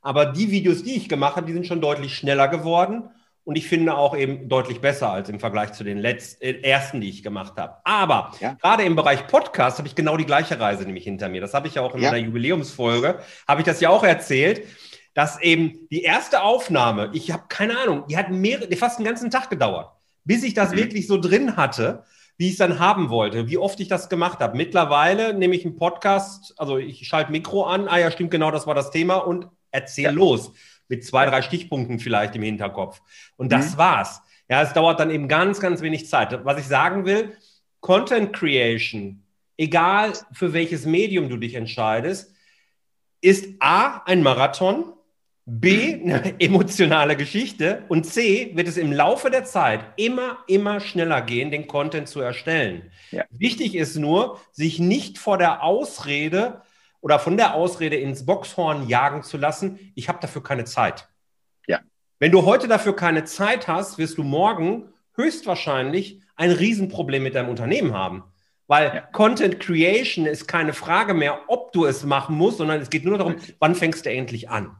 aber 0.00 0.26
die 0.26 0.50
Videos, 0.50 0.82
die 0.82 0.96
ich 0.96 1.10
gemacht 1.10 1.36
habe, 1.36 1.46
die 1.46 1.52
sind 1.52 1.66
schon 1.66 1.82
deutlich 1.82 2.16
schneller 2.16 2.48
geworden 2.48 3.10
und 3.46 3.56
ich 3.56 3.68
finde 3.68 3.96
auch 3.96 4.16
eben 4.16 4.48
deutlich 4.48 4.80
besser 4.80 5.12
als 5.12 5.28
im 5.28 5.38
Vergleich 5.38 5.72
zu 5.72 5.84
den 5.84 5.98
letzten, 5.98 6.42
äh, 6.42 6.60
ersten, 6.62 7.00
die 7.00 7.08
ich 7.08 7.22
gemacht 7.22 7.52
habe. 7.56 7.76
Aber 7.84 8.32
ja. 8.40 8.54
gerade 8.54 8.82
im 8.82 8.96
Bereich 8.96 9.28
Podcast 9.28 9.78
habe 9.78 9.86
ich 9.86 9.94
genau 9.94 10.16
die 10.16 10.26
gleiche 10.26 10.58
Reise 10.58 10.84
nämlich 10.84 11.04
hinter 11.04 11.28
mir. 11.28 11.40
Das 11.40 11.54
habe 11.54 11.68
ich 11.68 11.76
ja 11.76 11.82
auch 11.82 11.94
in 11.94 12.02
ja. 12.02 12.10
meiner 12.10 12.24
Jubiläumsfolge, 12.24 13.20
habe 13.46 13.60
ich 13.60 13.64
das 13.64 13.80
ja 13.80 13.90
auch 13.90 14.02
erzählt, 14.02 14.66
dass 15.14 15.40
eben 15.40 15.86
die 15.92 16.02
erste 16.02 16.42
Aufnahme, 16.42 17.10
ich 17.12 17.30
habe 17.30 17.44
keine 17.48 17.78
Ahnung, 17.78 18.02
die 18.10 18.16
hat 18.16 18.32
mehrere, 18.32 18.74
fast 18.74 18.98
einen 18.98 19.06
ganzen 19.06 19.30
Tag 19.30 19.48
gedauert, 19.48 19.92
bis 20.24 20.42
ich 20.42 20.54
das 20.54 20.72
mhm. 20.72 20.78
wirklich 20.78 21.06
so 21.06 21.16
drin 21.16 21.56
hatte, 21.56 22.02
wie 22.38 22.46
ich 22.46 22.52
es 22.54 22.58
dann 22.58 22.80
haben 22.80 23.10
wollte, 23.10 23.48
wie 23.48 23.58
oft 23.58 23.78
ich 23.78 23.86
das 23.86 24.08
gemacht 24.08 24.40
habe. 24.40 24.56
Mittlerweile 24.56 25.34
nehme 25.34 25.54
ich 25.54 25.64
einen 25.64 25.76
Podcast, 25.76 26.52
also 26.58 26.78
ich 26.78 27.06
schalte 27.06 27.30
Mikro 27.30 27.62
an, 27.62 27.86
ah 27.86 27.98
ja, 27.98 28.10
stimmt, 28.10 28.32
genau, 28.32 28.50
das 28.50 28.66
war 28.66 28.74
das 28.74 28.90
Thema 28.90 29.18
und 29.18 29.46
erzähl 29.70 30.06
ja. 30.06 30.10
los. 30.10 30.52
Mit 30.88 31.04
zwei, 31.04 31.26
drei 31.26 31.42
Stichpunkten 31.42 31.98
vielleicht 31.98 32.36
im 32.36 32.42
Hinterkopf. 32.42 33.00
Und 33.36 33.52
das 33.52 33.74
mhm. 33.74 33.78
war's. 33.78 34.22
Ja, 34.48 34.62
es 34.62 34.72
dauert 34.72 35.00
dann 35.00 35.10
eben 35.10 35.28
ganz, 35.28 35.60
ganz 35.60 35.80
wenig 35.80 36.08
Zeit. 36.08 36.44
Was 36.44 36.60
ich 36.60 36.66
sagen 36.66 37.04
will, 37.04 37.36
Content 37.80 38.32
Creation, 38.32 39.22
egal 39.56 40.12
für 40.32 40.52
welches 40.52 40.86
Medium 40.86 41.28
du 41.28 41.36
dich 41.36 41.54
entscheidest, 41.54 42.32
ist 43.20 43.54
A, 43.58 44.02
ein 44.04 44.22
Marathon, 44.22 44.92
B, 45.46 45.94
eine 45.94 46.34
emotionale 46.40 47.16
Geschichte 47.16 47.84
und 47.88 48.04
C, 48.04 48.50
wird 48.54 48.68
es 48.68 48.76
im 48.76 48.92
Laufe 48.92 49.30
der 49.30 49.44
Zeit 49.44 49.80
immer, 49.96 50.38
immer 50.48 50.80
schneller 50.80 51.22
gehen, 51.22 51.50
den 51.50 51.68
Content 51.68 52.08
zu 52.08 52.20
erstellen. 52.20 52.90
Ja. 53.12 53.24
Wichtig 53.30 53.76
ist 53.76 53.96
nur, 53.96 54.40
sich 54.52 54.78
nicht 54.80 55.18
vor 55.18 55.38
der 55.38 55.62
Ausrede 55.62 56.62
oder 57.00 57.18
von 57.18 57.36
der 57.36 57.54
Ausrede 57.54 57.96
ins 57.96 58.26
Boxhorn 58.26 58.88
jagen 58.88 59.22
zu 59.22 59.36
lassen, 59.36 59.92
ich 59.94 60.08
habe 60.08 60.18
dafür 60.20 60.42
keine 60.42 60.64
Zeit. 60.64 61.08
Ja. 61.66 61.80
Wenn 62.18 62.32
du 62.32 62.44
heute 62.44 62.68
dafür 62.68 62.96
keine 62.96 63.24
Zeit 63.24 63.68
hast, 63.68 63.98
wirst 63.98 64.18
du 64.18 64.22
morgen 64.22 64.92
höchstwahrscheinlich 65.14 66.20
ein 66.36 66.50
Riesenproblem 66.50 67.22
mit 67.22 67.34
deinem 67.34 67.48
Unternehmen 67.48 67.94
haben. 67.94 68.24
Weil 68.66 68.92
ja. 68.94 69.00
Content 69.12 69.60
Creation 69.60 70.26
ist 70.26 70.48
keine 70.48 70.72
Frage 70.72 71.14
mehr, 71.14 71.40
ob 71.46 71.72
du 71.72 71.84
es 71.86 72.04
machen 72.04 72.36
musst, 72.36 72.58
sondern 72.58 72.80
es 72.80 72.90
geht 72.90 73.04
nur 73.04 73.16
darum, 73.16 73.36
wann 73.58 73.74
fängst 73.74 74.06
du 74.06 74.10
endlich 74.10 74.50
an. 74.50 74.76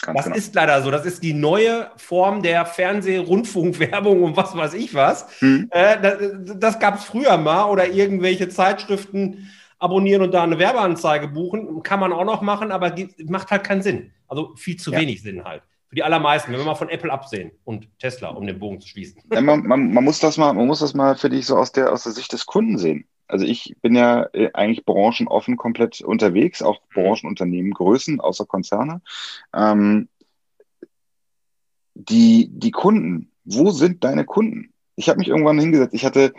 Ganz 0.00 0.16
das 0.16 0.24
genau. 0.26 0.36
ist 0.36 0.54
leider 0.54 0.82
so. 0.82 0.90
Das 0.90 1.04
ist 1.04 1.22
die 1.24 1.34
neue 1.34 1.90
Form 1.96 2.42
der 2.42 2.66
Fernseh-, 2.66 3.18
Rundfunkwerbung 3.18 4.22
und 4.22 4.36
was 4.36 4.56
weiß 4.56 4.74
ich 4.74 4.94
was. 4.94 5.26
Hm. 5.40 5.68
Äh, 5.70 6.00
das 6.00 6.18
das 6.58 6.78
gab 6.78 6.96
es 6.96 7.04
früher 7.04 7.36
mal 7.36 7.64
oder 7.64 7.88
irgendwelche 7.88 8.48
Zeitschriften 8.48 9.50
abonnieren 9.78 10.22
und 10.22 10.32
da 10.32 10.42
eine 10.42 10.58
Werbeanzeige 10.58 11.28
buchen. 11.28 11.82
Kann 11.82 12.00
man 12.00 12.12
auch 12.12 12.24
noch 12.24 12.42
machen, 12.42 12.72
aber 12.72 12.94
macht 13.26 13.50
halt 13.50 13.64
keinen 13.64 13.82
Sinn. 13.82 14.12
Also 14.26 14.54
viel 14.56 14.76
zu 14.76 14.92
ja. 14.92 15.00
wenig 15.00 15.22
Sinn 15.22 15.44
halt. 15.44 15.62
Für 15.88 15.94
die 15.94 16.02
allermeisten, 16.02 16.52
wenn 16.52 16.58
wir 16.58 16.66
mal 16.66 16.74
von 16.74 16.90
Apple 16.90 17.10
absehen 17.10 17.52
und 17.64 17.88
Tesla, 17.98 18.28
um 18.28 18.46
den 18.46 18.58
Bogen 18.58 18.80
zu 18.80 18.88
schließen. 18.88 19.22
Ja, 19.32 19.40
man, 19.40 19.66
man, 19.66 19.92
man, 19.92 20.04
muss 20.04 20.18
das 20.18 20.36
mal, 20.36 20.52
man 20.52 20.66
muss 20.66 20.80
das 20.80 20.92
mal 20.92 21.16
für 21.16 21.30
dich 21.30 21.46
so 21.46 21.56
aus 21.56 21.72
der, 21.72 21.92
aus 21.92 22.02
der 22.02 22.12
Sicht 22.12 22.32
des 22.32 22.44
Kunden 22.44 22.76
sehen. 22.76 23.06
Also 23.26 23.46
ich 23.46 23.74
bin 23.80 23.94
ja 23.94 24.26
äh, 24.32 24.50
eigentlich 24.52 24.84
branchenoffen 24.84 25.56
komplett 25.56 26.00
unterwegs, 26.00 26.62
auch 26.62 26.80
mhm. 26.80 27.02
Branchenunternehmen, 27.02 27.72
Größen, 27.72 28.20
außer 28.20 28.44
Konzerne. 28.44 29.00
Ähm, 29.54 30.08
die, 31.94 32.48
die 32.50 32.70
Kunden, 32.70 33.32
wo 33.44 33.70
sind 33.70 34.04
deine 34.04 34.24
Kunden? 34.24 34.72
Ich 34.94 35.08
habe 35.08 35.18
mich 35.18 35.28
irgendwann 35.28 35.58
hingesetzt. 35.58 35.94
Ich 35.94 36.04
hatte 36.04 36.32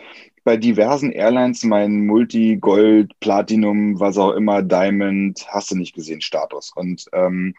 bei 0.49 0.57
diversen 0.57 1.11
Airlines 1.11 1.63
meinen 1.63 2.07
Multi, 2.07 2.57
Gold, 2.57 3.11
Platinum, 3.19 3.99
was 3.99 4.17
auch 4.17 4.31
immer, 4.31 4.63
Diamond, 4.63 5.45
hast 5.47 5.69
du 5.69 5.75
nicht 5.75 5.93
gesehen, 5.93 6.21
Status. 6.21 6.71
Und 6.75 7.05
ähm, 7.13 7.53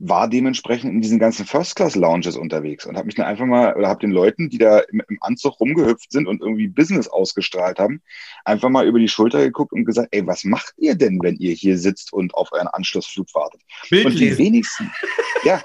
war 0.00 0.26
dementsprechend 0.26 0.92
in 0.92 1.00
diesen 1.00 1.20
ganzen 1.20 1.46
First-Class-Lounges 1.46 2.36
unterwegs 2.36 2.86
und 2.86 2.96
habe 2.96 3.06
mich 3.06 3.14
dann 3.14 3.26
einfach 3.26 3.46
mal, 3.46 3.76
oder 3.76 3.86
habe 3.86 4.00
den 4.00 4.10
Leuten, 4.10 4.50
die 4.50 4.58
da 4.58 4.80
im, 4.80 5.00
im, 5.08 5.18
Anzug 5.20 5.60
rumgehüpft 5.60 6.10
sind 6.10 6.26
und 6.26 6.40
irgendwie 6.40 6.66
Business 6.66 7.06
ausgestrahlt 7.06 7.78
haben, 7.78 8.02
einfach 8.44 8.68
mal 8.68 8.84
über 8.84 8.98
die 8.98 9.06
Schulter 9.06 9.38
geguckt 9.44 9.72
und 9.72 9.84
gesagt, 9.84 10.08
ey, 10.10 10.26
was 10.26 10.42
macht 10.42 10.74
ihr 10.78 10.96
denn, 10.96 11.20
wenn 11.22 11.36
ihr 11.36 11.52
hier 11.52 11.78
sitzt 11.78 12.12
und 12.12 12.34
auf 12.34 12.48
euren 12.50 12.66
Anschlussflug 12.66 13.32
wartet? 13.32 13.60
Bild 13.90 14.06
und 14.06 14.18
die 14.18 14.36
wenigsten, 14.36 14.90
ja, 15.44 15.62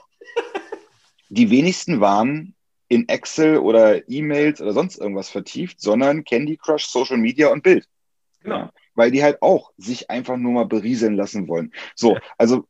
die 1.30 1.49
wenigsten 1.49 1.99
waren 1.99 2.53
in 2.91 3.07
Excel 3.07 3.57
oder 3.57 4.09
E-Mails 4.09 4.59
oder 4.59 4.73
sonst 4.73 4.97
irgendwas 4.97 5.29
vertieft, 5.29 5.79
sondern 5.79 6.25
Candy 6.25 6.57
Crush, 6.57 6.87
Social 6.87 7.17
Media 7.17 7.47
und 7.47 7.63
Bild. 7.63 7.87
Genau. 8.41 8.57
Ja, 8.57 8.71
weil 8.95 9.11
die 9.11 9.23
halt 9.23 9.41
auch 9.41 9.71
sich 9.77 10.09
einfach 10.09 10.35
nur 10.35 10.51
mal 10.51 10.65
berieseln 10.65 11.15
lassen 11.15 11.47
wollen. 11.47 11.71
So, 11.95 12.17
also 12.37 12.67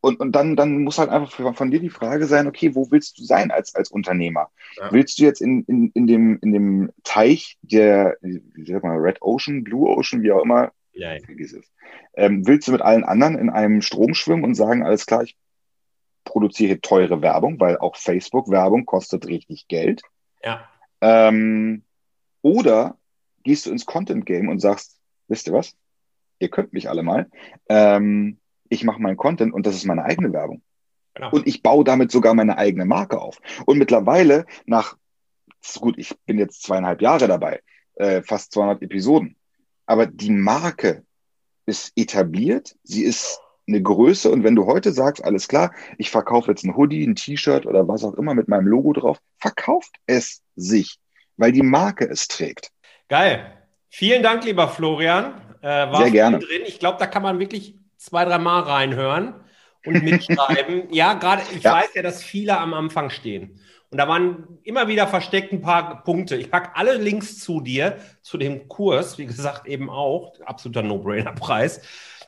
und, 0.00 0.20
und 0.20 0.32
dann, 0.36 0.54
dann 0.54 0.84
muss 0.84 0.98
halt 0.98 1.10
einfach 1.10 1.56
von 1.56 1.70
dir 1.72 1.80
die 1.80 1.90
Frage 1.90 2.26
sein, 2.26 2.46
okay, 2.46 2.76
wo 2.76 2.92
willst 2.92 3.18
du 3.18 3.24
sein 3.24 3.50
als, 3.50 3.74
als 3.74 3.90
Unternehmer? 3.90 4.50
Ja. 4.76 4.92
Willst 4.92 5.18
du 5.18 5.24
jetzt 5.24 5.40
in, 5.40 5.64
in, 5.64 5.90
in, 5.94 6.06
dem, 6.06 6.38
in 6.40 6.52
dem 6.52 6.92
Teich 7.02 7.58
der, 7.62 8.16
wie 8.20 8.70
sagt 8.70 8.84
man, 8.84 8.98
Red 8.98 9.20
Ocean, 9.20 9.64
Blue 9.64 9.88
Ocean, 9.88 10.22
wie 10.22 10.30
auch 10.30 10.44
immer, 10.44 10.70
ja, 10.92 11.14
es. 11.14 11.72
Ähm, 12.14 12.46
willst 12.46 12.68
du 12.68 12.72
mit 12.72 12.82
allen 12.82 13.02
anderen 13.02 13.36
in 13.36 13.50
einem 13.50 13.82
Strom 13.82 14.14
schwimmen 14.14 14.44
und 14.44 14.54
sagen, 14.54 14.84
alles 14.84 15.06
klar, 15.06 15.24
ich 15.24 15.36
produziere 16.24 16.80
teure 16.80 17.22
Werbung, 17.22 17.60
weil 17.60 17.78
auch 17.78 17.96
Facebook-Werbung 17.96 18.86
kostet 18.86 19.26
richtig 19.26 19.68
Geld. 19.68 20.02
Ja. 20.42 20.68
Ähm, 21.00 21.84
oder 22.42 22.98
gehst 23.42 23.66
du 23.66 23.70
ins 23.70 23.86
Content-Game 23.86 24.48
und 24.48 24.60
sagst, 24.60 24.98
wisst 25.28 25.46
ihr 25.46 25.52
was? 25.52 25.76
Ihr 26.38 26.48
könnt 26.48 26.72
mich 26.72 26.88
alle 26.88 27.02
mal. 27.02 27.30
Ähm, 27.68 28.38
ich 28.68 28.84
mache 28.84 29.00
meinen 29.00 29.16
Content 29.16 29.52
und 29.52 29.66
das 29.66 29.76
ist 29.76 29.84
meine 29.84 30.04
eigene 30.04 30.32
Werbung. 30.32 30.62
Genau. 31.14 31.30
Und 31.30 31.46
ich 31.46 31.62
baue 31.62 31.84
damit 31.84 32.10
sogar 32.10 32.34
meine 32.34 32.58
eigene 32.58 32.84
Marke 32.84 33.20
auf. 33.20 33.38
Und 33.66 33.78
mittlerweile, 33.78 34.46
nach, 34.66 34.96
gut, 35.80 35.96
ich 35.96 36.16
bin 36.26 36.38
jetzt 36.38 36.62
zweieinhalb 36.62 37.00
Jahre 37.00 37.28
dabei, 37.28 37.62
äh, 37.94 38.22
fast 38.22 38.52
200 38.52 38.82
Episoden, 38.82 39.36
aber 39.86 40.06
die 40.06 40.30
Marke 40.30 41.04
ist 41.66 41.92
etabliert, 41.96 42.76
sie 42.82 43.04
ist 43.04 43.40
eine 43.66 43.82
Größe 43.82 44.30
und 44.30 44.44
wenn 44.44 44.54
du 44.54 44.66
heute 44.66 44.92
sagst, 44.92 45.24
alles 45.24 45.48
klar, 45.48 45.72
ich 45.98 46.10
verkaufe 46.10 46.50
jetzt 46.50 46.64
ein 46.64 46.76
Hoodie, 46.76 47.04
ein 47.04 47.14
T-Shirt 47.14 47.66
oder 47.66 47.88
was 47.88 48.04
auch 48.04 48.14
immer 48.14 48.34
mit 48.34 48.48
meinem 48.48 48.66
Logo 48.66 48.92
drauf, 48.92 49.18
verkauft 49.38 49.94
es 50.06 50.42
sich, 50.56 50.98
weil 51.36 51.52
die 51.52 51.62
Marke 51.62 52.06
es 52.08 52.28
trägt. 52.28 52.70
Geil. 53.08 53.52
Vielen 53.88 54.22
Dank, 54.22 54.44
lieber 54.44 54.68
Florian. 54.68 55.40
Äh, 55.62 55.66
war 55.66 56.02
Sehr 56.02 56.10
gerne. 56.10 56.38
Drin. 56.40 56.62
Ich 56.66 56.78
glaube, 56.78 56.98
da 56.98 57.06
kann 57.06 57.22
man 57.22 57.38
wirklich 57.38 57.76
zwei, 57.96 58.24
drei 58.24 58.38
Mal 58.38 58.60
reinhören 58.60 59.34
und 59.86 60.02
mitschreiben. 60.02 60.88
ja, 60.90 61.14
gerade, 61.14 61.42
ich 61.54 61.62
ja. 61.62 61.74
weiß 61.74 61.94
ja, 61.94 62.02
dass 62.02 62.22
viele 62.22 62.58
am 62.58 62.74
Anfang 62.74 63.10
stehen. 63.10 63.60
Und 63.94 63.98
da 63.98 64.08
waren 64.08 64.58
immer 64.64 64.88
wieder 64.88 65.06
versteckt 65.06 65.52
ein 65.52 65.60
paar 65.60 66.02
Punkte. 66.02 66.34
Ich 66.34 66.50
packe 66.50 66.74
alle 66.74 66.94
Links 66.96 67.38
zu 67.38 67.60
dir, 67.60 67.98
zu 68.22 68.38
dem 68.38 68.66
Kurs, 68.66 69.18
wie 69.18 69.26
gesagt, 69.26 69.68
eben 69.68 69.88
auch. 69.88 70.32
Absoluter 70.44 70.82
No-Brainer-Preis. 70.82 71.80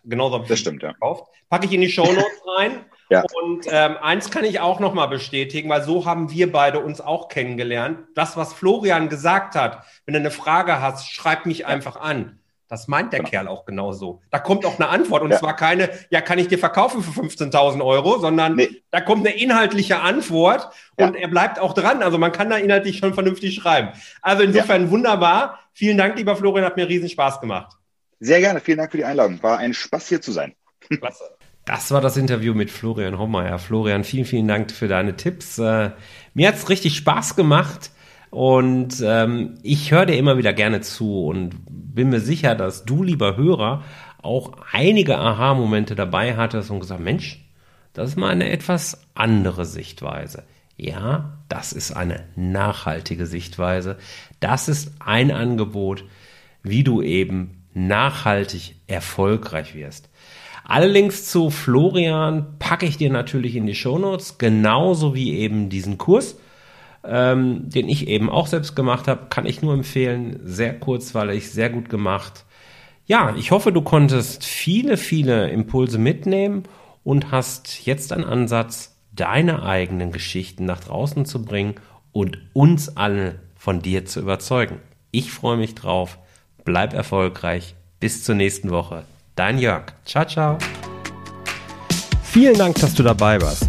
Genauso 0.04 0.34
habe 0.34 0.44
ich 0.44 0.48
das 0.48 0.60
stimmt, 0.60 0.78
gekauft. 0.78 1.24
Ja. 1.26 1.40
Packe 1.50 1.66
ich 1.66 1.72
in 1.72 1.80
die 1.80 1.88
Show 1.88 2.04
Notes 2.04 2.40
rein. 2.56 2.84
ja. 3.10 3.24
Und 3.42 3.66
ähm, 3.68 3.96
eins 4.00 4.30
kann 4.30 4.44
ich 4.44 4.60
auch 4.60 4.78
nochmal 4.78 5.08
bestätigen, 5.08 5.68
weil 5.68 5.82
so 5.82 6.04
haben 6.04 6.30
wir 6.30 6.52
beide 6.52 6.78
uns 6.78 7.00
auch 7.00 7.26
kennengelernt. 7.26 7.98
Das, 8.14 8.36
was 8.36 8.54
Florian 8.54 9.08
gesagt 9.08 9.56
hat, 9.56 9.82
wenn 10.04 10.12
du 10.12 10.20
eine 10.20 10.30
Frage 10.30 10.80
hast, 10.80 11.10
schreib 11.10 11.46
mich 11.46 11.66
einfach 11.66 11.96
an. 11.96 12.38
Das 12.68 12.88
meint 12.88 13.12
der 13.12 13.20
genau. 13.20 13.30
Kerl 13.30 13.48
auch 13.48 13.64
genauso. 13.64 14.22
Da 14.30 14.38
kommt 14.38 14.66
auch 14.66 14.78
eine 14.78 14.88
Antwort 14.88 15.22
und 15.22 15.30
ja. 15.30 15.38
zwar 15.38 15.54
keine, 15.54 15.88
ja, 16.10 16.20
kann 16.20 16.38
ich 16.38 16.48
dir 16.48 16.58
verkaufen 16.58 17.02
für 17.02 17.20
15.000 17.20 17.84
Euro, 17.84 18.18
sondern 18.18 18.56
nee. 18.56 18.82
da 18.90 19.00
kommt 19.00 19.26
eine 19.26 19.36
inhaltliche 19.36 20.00
Antwort 20.00 20.70
ja. 20.98 21.06
und 21.06 21.14
er 21.14 21.28
bleibt 21.28 21.60
auch 21.60 21.74
dran. 21.74 22.02
Also 22.02 22.18
man 22.18 22.32
kann 22.32 22.50
da 22.50 22.56
inhaltlich 22.56 22.98
schon 22.98 23.14
vernünftig 23.14 23.54
schreiben. 23.54 23.90
Also 24.20 24.42
insofern 24.42 24.84
ja. 24.84 24.90
wunderbar. 24.90 25.60
Vielen 25.74 25.96
Dank, 25.96 26.16
lieber 26.16 26.34
Florian, 26.34 26.64
hat 26.64 26.76
mir 26.76 26.88
riesen 26.88 27.08
Spaß 27.08 27.40
gemacht. 27.40 27.76
Sehr 28.18 28.40
gerne. 28.40 28.60
Vielen 28.60 28.78
Dank 28.78 28.90
für 28.90 28.96
die 28.96 29.04
Einladung. 29.04 29.42
War 29.42 29.58
ein 29.58 29.74
Spaß 29.74 30.08
hier 30.08 30.20
zu 30.20 30.32
sein. 30.32 30.54
Klasse. 30.88 31.24
Das 31.66 31.90
war 31.90 32.00
das 32.00 32.16
Interview 32.16 32.54
mit 32.54 32.70
Florian 32.70 33.18
Hommeier. 33.18 33.58
Florian, 33.58 34.04
vielen, 34.04 34.24
vielen 34.24 34.46
Dank 34.48 34.70
für 34.70 34.86
deine 34.88 35.16
Tipps. 35.16 35.58
Äh, 35.58 35.90
mir 36.32 36.48
hat 36.48 36.54
es 36.54 36.68
richtig 36.68 36.96
Spaß 36.96 37.34
gemacht. 37.34 37.90
Und 38.36 39.02
ähm, 39.02 39.54
ich 39.62 39.92
höre 39.92 40.04
dir 40.04 40.18
immer 40.18 40.36
wieder 40.36 40.52
gerne 40.52 40.82
zu 40.82 41.24
und 41.24 41.54
bin 41.66 42.10
mir 42.10 42.20
sicher, 42.20 42.54
dass 42.54 42.84
du, 42.84 43.02
lieber 43.02 43.38
Hörer, 43.38 43.82
auch 44.20 44.58
einige 44.72 45.16
Aha-Momente 45.16 45.94
dabei 45.94 46.36
hattest 46.36 46.70
und 46.70 46.80
gesagt, 46.80 47.00
Mensch, 47.00 47.42
das 47.94 48.10
ist 48.10 48.16
mal 48.16 48.28
eine 48.28 48.50
etwas 48.50 49.06
andere 49.14 49.64
Sichtweise. 49.64 50.42
Ja, 50.76 51.38
das 51.48 51.72
ist 51.72 51.92
eine 51.92 52.24
nachhaltige 52.36 53.24
Sichtweise. 53.24 53.96
Das 54.38 54.68
ist 54.68 54.92
ein 54.98 55.30
Angebot, 55.30 56.04
wie 56.62 56.84
du 56.84 57.00
eben 57.00 57.64
nachhaltig 57.72 58.74
erfolgreich 58.86 59.74
wirst. 59.74 60.10
Alle 60.62 60.88
Links 60.88 61.30
zu 61.30 61.48
Florian 61.48 62.58
packe 62.58 62.84
ich 62.84 62.98
dir 62.98 63.08
natürlich 63.08 63.56
in 63.56 63.66
die 63.66 63.74
Shownotes, 63.74 64.36
genauso 64.36 65.14
wie 65.14 65.38
eben 65.38 65.70
diesen 65.70 65.96
Kurs 65.96 66.36
ähm, 67.08 67.68
den 67.68 67.88
ich 67.88 68.08
eben 68.08 68.30
auch 68.30 68.46
selbst 68.46 68.74
gemacht 68.76 69.08
habe, 69.08 69.26
kann 69.28 69.46
ich 69.46 69.62
nur 69.62 69.74
empfehlen. 69.74 70.40
Sehr 70.44 70.78
kurzweilig, 70.78 71.50
sehr 71.50 71.70
gut 71.70 71.88
gemacht. 71.88 72.44
Ja, 73.06 73.34
ich 73.36 73.50
hoffe, 73.50 73.72
du 73.72 73.82
konntest 73.82 74.44
viele, 74.44 74.96
viele 74.96 75.50
Impulse 75.50 75.98
mitnehmen 75.98 76.64
und 77.04 77.30
hast 77.30 77.86
jetzt 77.86 78.12
einen 78.12 78.24
Ansatz, 78.24 78.96
deine 79.12 79.62
eigenen 79.62 80.12
Geschichten 80.12 80.64
nach 80.64 80.80
draußen 80.80 81.24
zu 81.24 81.44
bringen 81.44 81.74
und 82.12 82.38
uns 82.52 82.96
alle 82.96 83.40
von 83.54 83.80
dir 83.80 84.04
zu 84.04 84.20
überzeugen. 84.20 84.80
Ich 85.10 85.32
freue 85.32 85.56
mich 85.56 85.74
drauf. 85.74 86.18
Bleib 86.64 86.94
erfolgreich. 86.94 87.74
Bis 88.00 88.24
zur 88.24 88.34
nächsten 88.34 88.70
Woche. 88.70 89.04
Dein 89.36 89.58
Jörg. 89.58 89.84
Ciao, 90.04 90.26
ciao. 90.26 90.58
Vielen 92.22 92.58
Dank, 92.58 92.76
dass 92.80 92.94
du 92.94 93.02
dabei 93.02 93.40
warst. 93.40 93.68